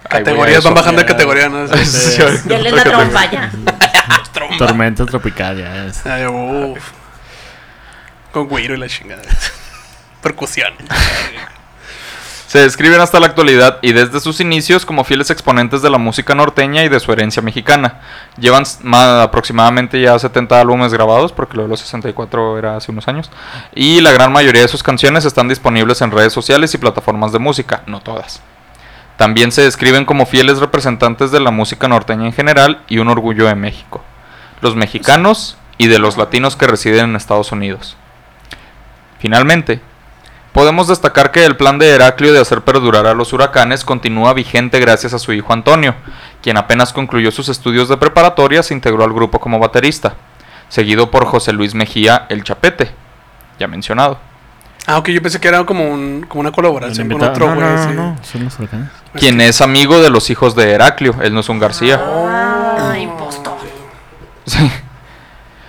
Categorías 0.09 0.63
van 0.63 0.73
bajando 0.73 1.01
de 1.01 1.07
categoría, 1.07 1.49
¿no? 1.49 1.67
Sí, 1.67 1.85
sí, 1.85 2.11
sí. 2.11 2.23
Ya 2.47 2.59
le 2.59 2.71
da 2.71 2.83
trompa 2.83 3.25
ya. 3.31 3.51
Tormenta 4.57 5.05
tropical, 5.05 5.57
ya 5.57 5.85
es. 5.85 6.05
Ay, 6.05 6.25
uf. 6.27 6.91
Con 8.31 8.47
güiro 8.47 8.75
y 8.75 8.77
la 8.77 8.87
chingada. 8.87 9.21
Percusión. 10.21 10.73
Se 12.47 12.59
describen 12.59 13.01
hasta 13.01 13.19
la 13.19 13.25
actualidad 13.25 13.79
y 13.81 13.91
desde 13.91 14.19
sus 14.19 14.39
inicios 14.39 14.85
como 14.85 15.03
fieles 15.03 15.29
exponentes 15.29 15.81
de 15.81 15.89
la 15.89 15.97
música 15.97 16.35
norteña 16.35 16.83
y 16.83 16.89
de 16.89 16.99
su 16.99 17.11
herencia 17.11 17.41
mexicana. 17.41 18.01
Llevan 18.37 18.61
s- 18.63 18.79
ma- 18.81 19.23
aproximadamente 19.23 19.99
ya 19.99 20.17
70 20.17 20.61
álbumes 20.61 20.93
grabados, 20.93 21.31
porque 21.33 21.57
lo 21.57 21.63
de 21.63 21.69
los 21.69 21.79
64 21.81 22.57
era 22.57 22.77
hace 22.77 22.91
unos 22.91 23.07
años. 23.07 23.29
Y 23.73 23.99
la 24.01 24.11
gran 24.11 24.31
mayoría 24.31 24.61
de 24.61 24.67
sus 24.67 24.83
canciones 24.83 25.25
están 25.25 25.47
disponibles 25.49 26.01
en 26.01 26.11
redes 26.11 26.31
sociales 26.33 26.73
y 26.73 26.77
plataformas 26.77 27.31
de 27.33 27.39
música, 27.39 27.81
no 27.87 27.99
todas. 27.99 28.41
También 29.17 29.51
se 29.51 29.61
describen 29.61 30.05
como 30.05 30.25
fieles 30.25 30.59
representantes 30.59 31.31
de 31.31 31.39
la 31.39 31.51
música 31.51 31.87
norteña 31.87 32.25
en 32.25 32.33
general 32.33 32.81
y 32.87 32.97
un 32.97 33.07
orgullo 33.07 33.47
de 33.47 33.55
México, 33.55 34.03
los 34.61 34.75
mexicanos 34.75 35.57
y 35.77 35.87
de 35.87 35.99
los 35.99 36.17
latinos 36.17 36.55
que 36.55 36.67
residen 36.67 37.05
en 37.05 37.15
Estados 37.15 37.51
Unidos. 37.51 37.95
Finalmente, 39.19 39.79
podemos 40.51 40.87
destacar 40.87 41.31
que 41.31 41.45
el 41.45 41.55
plan 41.55 41.79
de 41.79 41.89
Heraclio 41.89 42.33
de 42.33 42.39
hacer 42.39 42.61
perdurar 42.61 43.07
a 43.07 43.13
los 43.13 43.31
huracanes 43.31 43.85
continúa 43.85 44.33
vigente 44.33 44.79
gracias 44.79 45.13
a 45.13 45.19
su 45.19 45.31
hijo 45.31 45.53
Antonio, 45.53 45.95
quien 46.41 46.57
apenas 46.57 46.91
concluyó 46.91 47.31
sus 47.31 47.47
estudios 47.47 47.87
de 47.87 47.97
preparatoria 47.97 48.63
se 48.63 48.73
integró 48.73 49.05
al 49.05 49.13
grupo 49.13 49.39
como 49.39 49.59
baterista, 49.59 50.15
seguido 50.67 51.09
por 51.09 51.25
José 51.25 51.53
Luis 51.53 51.73
Mejía 51.73 52.25
El 52.29 52.43
Chapete, 52.43 52.91
ya 53.59 53.67
mencionado. 53.67 54.19
Ah, 54.87 54.97
ok, 54.97 55.09
yo 55.09 55.21
pensé 55.21 55.39
que 55.39 55.47
era 55.47 55.63
como, 55.65 55.89
un, 55.91 56.25
como 56.27 56.41
una 56.41 56.51
colaboración 56.51 57.09
con 57.09 57.23
otro 57.23 57.47
güey. 57.47 57.59
no, 57.59 57.75
no, 57.75 57.89
sí. 57.89 57.95
no, 57.95 58.17
son 58.23 58.43
los 58.43 58.59
huracanes. 58.59 58.89
quien 59.13 59.41
es 59.41 59.61
amigo 59.61 59.99
de 60.01 60.09
los 60.09 60.29
hijos 60.29 60.55
de 60.55 60.71
Heraclio, 60.71 61.15
él 61.21 61.33
no 61.33 61.39
es 61.39 61.49
un 61.49 61.59
García. 61.59 61.99
Ah, 62.03 62.95
impostor. 62.97 63.57
Sí. 64.45 64.71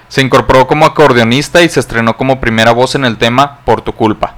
Se 0.08 0.22
incorporó 0.22 0.66
como 0.66 0.86
acordeonista 0.86 1.62
y 1.62 1.68
se 1.68 1.80
estrenó 1.80 2.16
como 2.16 2.40
primera 2.40 2.72
voz 2.72 2.94
en 2.94 3.04
el 3.04 3.16
tema 3.18 3.58
Por 3.64 3.80
tu 3.80 3.92
culpa. 3.92 4.34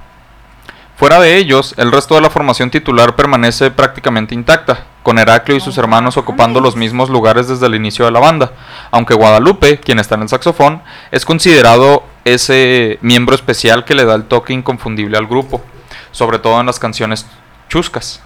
Fuera 0.99 1.21
de 1.21 1.37
ellos, 1.37 1.75
el 1.77 1.93
resto 1.93 2.15
de 2.15 2.21
la 2.21 2.29
formación 2.29 2.71
titular 2.71 3.15
permanece 3.15 3.71
prácticamente 3.71 4.35
intacta, 4.35 4.83
con 5.01 5.17
Heraclio 5.17 5.55
y 5.55 5.61
sus 5.61 5.77
hermanos 5.77 6.17
ocupando 6.17 6.59
los 6.59 6.75
mismos 6.75 7.09
lugares 7.09 7.47
desde 7.47 7.67
el 7.67 7.75
inicio 7.75 8.03
de 8.03 8.11
la 8.11 8.19
banda, 8.19 8.51
aunque 8.91 9.13
Guadalupe, 9.13 9.79
quien 9.79 9.97
está 9.99 10.15
en 10.15 10.23
el 10.23 10.27
saxofón, 10.27 10.83
es 11.11 11.23
considerado 11.23 12.03
ese 12.25 12.99
miembro 13.01 13.33
especial 13.33 13.85
que 13.85 13.95
le 13.95 14.03
da 14.03 14.13
el 14.13 14.25
toque 14.25 14.51
inconfundible 14.51 15.17
al 15.17 15.27
grupo, 15.27 15.63
sobre 16.11 16.37
todo 16.37 16.59
en 16.59 16.65
las 16.65 16.79
canciones 16.79 17.25
chuscas, 17.69 18.21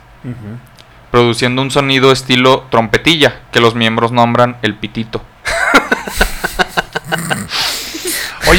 produciendo 1.12 1.62
un 1.62 1.70
sonido 1.70 2.12
estilo 2.12 2.66
trompetilla 2.72 3.42
que 3.52 3.60
los 3.60 3.76
miembros 3.76 4.12
nombran 4.12 4.58
el 4.64 4.74
pitito. 4.74 5.22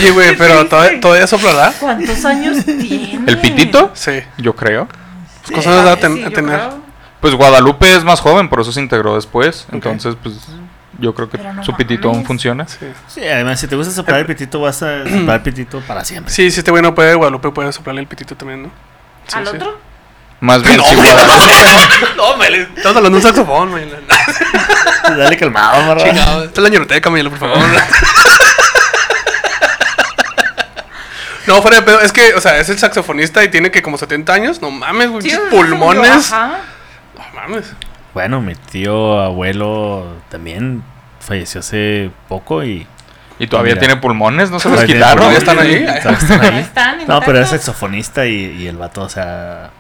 Oye, 0.05 0.13
güey, 0.13 0.37
pero 0.37 0.67
todavía, 0.67 1.01
todavía 1.01 1.27
soplará. 1.27 1.73
¿Cuántos 1.81 2.25
años 2.25 2.65
tiene? 2.65 3.25
¿El 3.27 3.39
pitito? 3.41 3.91
Sí. 3.95 4.21
Yo 4.39 4.55
creo. 4.55 4.87
Pues 5.47 5.57
cosas 5.57 5.85
va 5.87 5.93
a, 5.93 5.97
ten- 5.97 6.33
tener. 6.33 6.59
creo. 6.59 6.85
Pues 7.21 7.35
Guadalupe 7.35 7.95
es 7.95 8.05
más 8.05 8.21
joven, 8.21 8.49
por 8.49 8.61
eso 8.61 8.71
se 8.73 8.81
integró 8.81 9.15
después. 9.15 9.67
Entonces, 9.73 10.15
pues 10.23 10.35
Yo 10.99 11.13
creo 11.15 11.29
que 11.29 11.39
Pero 11.39 11.53
no 11.55 11.65
su 11.65 11.75
pitito 11.75 12.07
aún 12.09 12.19
mames. 12.19 12.29
funciona. 12.29 12.69
Sí. 12.69 12.87
Sí, 13.09 13.21
además, 13.27 13.59
si 13.59 13.67
te 13.67 13.75
gusta 13.77 13.93
soplar 13.93 14.21
el 14.21 14.27
pitito, 14.27 14.61
vas 14.61 14.83
a 14.83 15.03
soplar 15.09 15.37
el 15.37 15.43
pitito 15.43 15.81
para 15.81 16.05
siempre. 16.05 16.33
Sí, 16.33 16.51
si 16.53 16.61
este 16.61 16.71
güey 16.71 16.83
no 16.85 16.95
puede, 16.95 17.15
Guadalupe 17.15 17.51
puede 17.51 17.73
soplarle 17.73 18.01
el 18.03 18.07
pitito 18.07 18.37
también, 18.37 18.63
¿no? 18.65 18.71
Sí, 19.27 19.37
¿Al 19.39 19.47
sí. 19.49 19.57
otro? 19.57 19.79
Más 20.41 20.63
bien, 20.63 20.77
güey. 20.81 20.95
Guadalupe- 20.97 22.17
No, 22.17 22.37
me 22.37 22.51
le- 22.51 22.63
estamos 22.63 22.97
hablando 22.99 23.11
de 23.11 23.17
un 23.17 23.23
saxofón, 23.23 23.71
güey. 23.71 23.87
Dale 25.19 25.37
calmado, 25.37 25.83
marrón. 25.83 26.05
Chingado. 26.05 26.45
Esta 26.45 26.61
es 26.61 26.63
la 26.63 26.69
ñeroteca, 26.71 27.11
Mayela, 27.11 27.31
por 27.31 27.39
favor. 27.41 27.59
No, 31.47 31.61
fuera 31.63 31.79
de 31.79 31.83
pedo. 31.83 32.01
Es 32.01 32.13
que, 32.13 32.35
o 32.35 32.41
sea, 32.41 32.59
es 32.59 32.69
el 32.69 32.79
saxofonista 32.79 33.45
y 33.45 33.49
tiene 33.49 33.71
que 33.71 33.83
como 33.83 33.99
70 33.99 34.33
años. 34.33 34.63
No 34.63 34.71
mames, 34.71 35.11
güey. 35.11 35.23
Sí, 35.23 35.37
pulmones. 35.51 36.31
yo, 36.31 36.37
ajá. 36.37 36.59
No 37.17 37.25
mames. 37.35 37.73
Bueno, 38.15 38.41
mi 38.41 38.55
tío 38.55 39.21
abuelo 39.21 40.17
también 40.31 40.83
falleció 41.21 41.61
hace 41.61 42.11
poco 42.29 42.65
y. 42.65 42.87
Y 43.37 43.49
todavía 43.49 43.75
Mira. 43.75 43.87
tiene 43.87 43.97
pulmones, 44.01 44.51
no 44.51 44.61
se 44.61 44.71
los 44.71 44.85
quitaron. 44.85 45.17
Todavía 45.17 45.39
están 45.39 45.59
ahí. 45.59 46.65
No, 47.09 47.21
pero 47.21 47.41
es 47.41 47.49
saxofonista 47.49 48.27
y, 48.27 48.35
y 48.61 48.69
el 48.69 48.77
vato, 48.77 49.03
o 49.03 49.09
sea, 49.09 49.71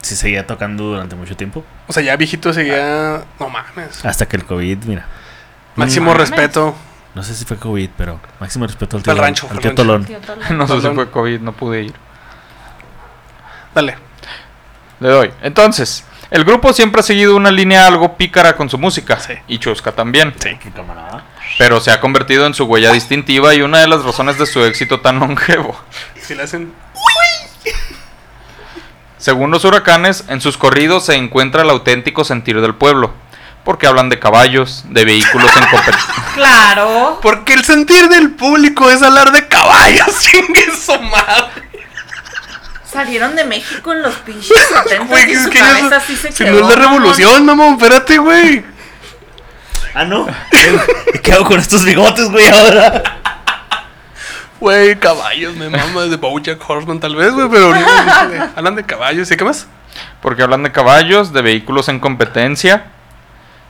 sí 0.00 0.16
seguía 0.16 0.46
tocando 0.46 0.84
durante 0.84 1.14
mucho 1.14 1.36
tiempo. 1.36 1.64
O 1.86 1.92
sea, 1.92 2.02
ya 2.02 2.16
viejito 2.16 2.52
seguía. 2.54 3.22
No 3.38 3.50
mames. 3.50 4.02
Hasta 4.04 4.26
que 4.26 4.36
el 4.36 4.44
COVID, 4.46 4.84
mira. 4.84 5.06
Máximo 5.76 6.12
mames. 6.12 6.30
respeto. 6.30 6.74
No 7.14 7.22
sé 7.22 7.34
si 7.34 7.44
fue 7.44 7.56
COVID, 7.56 7.90
pero 7.96 8.20
máximo 8.40 8.66
respeto 8.66 8.96
al 8.96 9.02
tío, 9.02 9.12
el 9.12 9.18
rancho, 9.18 9.48
al 9.50 9.60
tío 9.60 9.70
el. 9.70 9.76
Tolón. 9.76 10.04
Tío 10.04 10.18
Tolón. 10.18 10.44
No 10.58 10.66
sé 10.66 10.80
si 10.80 10.94
fue 10.94 11.10
COVID, 11.10 11.40
no 11.40 11.52
pude 11.52 11.82
ir. 11.84 11.94
Dale. 13.74 13.96
Le 15.00 15.08
doy. 15.08 15.32
Entonces, 15.42 16.04
el 16.30 16.44
grupo 16.44 16.72
siempre 16.72 17.00
ha 17.00 17.02
seguido 17.04 17.36
una 17.36 17.50
línea 17.50 17.86
algo 17.86 18.16
pícara 18.16 18.56
con 18.56 18.68
su 18.68 18.78
música. 18.78 19.18
Sí. 19.20 19.34
Y 19.46 19.58
chusca 19.58 19.92
también. 19.92 20.34
Sí. 20.38 20.56
Qué 20.60 20.70
camarada. 20.70 21.24
Pero 21.58 21.80
se 21.80 21.92
ha 21.92 22.00
convertido 22.00 22.46
en 22.46 22.54
su 22.54 22.64
huella 22.64 22.92
distintiva 22.92 23.54
y 23.54 23.62
una 23.62 23.80
de 23.80 23.86
las 23.86 24.04
razones 24.04 24.38
de 24.38 24.46
su 24.46 24.64
éxito 24.64 25.00
tan 25.00 25.20
longevo. 25.20 25.76
Si 26.20 26.34
le 26.34 26.42
hacen. 26.42 26.72
Según 29.18 29.50
los 29.50 29.64
huracanes, 29.64 30.24
en 30.28 30.40
sus 30.40 30.58
corridos 30.58 31.06
se 31.06 31.14
encuentra 31.14 31.62
el 31.62 31.70
auténtico 31.70 32.24
sentir 32.24 32.60
del 32.60 32.74
pueblo. 32.74 33.12
Porque 33.64 33.86
hablan 33.86 34.08
de 34.10 34.18
caballos, 34.18 34.84
de 34.90 35.04
vehículos 35.04 35.50
en 35.56 35.66
competencia. 35.68 36.14
Claro. 36.34 37.20
Porque 37.22 37.54
el 37.54 37.64
sentir 37.64 38.08
del 38.08 38.32
público 38.32 38.90
es 38.90 39.02
hablar 39.02 39.30
de 39.32 39.46
caballos. 39.48 40.18
Chingue 40.20 40.66
su 40.76 41.00
madre. 41.00 41.62
Salieron 42.84 43.34
de 43.36 43.44
México 43.44 43.92
en 43.92 44.02
los 44.02 44.14
pinches 44.16 44.48
70 44.84 45.04
Güey, 45.06 45.30
y 45.30 45.32
es 45.34 45.42
su 45.44 45.50
que 45.50 45.58
cabeza 45.58 45.86
eso- 45.86 45.94
así 45.96 46.16
se 46.16 46.32
si 46.32 46.44
quedó. 46.44 46.60
no 46.60 46.68
es 46.70 46.76
la 46.76 46.84
revolución, 46.84 47.46
mamón. 47.46 47.74
Espérate, 47.74 48.18
güey. 48.18 48.64
Ah, 49.94 50.04
no. 50.04 50.26
¿Qué- 50.50 51.20
¿Qué 51.22 51.32
hago 51.32 51.44
con 51.44 51.58
estos 51.60 51.84
bigotes, 51.84 52.28
güey, 52.30 52.48
ahora? 52.48 53.02
Güey, 54.60 54.96
caballos, 54.98 55.54
me 55.56 55.68
mamas 55.68 56.10
de 56.10 56.16
Bojack 56.16 56.58
Horseman 56.68 56.98
tal 57.00 57.16
vez, 57.16 57.32
güey, 57.32 57.48
pero 57.50 57.72
hablan 58.56 58.74
de 58.76 58.84
caballos, 58.84 59.30
¿y 59.30 59.36
qué 59.36 59.44
más? 59.44 59.66
Porque 60.22 60.42
hablan 60.42 60.62
de 60.62 60.72
caballos, 60.72 61.32
de 61.32 61.42
vehículos 61.42 61.88
en 61.88 62.00
competencia, 62.00 62.86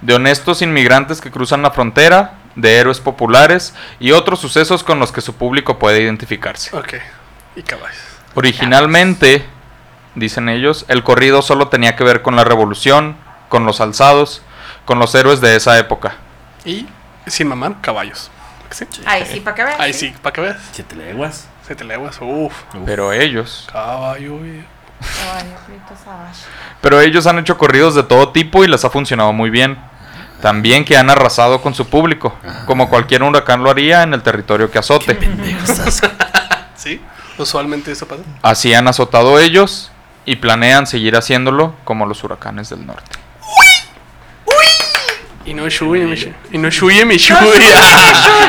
de 0.05 0.15
honestos 0.15 0.61
inmigrantes 0.61 1.21
que 1.21 1.31
cruzan 1.31 1.63
la 1.63 1.71
frontera, 1.71 2.35
de 2.55 2.77
héroes 2.77 3.01
populares 3.01 3.75
y 3.99 4.13
otros 4.13 4.39
sucesos 4.39 4.85
con 4.85 5.01
los 5.01 5.11
que 5.11 5.23
su 5.23 5.35
público 5.35 5.79
puede 5.79 6.03
identificarse. 6.03 6.77
Ok, 6.77 6.95
y 7.57 7.63
caballos. 7.63 7.97
Originalmente, 8.35 9.45
dicen 10.15 10.49
ellos, 10.49 10.85
el 10.89 11.03
corrido 11.03 11.41
solo 11.41 11.69
tenía 11.69 11.97
que 11.97 12.05
ver 12.05 12.21
con 12.21 12.37
la 12.37 12.45
revolución, 12.45 13.17
con 13.49 13.65
los 13.65 13.81
alzados, 13.81 14.43
con 14.85 14.99
los 14.99 15.15
héroes 15.15 15.41
de 15.41 15.57
esa 15.57 15.79
época. 15.79 16.17
Y, 16.67 16.87
sin 17.27 17.49
mamar, 17.49 17.81
caballos. 17.81 18.31
Sí. 18.71 18.87
Ahí 19.07 19.25
sí, 19.25 19.41
para 19.41 19.55
que 19.55 19.65
veas. 19.65 19.81
Ahí 19.81 19.93
sí, 19.95 20.15
para 20.21 20.33
que 20.33 20.41
veas. 20.43 20.57
Siete 20.73 20.97
leguas. 20.97 21.49
Se 21.67 21.75
te 21.75 21.85
leguas, 21.85 22.19
uff. 22.21 22.53
Pero 22.85 23.13
ellos, 23.13 23.69
Caballo. 23.73 24.39
Caballo, 24.39 25.57
pero 26.83 27.01
ellos 27.01 27.27
han 27.27 27.39
hecho 27.39 27.57
corridos 27.57 27.95
de 27.95 28.03
todo 28.03 28.31
tipo 28.31 28.65
y 28.65 28.69
les 28.69 28.85
ha 28.85 28.91
funcionado 28.91 29.33
muy 29.33 29.49
bien. 29.49 29.79
También 30.45 30.85
que 30.85 30.95
han 30.99 31.09
arrasado 31.09 31.63
con 31.63 31.75
su 31.75 31.89
público, 31.89 32.37
como 32.67 32.91
cualquier 32.91 33.23
huracán 33.23 33.63
lo 33.63 33.71
haría 33.71 34.03
en 34.03 34.13
el 34.13 34.21
territorio 34.23 34.71
que 34.71 34.79
azote. 34.79 35.17
Sí, 36.77 37.01
usualmente 37.39 37.91
eso 37.93 38.07
pasa. 38.07 38.21
Así 38.43 38.75
han 38.75 38.87
azotado 38.87 39.39
ellos 39.41 39.91
y 40.27 40.37
planean 40.37 40.87
seguir 40.87 41.17
haciéndolo 41.17 41.75
como 41.85 42.05
los 42.05 42.23
huracanes 42.25 42.69
del 42.69 42.85
norte. 42.87 43.11
Y 45.47 45.55
no 45.55 45.67
shuye, 45.71 46.05
mi 46.05 46.15
shuye. 46.15 46.35
Y 46.53 46.59
no 46.59 46.71
shuye, 46.71 47.07
mi 47.07 47.17
shuye. 47.17 47.41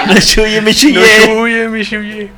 Me 0.08 0.22
chuye, 0.22 0.60
me 0.62 0.72
No 0.72 0.78
chuye. 0.78 1.26
shuye, 1.26 1.70
mi 1.70 1.82
shuye. 1.84 2.32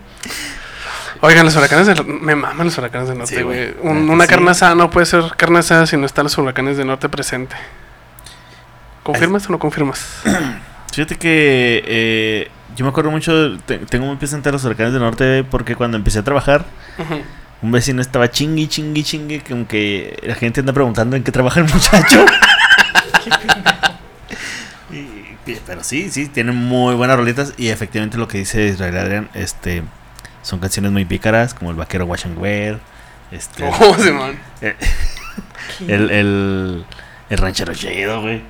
Oigan, 1.21 1.45
los 1.45 1.55
huracanes 1.55 1.87
del 1.87 2.05
Me 2.05 2.35
maman 2.35 2.67
los 2.67 2.77
huracanes 2.77 3.07
del 3.09 3.17
norte, 3.17 3.35
Sí, 3.35 3.41
güey. 3.41 3.71
güey. 3.73 3.91
Un- 3.91 4.07
una 4.07 4.25
sí. 4.25 4.29
carne 4.29 4.51
asada 4.51 4.75
no 4.75 4.91
puede 4.91 5.07
ser 5.07 5.23
carne 5.35 5.57
asada 5.59 5.87
si 5.87 5.97
no 5.97 6.05
están 6.05 6.25
los 6.25 6.37
huracanes 6.37 6.77
del 6.77 6.85
norte 6.85 7.09
presente. 7.09 7.55
¿Confirmas 9.07 9.47
o 9.47 9.51
no 9.51 9.59
confirmas? 9.59 10.05
Fíjate 10.93 11.15
que 11.17 11.83
eh, 11.85 12.47
yo 12.75 12.83
me 12.85 12.89
acuerdo 12.89 13.09
mucho, 13.11 13.57
te- 13.65 13.77
tengo 13.79 14.05
muy 14.05 14.15
presente 14.17 14.49
a 14.49 14.51
los 14.51 14.63
huracanes 14.65 14.93
del 14.93 15.01
norte 15.01 15.43
porque 15.43 15.75
cuando 15.75 15.95
empecé 15.97 16.19
a 16.19 16.23
trabajar, 16.23 16.65
un 17.61 17.71
vecino 17.71 18.01
estaba 18.01 18.29
chingui, 18.29 18.67
chingui, 18.67 19.03
chingui, 19.03 19.39
como 19.39 19.67
que 19.67 20.19
la 20.23 20.35
gente 20.35 20.59
anda 20.59 20.73
preguntando 20.73 21.15
en 21.15 21.23
qué 21.23 21.31
trabaja 21.31 21.59
el 21.61 21.65
muchacho. 21.73 22.25
Y- 24.91 25.35
pero 25.65 25.83
sí, 25.83 26.09
sí, 26.09 26.27
tienen 26.27 26.55
muy 26.55 26.95
buenas 26.95 27.15
rolitas 27.17 27.53
y 27.57 27.69
efectivamente 27.69 28.17
lo 28.17 28.27
que 28.27 28.39
dice 28.39 28.67
Israel 28.67 28.97
Adrián, 28.97 29.29
este, 29.33 29.81
son 30.41 30.59
canciones 30.59 30.91
muy 30.91 31.05
pícaras, 31.05 31.53
como 31.53 31.71
el 31.71 31.77
vaquero 31.77 32.05
Wash 32.05 32.25
and 32.25 32.37
Wear, 32.37 32.79
este, 33.31 33.63
Oh, 33.79 33.95
Simón. 33.97 34.37
el, 35.87 36.09
el, 36.11 36.85
el 37.29 37.37
ranchero 37.37 37.73
chido, 37.73 38.21
güey. 38.21 38.41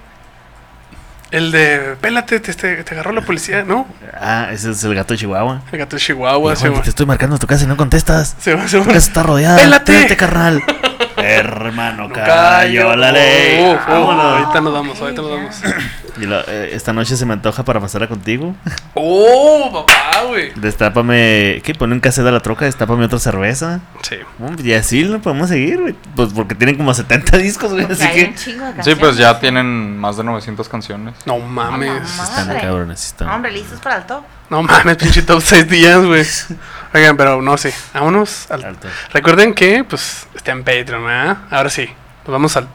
El 1.29 1.51
de, 1.51 1.95
pélate, 1.99 2.39
te, 2.39 2.53
te, 2.53 2.83
te 2.83 2.93
agarró 2.93 3.11
la 3.11 3.21
policía, 3.21 3.63
¿no? 3.63 3.85
Ah, 4.13 4.47
ese 4.51 4.71
es 4.71 4.83
el 4.85 4.95
gato 4.95 5.13
de 5.13 5.17
Chihuahua. 5.19 5.61
El 5.71 5.77
gato 5.79 5.97
de 5.97 6.01
Chihuahua, 6.01 6.53
Hijo, 6.53 6.81
te 6.81 6.89
estoy 6.89 7.05
marcando 7.05 7.35
a 7.35 7.39
tu 7.39 7.47
casa 7.47 7.65
y 7.65 7.67
no 7.67 7.75
contestas. 7.75 8.35
Simón, 8.39 8.61
Tu 8.63 8.69
Simón. 8.69 8.85
casa 8.87 8.97
está 8.99 9.23
rodeada. 9.23 9.57
¡Pélate! 9.57 9.91
Pélate, 9.93 10.15
carnal. 10.17 10.63
Hermano, 11.17 12.07
No 12.07 12.13
cayó 12.13 12.95
la 12.95 13.11
ley. 13.11 13.59
Uf, 13.73 13.81
uf, 13.81 13.87
Vámonos. 13.87 14.23
ahorita 14.23 14.61
nos 14.61 14.73
vamos, 14.73 15.01
ahorita 15.01 15.21
nos 15.21 15.31
vamos. 15.31 15.55
Y 16.19 16.25
lo- 16.25 16.41
eh, 16.47 16.69
esta 16.73 16.93
noche 16.93 17.15
se 17.15 17.25
me 17.25 17.33
antoja 17.33 17.63
para 17.63 17.79
pasarla 17.79 18.07
contigo. 18.07 18.55
Oh, 18.93 19.69
papá, 19.85 20.23
güey. 20.27 20.51
Destápame. 20.55 21.61
¿Qué? 21.63 21.73
Pone 21.77 21.93
un 21.93 21.99
cassette 21.99 22.25
a 22.27 22.31
la 22.31 22.39
troca, 22.39 22.65
destápame 22.65 23.05
otra 23.05 23.19
cerveza. 23.19 23.79
Sí. 24.01 24.15
Mm, 24.39 24.65
Y 24.65 24.73
así 24.73 25.03
lo 25.03 25.19
podemos 25.21 25.49
seguir, 25.49 25.79
güey. 25.81 25.95
Pues 26.15 26.33
porque 26.33 26.55
tienen 26.55 26.75
como 26.77 26.93
70 26.93 27.37
discos, 27.37 27.71
güey. 27.73 27.85
Así 27.85 28.03
hay 28.03 28.21
un 28.25 28.33
que. 28.33 28.35
chingo 28.35 28.65
de 28.73 28.83
Sí, 28.83 28.95
pues 28.95 29.17
ya 29.17 29.39
tienen 29.39 29.97
más 29.97 30.17
de 30.17 30.23
900 30.23 30.67
canciones. 30.69 31.13
No 31.25 31.37
mames. 31.39 31.89
mamá. 31.89 32.03
Están 32.23 32.47
Madre. 32.47 32.61
cabrones, 32.61 33.05
están. 33.05 33.29
Hombre, 33.29 33.51
listos 33.51 33.79
para 33.79 33.97
el 33.97 34.05
top. 34.05 34.23
No 34.49 34.63
mames, 34.63 34.97
pinche 34.97 35.21
top 35.21 35.41
6 35.41 35.69
días, 35.69 36.03
güey. 36.03 36.25
Oigan, 36.93 37.17
pero 37.17 37.41
no, 37.41 37.57
sí. 37.57 37.69
Vámonos 37.93 38.49
al 38.49 38.63
Alto. 38.63 38.87
Recuerden 39.13 39.53
que, 39.53 39.83
pues, 39.83 40.25
está 40.33 40.51
en 40.53 40.63
Patreon, 40.63 41.03
¿verdad? 41.05 41.37
Ahora 41.51 41.69
sí, 41.69 41.85
nos 42.25 42.31
vamos 42.31 42.55
al 42.57 42.67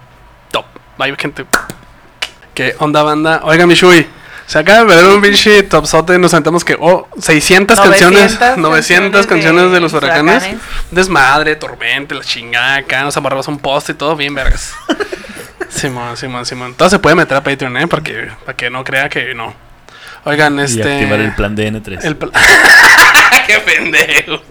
top. 0.51 0.67
Bye, 0.99 1.17
gente. 1.19 1.45
¿Qué 2.55 2.75
onda, 2.79 3.03
banda? 3.03 3.41
Oigan, 3.45 3.67
Mishui, 3.69 4.07
se 4.47 4.59
acaba 4.59 4.81
de 4.85 4.97
ver 4.97 5.07
un 5.07 5.21
pinche 5.23 5.63
topsote. 5.63 6.19
Nos 6.19 6.31
sentamos 6.33 6.65
que, 6.65 6.77
oh, 6.79 7.09
600 7.19 7.81
canciones, 7.81 8.33
900 8.39 8.59
900 8.59 9.27
canciones 9.27 9.73
de, 9.73 9.81
los 9.81 9.93
huracanes. 9.95 10.37
huracanes. 10.43 10.61
Desmadre, 10.91 11.57
tormenta, 11.57 12.15
la 12.15 12.23
chingada 12.23 12.77
acá. 12.77 13.03
Nos 13.05 13.17
amarramos 13.17 13.49
un 13.49 13.59
post 13.59 13.91
y 13.91 13.95
todo, 13.95 14.15
bien, 14.17 14.35
vergas. 14.35 14.73
Simón, 15.71 16.17
Simón, 16.19 16.45
Simón. 16.45 16.75
Todo 16.75 16.91
se 16.91 16.99
puede 16.99 17.17
meter 17.17 17.37
a 17.39 17.43
Patreon, 17.43 17.77
¿eh? 17.79 17.87
Porque, 17.87 18.29
para 18.45 18.55
que 18.57 18.69
no 18.69 18.85
crea 18.85 19.09
que 19.09 19.35
no. 19.35 19.55
Oigan, 20.25 20.59
Y 20.59 20.63
este. 20.63 20.83
activar 20.83 21.21
el 21.21 21.35
plan 21.35 21.55
de 21.57 21.73
N3. 21.73 22.05
El 22.05 22.17
pl- 22.17 22.31
¡Qué 23.47 23.59
pendejo! 23.61 24.43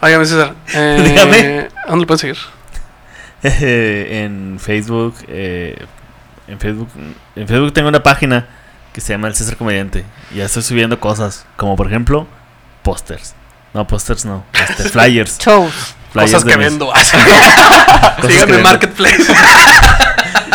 Óigame, 0.00 0.24
César. 0.24 0.54
Eh, 0.74 1.02
Dígame. 1.04 1.68
¿Dónde 1.86 2.00
lo 2.00 2.06
puedes 2.06 2.20
seguir? 2.22 2.36
en 3.42 4.58
Facebook. 4.58 5.14
eh, 5.28 5.76
en 6.48 6.58
Facebook. 6.60 6.88
En 7.34 7.48
Facebook 7.48 7.72
tengo 7.72 7.88
una 7.88 8.02
página 8.02 8.46
que 8.92 9.00
se 9.00 9.12
llama 9.12 9.28
El 9.28 9.34
César 9.34 9.56
Comediante. 9.56 10.04
Y 10.32 10.36
ya 10.36 10.44
estoy 10.46 10.62
subiendo 10.62 10.98
cosas. 11.00 11.44
Como 11.56 11.76
por 11.76 11.86
ejemplo, 11.86 12.26
pósters. 12.82 13.34
No, 13.74 13.86
pósters 13.86 14.24
no. 14.24 14.44
este, 14.52 14.84
flyers. 14.90 15.38
Shows. 15.38 15.94
Flyers 16.12 16.32
Cosas 16.32 16.44
que 16.50 16.56
mis- 16.56 16.66
vendo. 16.70 16.92
que 18.22 18.28
Síganme 18.28 18.40
en 18.42 18.48
vendo. 18.48 18.62
Marketplace. 18.62 19.24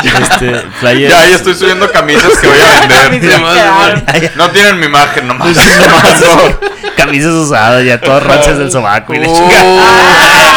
Este, 0.03 0.59
flyers. 0.79 1.11
Ya, 1.13 1.27
ya 1.27 1.35
estoy 1.35 1.53
subiendo 1.53 1.91
camisas 1.91 2.31
que 2.39 2.47
voy 2.47 2.57
a 2.59 2.79
vender. 2.79 4.31
No 4.35 4.49
tienen 4.49 4.79
mi 4.79 4.87
imagen 4.87 5.27
nomás. 5.27 5.55
Camisas 6.97 7.31
usadas, 7.33 7.83
ya 7.85 7.99
todas 7.99 8.23
rancias 8.23 8.57
del 8.57 8.71
sobaco 8.71 9.13
y 9.13 9.19
Oh. 9.25 9.31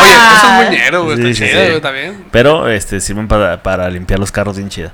Oye, 0.00 0.12
eso 0.12 0.46
es 0.60 0.64
muñero, 0.64 1.04
güey. 1.04 1.16
Sí, 1.16 1.22
Está 1.22 1.34
sí, 1.34 1.44
chido, 1.44 1.48
sí. 1.60 1.64
güey, 1.66 1.76
está 1.76 1.90
bien. 1.90 2.24
Pero 2.30 2.68
este 2.68 3.00
sirven 3.00 3.28
para, 3.28 3.62
para 3.62 3.88
limpiar 3.90 4.18
los 4.20 4.30
carros 4.32 4.56
bien 4.56 4.68
chida. 4.68 4.92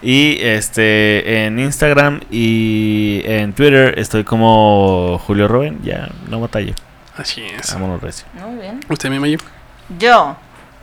Y 0.00 0.38
este 0.40 1.44
en 1.46 1.58
Instagram 1.58 2.20
y 2.30 3.22
en 3.24 3.52
Twitter 3.52 3.98
estoy 3.98 4.24
como 4.24 5.18
Julio 5.26 5.48
Roben. 5.48 5.80
Ya, 5.82 6.08
no 6.28 6.40
batalla. 6.40 6.74
Así 7.16 7.42
es. 7.44 7.72
Vámonos, 7.74 8.00
recio. 8.00 8.26
Muy 8.34 8.60
bien. 8.60 8.80
¿Usted, 8.88 9.10
mi 9.10 9.18
Mayi? 9.18 9.38
Yo, 9.98 10.36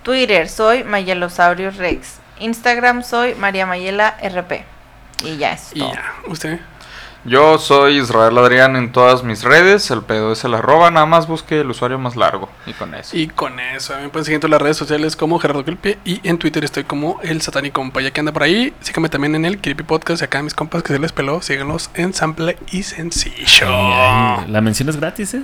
Twitter, 0.04 0.50
soy 0.50 0.84
Mayelosaurios 0.84 1.78
Rex. 1.78 2.20
Instagram, 2.40 3.04
soy 3.04 3.36
María 3.36 3.66
Mayela 3.66 4.18
RP. 4.22 4.66
Y 5.24 5.38
ya 5.38 5.54
es 5.54 5.72
Y 5.74 5.80
todo. 5.80 5.94
ya. 5.94 6.04
¿Usted? 6.28 6.60
Yo 7.28 7.58
soy 7.58 7.98
Israel 7.98 8.38
Adrián 8.38 8.76
en 8.76 8.92
todas 8.92 9.24
mis 9.24 9.44
redes. 9.44 9.90
El 9.90 10.04
pedo 10.04 10.32
es 10.34 10.44
el 10.44 10.54
arroba. 10.54 10.92
Nada 10.92 11.08
más 11.08 11.26
busque 11.28 11.62
el 11.62 11.70
usuario 11.72 11.98
más 11.98 12.16
largo. 12.16 12.50
Y 12.68 12.74
con 12.74 12.94
eso. 12.94 13.18
Y 13.18 13.28
con 13.28 13.60
eso, 13.60 13.94
a 13.96 13.98
mí 13.98 14.04
me 14.04 14.10
pueden 14.10 14.26
seguir 14.26 14.36
en 14.36 14.42
todas 14.42 14.52
las 14.52 14.62
redes 14.62 14.78
sociales 14.78 15.16
como 15.16 15.40
Gerardo 15.40 15.66
Creepy 15.66 15.98
y 16.06 16.22
en 16.28 16.38
Twitter 16.38 16.64
estoy 16.64 16.84
como 16.84 17.20
el 17.24 17.42
satánico 17.42 17.82
compa. 17.82 18.02
Ya 18.02 18.12
que 18.12 18.20
anda 18.20 18.32
por 18.32 18.44
ahí, 18.44 18.74
síganme 18.82 19.10
también 19.10 19.34
en 19.34 19.46
el 19.46 19.60
Creepy 19.60 19.82
Podcast 19.84 20.22
y 20.22 20.26
acá 20.26 20.44
mis 20.44 20.54
compas 20.54 20.84
que 20.84 20.94
se 20.94 21.00
les 21.00 21.12
peló, 21.12 21.42
síganlos 21.42 21.90
en 21.96 22.14
Sample 22.14 22.58
y 22.72 22.84
Sencillo. 22.84 23.68
Ay, 23.68 24.44
ay, 24.46 24.52
La 24.52 24.62
mención 24.62 24.88
es 24.90 24.98
gratis, 24.98 25.34
¿eh? 25.34 25.42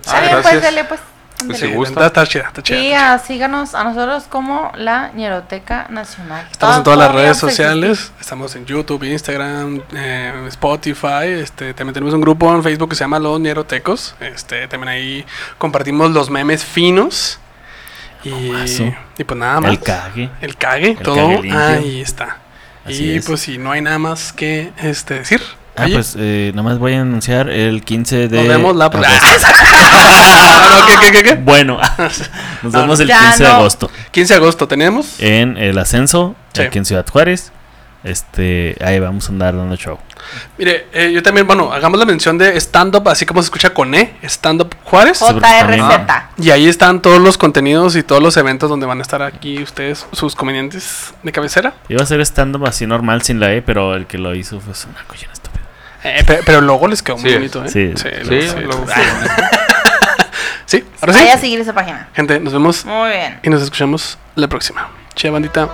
Está 0.00 0.16
Ah, 0.16 0.20
bien, 0.20 0.32
pues, 0.32 0.42
gracias. 0.44 0.62
dale, 0.62 0.84
pues. 0.84 1.00
Pues 1.38 1.42
ándale. 1.42 1.66
si 1.66 1.74
gusta. 1.74 2.06
Está, 2.06 2.06
está 2.06 2.26
chida, 2.26 2.44
está 2.48 2.62
chida. 2.62 2.78
Y 2.78 2.86
está 2.86 2.98
chida. 2.98 3.18
síganos 3.18 3.74
a 3.74 3.84
nosotros 3.84 4.24
como 4.24 4.72
la 4.74 5.10
Ñeroteca 5.12 5.86
Nacional. 5.90 6.46
Estamos 6.50 6.78
en 6.78 6.82
todas 6.84 6.98
las 6.98 7.12
redes 7.12 7.30
existir. 7.30 7.50
sociales, 7.50 8.12
estamos 8.20 8.56
en 8.56 8.64
YouTube, 8.66 9.04
Instagram, 9.04 9.82
eh, 9.94 10.44
Spotify, 10.48 11.26
este, 11.26 11.74
también 11.74 11.94
tenemos 11.94 12.14
un 12.14 12.20
grupo 12.20 12.52
en 12.54 12.62
Facebook 12.62 12.90
que 12.90 12.96
se 12.96 13.04
llama 13.04 13.18
Los 13.18 13.38
Nierotecos, 13.40 14.14
este, 14.20 14.66
también 14.68 14.88
ahí 14.88 15.26
compartimos 15.58 16.10
los 16.10 16.30
memes 16.30 16.64
finos 16.64 17.38
y, 18.24 18.52
y 19.18 19.24
pues 19.24 19.38
nada 19.38 19.60
más. 19.60 19.70
El 19.70 19.80
cague. 19.80 20.30
El 20.40 20.56
cague, 20.56 20.90
El 20.90 20.98
todo 20.98 21.40
cague 21.40 21.52
ahí 21.52 22.00
está. 22.00 22.38
Así 22.84 23.04
y 23.04 23.16
es. 23.16 23.26
pues 23.26 23.40
si 23.40 23.58
no 23.58 23.72
hay 23.72 23.82
nada 23.82 23.98
más 23.98 24.32
que 24.32 24.72
este, 24.78 25.14
decir. 25.14 25.42
Ah, 25.76 25.86
pues 25.92 26.16
eh, 26.18 26.52
nomás 26.54 26.78
voy 26.78 26.94
a 26.94 27.02
anunciar 27.02 27.50
el 27.50 27.82
15 27.84 28.28
de. 28.28 28.36
nos 28.38 28.48
vemos 28.48 28.76
la 28.76 28.86
agosto. 28.86 29.06
Ah, 29.48 30.86
¿qué, 30.88 31.06
qué, 31.06 31.12
qué, 31.12 31.22
qué? 31.22 31.34
Bueno, 31.34 31.78
nos 32.62 32.72
vemos 32.72 33.00
el 33.00 33.08
Ya 33.08 33.20
15 33.30 33.42
de 33.42 33.48
agosto 33.50 33.90
15 34.10 34.34
de 34.34 34.38
agosto 34.38 34.68
tenemos. 34.68 35.20
en 35.20 35.56
el 35.56 35.78
ascenso, 35.78 36.34
Sí. 36.54 36.62
aquí 36.62 36.78
en 36.78 36.84
Ciudad 36.84 37.06
Juárez. 37.10 37.52
Este, 38.04 38.76
ahí 38.84 39.00
vamos 39.00 39.28
a 39.28 39.32
andar 39.32 39.56
dando 39.56 39.74
show. 39.76 39.98
Mire, 40.58 40.86
eh, 40.92 41.10
yo 41.12 41.24
también, 41.24 41.44
bueno, 41.46 41.72
hagamos 41.72 41.98
la 41.98 42.06
mención 42.06 42.38
de 42.38 42.56
stand-up, 42.60 43.08
así 43.08 43.26
como 43.26 43.42
se 43.42 43.46
escucha 43.46 43.74
con 43.74 43.94
E, 43.96 44.14
stand-up 44.22 44.76
Juárez. 44.84 45.18
JRZ. 45.18 46.08
Y 46.38 46.50
ahí 46.50 46.68
están 46.68 47.02
todos 47.02 47.20
los 47.20 47.36
contenidos 47.36 47.96
y 47.96 48.04
todos 48.04 48.22
los 48.22 48.36
eventos 48.36 48.70
donde 48.70 48.86
van 48.86 49.00
a 49.00 49.02
estar 49.02 49.22
aquí 49.22 49.60
ustedes, 49.60 50.06
sus 50.12 50.36
comediantes 50.36 51.14
de 51.24 51.32
cabecera. 51.32 51.74
Iba 51.88 52.02
a 52.02 52.06
ser 52.06 52.20
stand-up 52.20 52.64
así 52.66 52.86
normal 52.86 53.22
sin 53.22 53.40
la 53.40 53.52
E, 53.52 53.60
pero 53.62 53.96
el 53.96 54.06
que 54.06 54.18
lo 54.18 54.34
hizo 54.36 54.60
fue 54.60 54.72
una 54.88 55.00
estúpida. 55.32 55.45
Eh, 56.06 56.24
pe- 56.24 56.40
pero, 56.46 56.60
luego 56.60 56.86
les 56.88 57.02
quedó 57.02 57.16
muy 57.18 57.28
Sí, 57.30 57.36
bonito, 57.36 57.64
¿eh? 57.64 57.68
sí. 57.68 57.92
Sí, 57.96 58.08
luego- 58.24 58.86
Sí, 60.66 60.84
ahora 61.00 61.12
sí. 61.12 61.18
Vaya 61.20 61.34
a 61.34 61.38
seguir 61.38 61.60
esa 61.60 61.72
página. 61.72 62.08
Gente, 62.14 62.40
nos 62.40 62.52
vemos 62.52 62.84
Muy 62.84 63.10
bien. 63.10 63.38
y 63.42 63.50
nos 63.50 63.62
escuchamos 63.62 64.18
la 64.34 64.48
próxima. 64.48 64.88
Che, 65.14 65.30
bandita. 65.30 65.68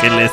¿Qué, 0.00 0.08
les? 0.10 0.32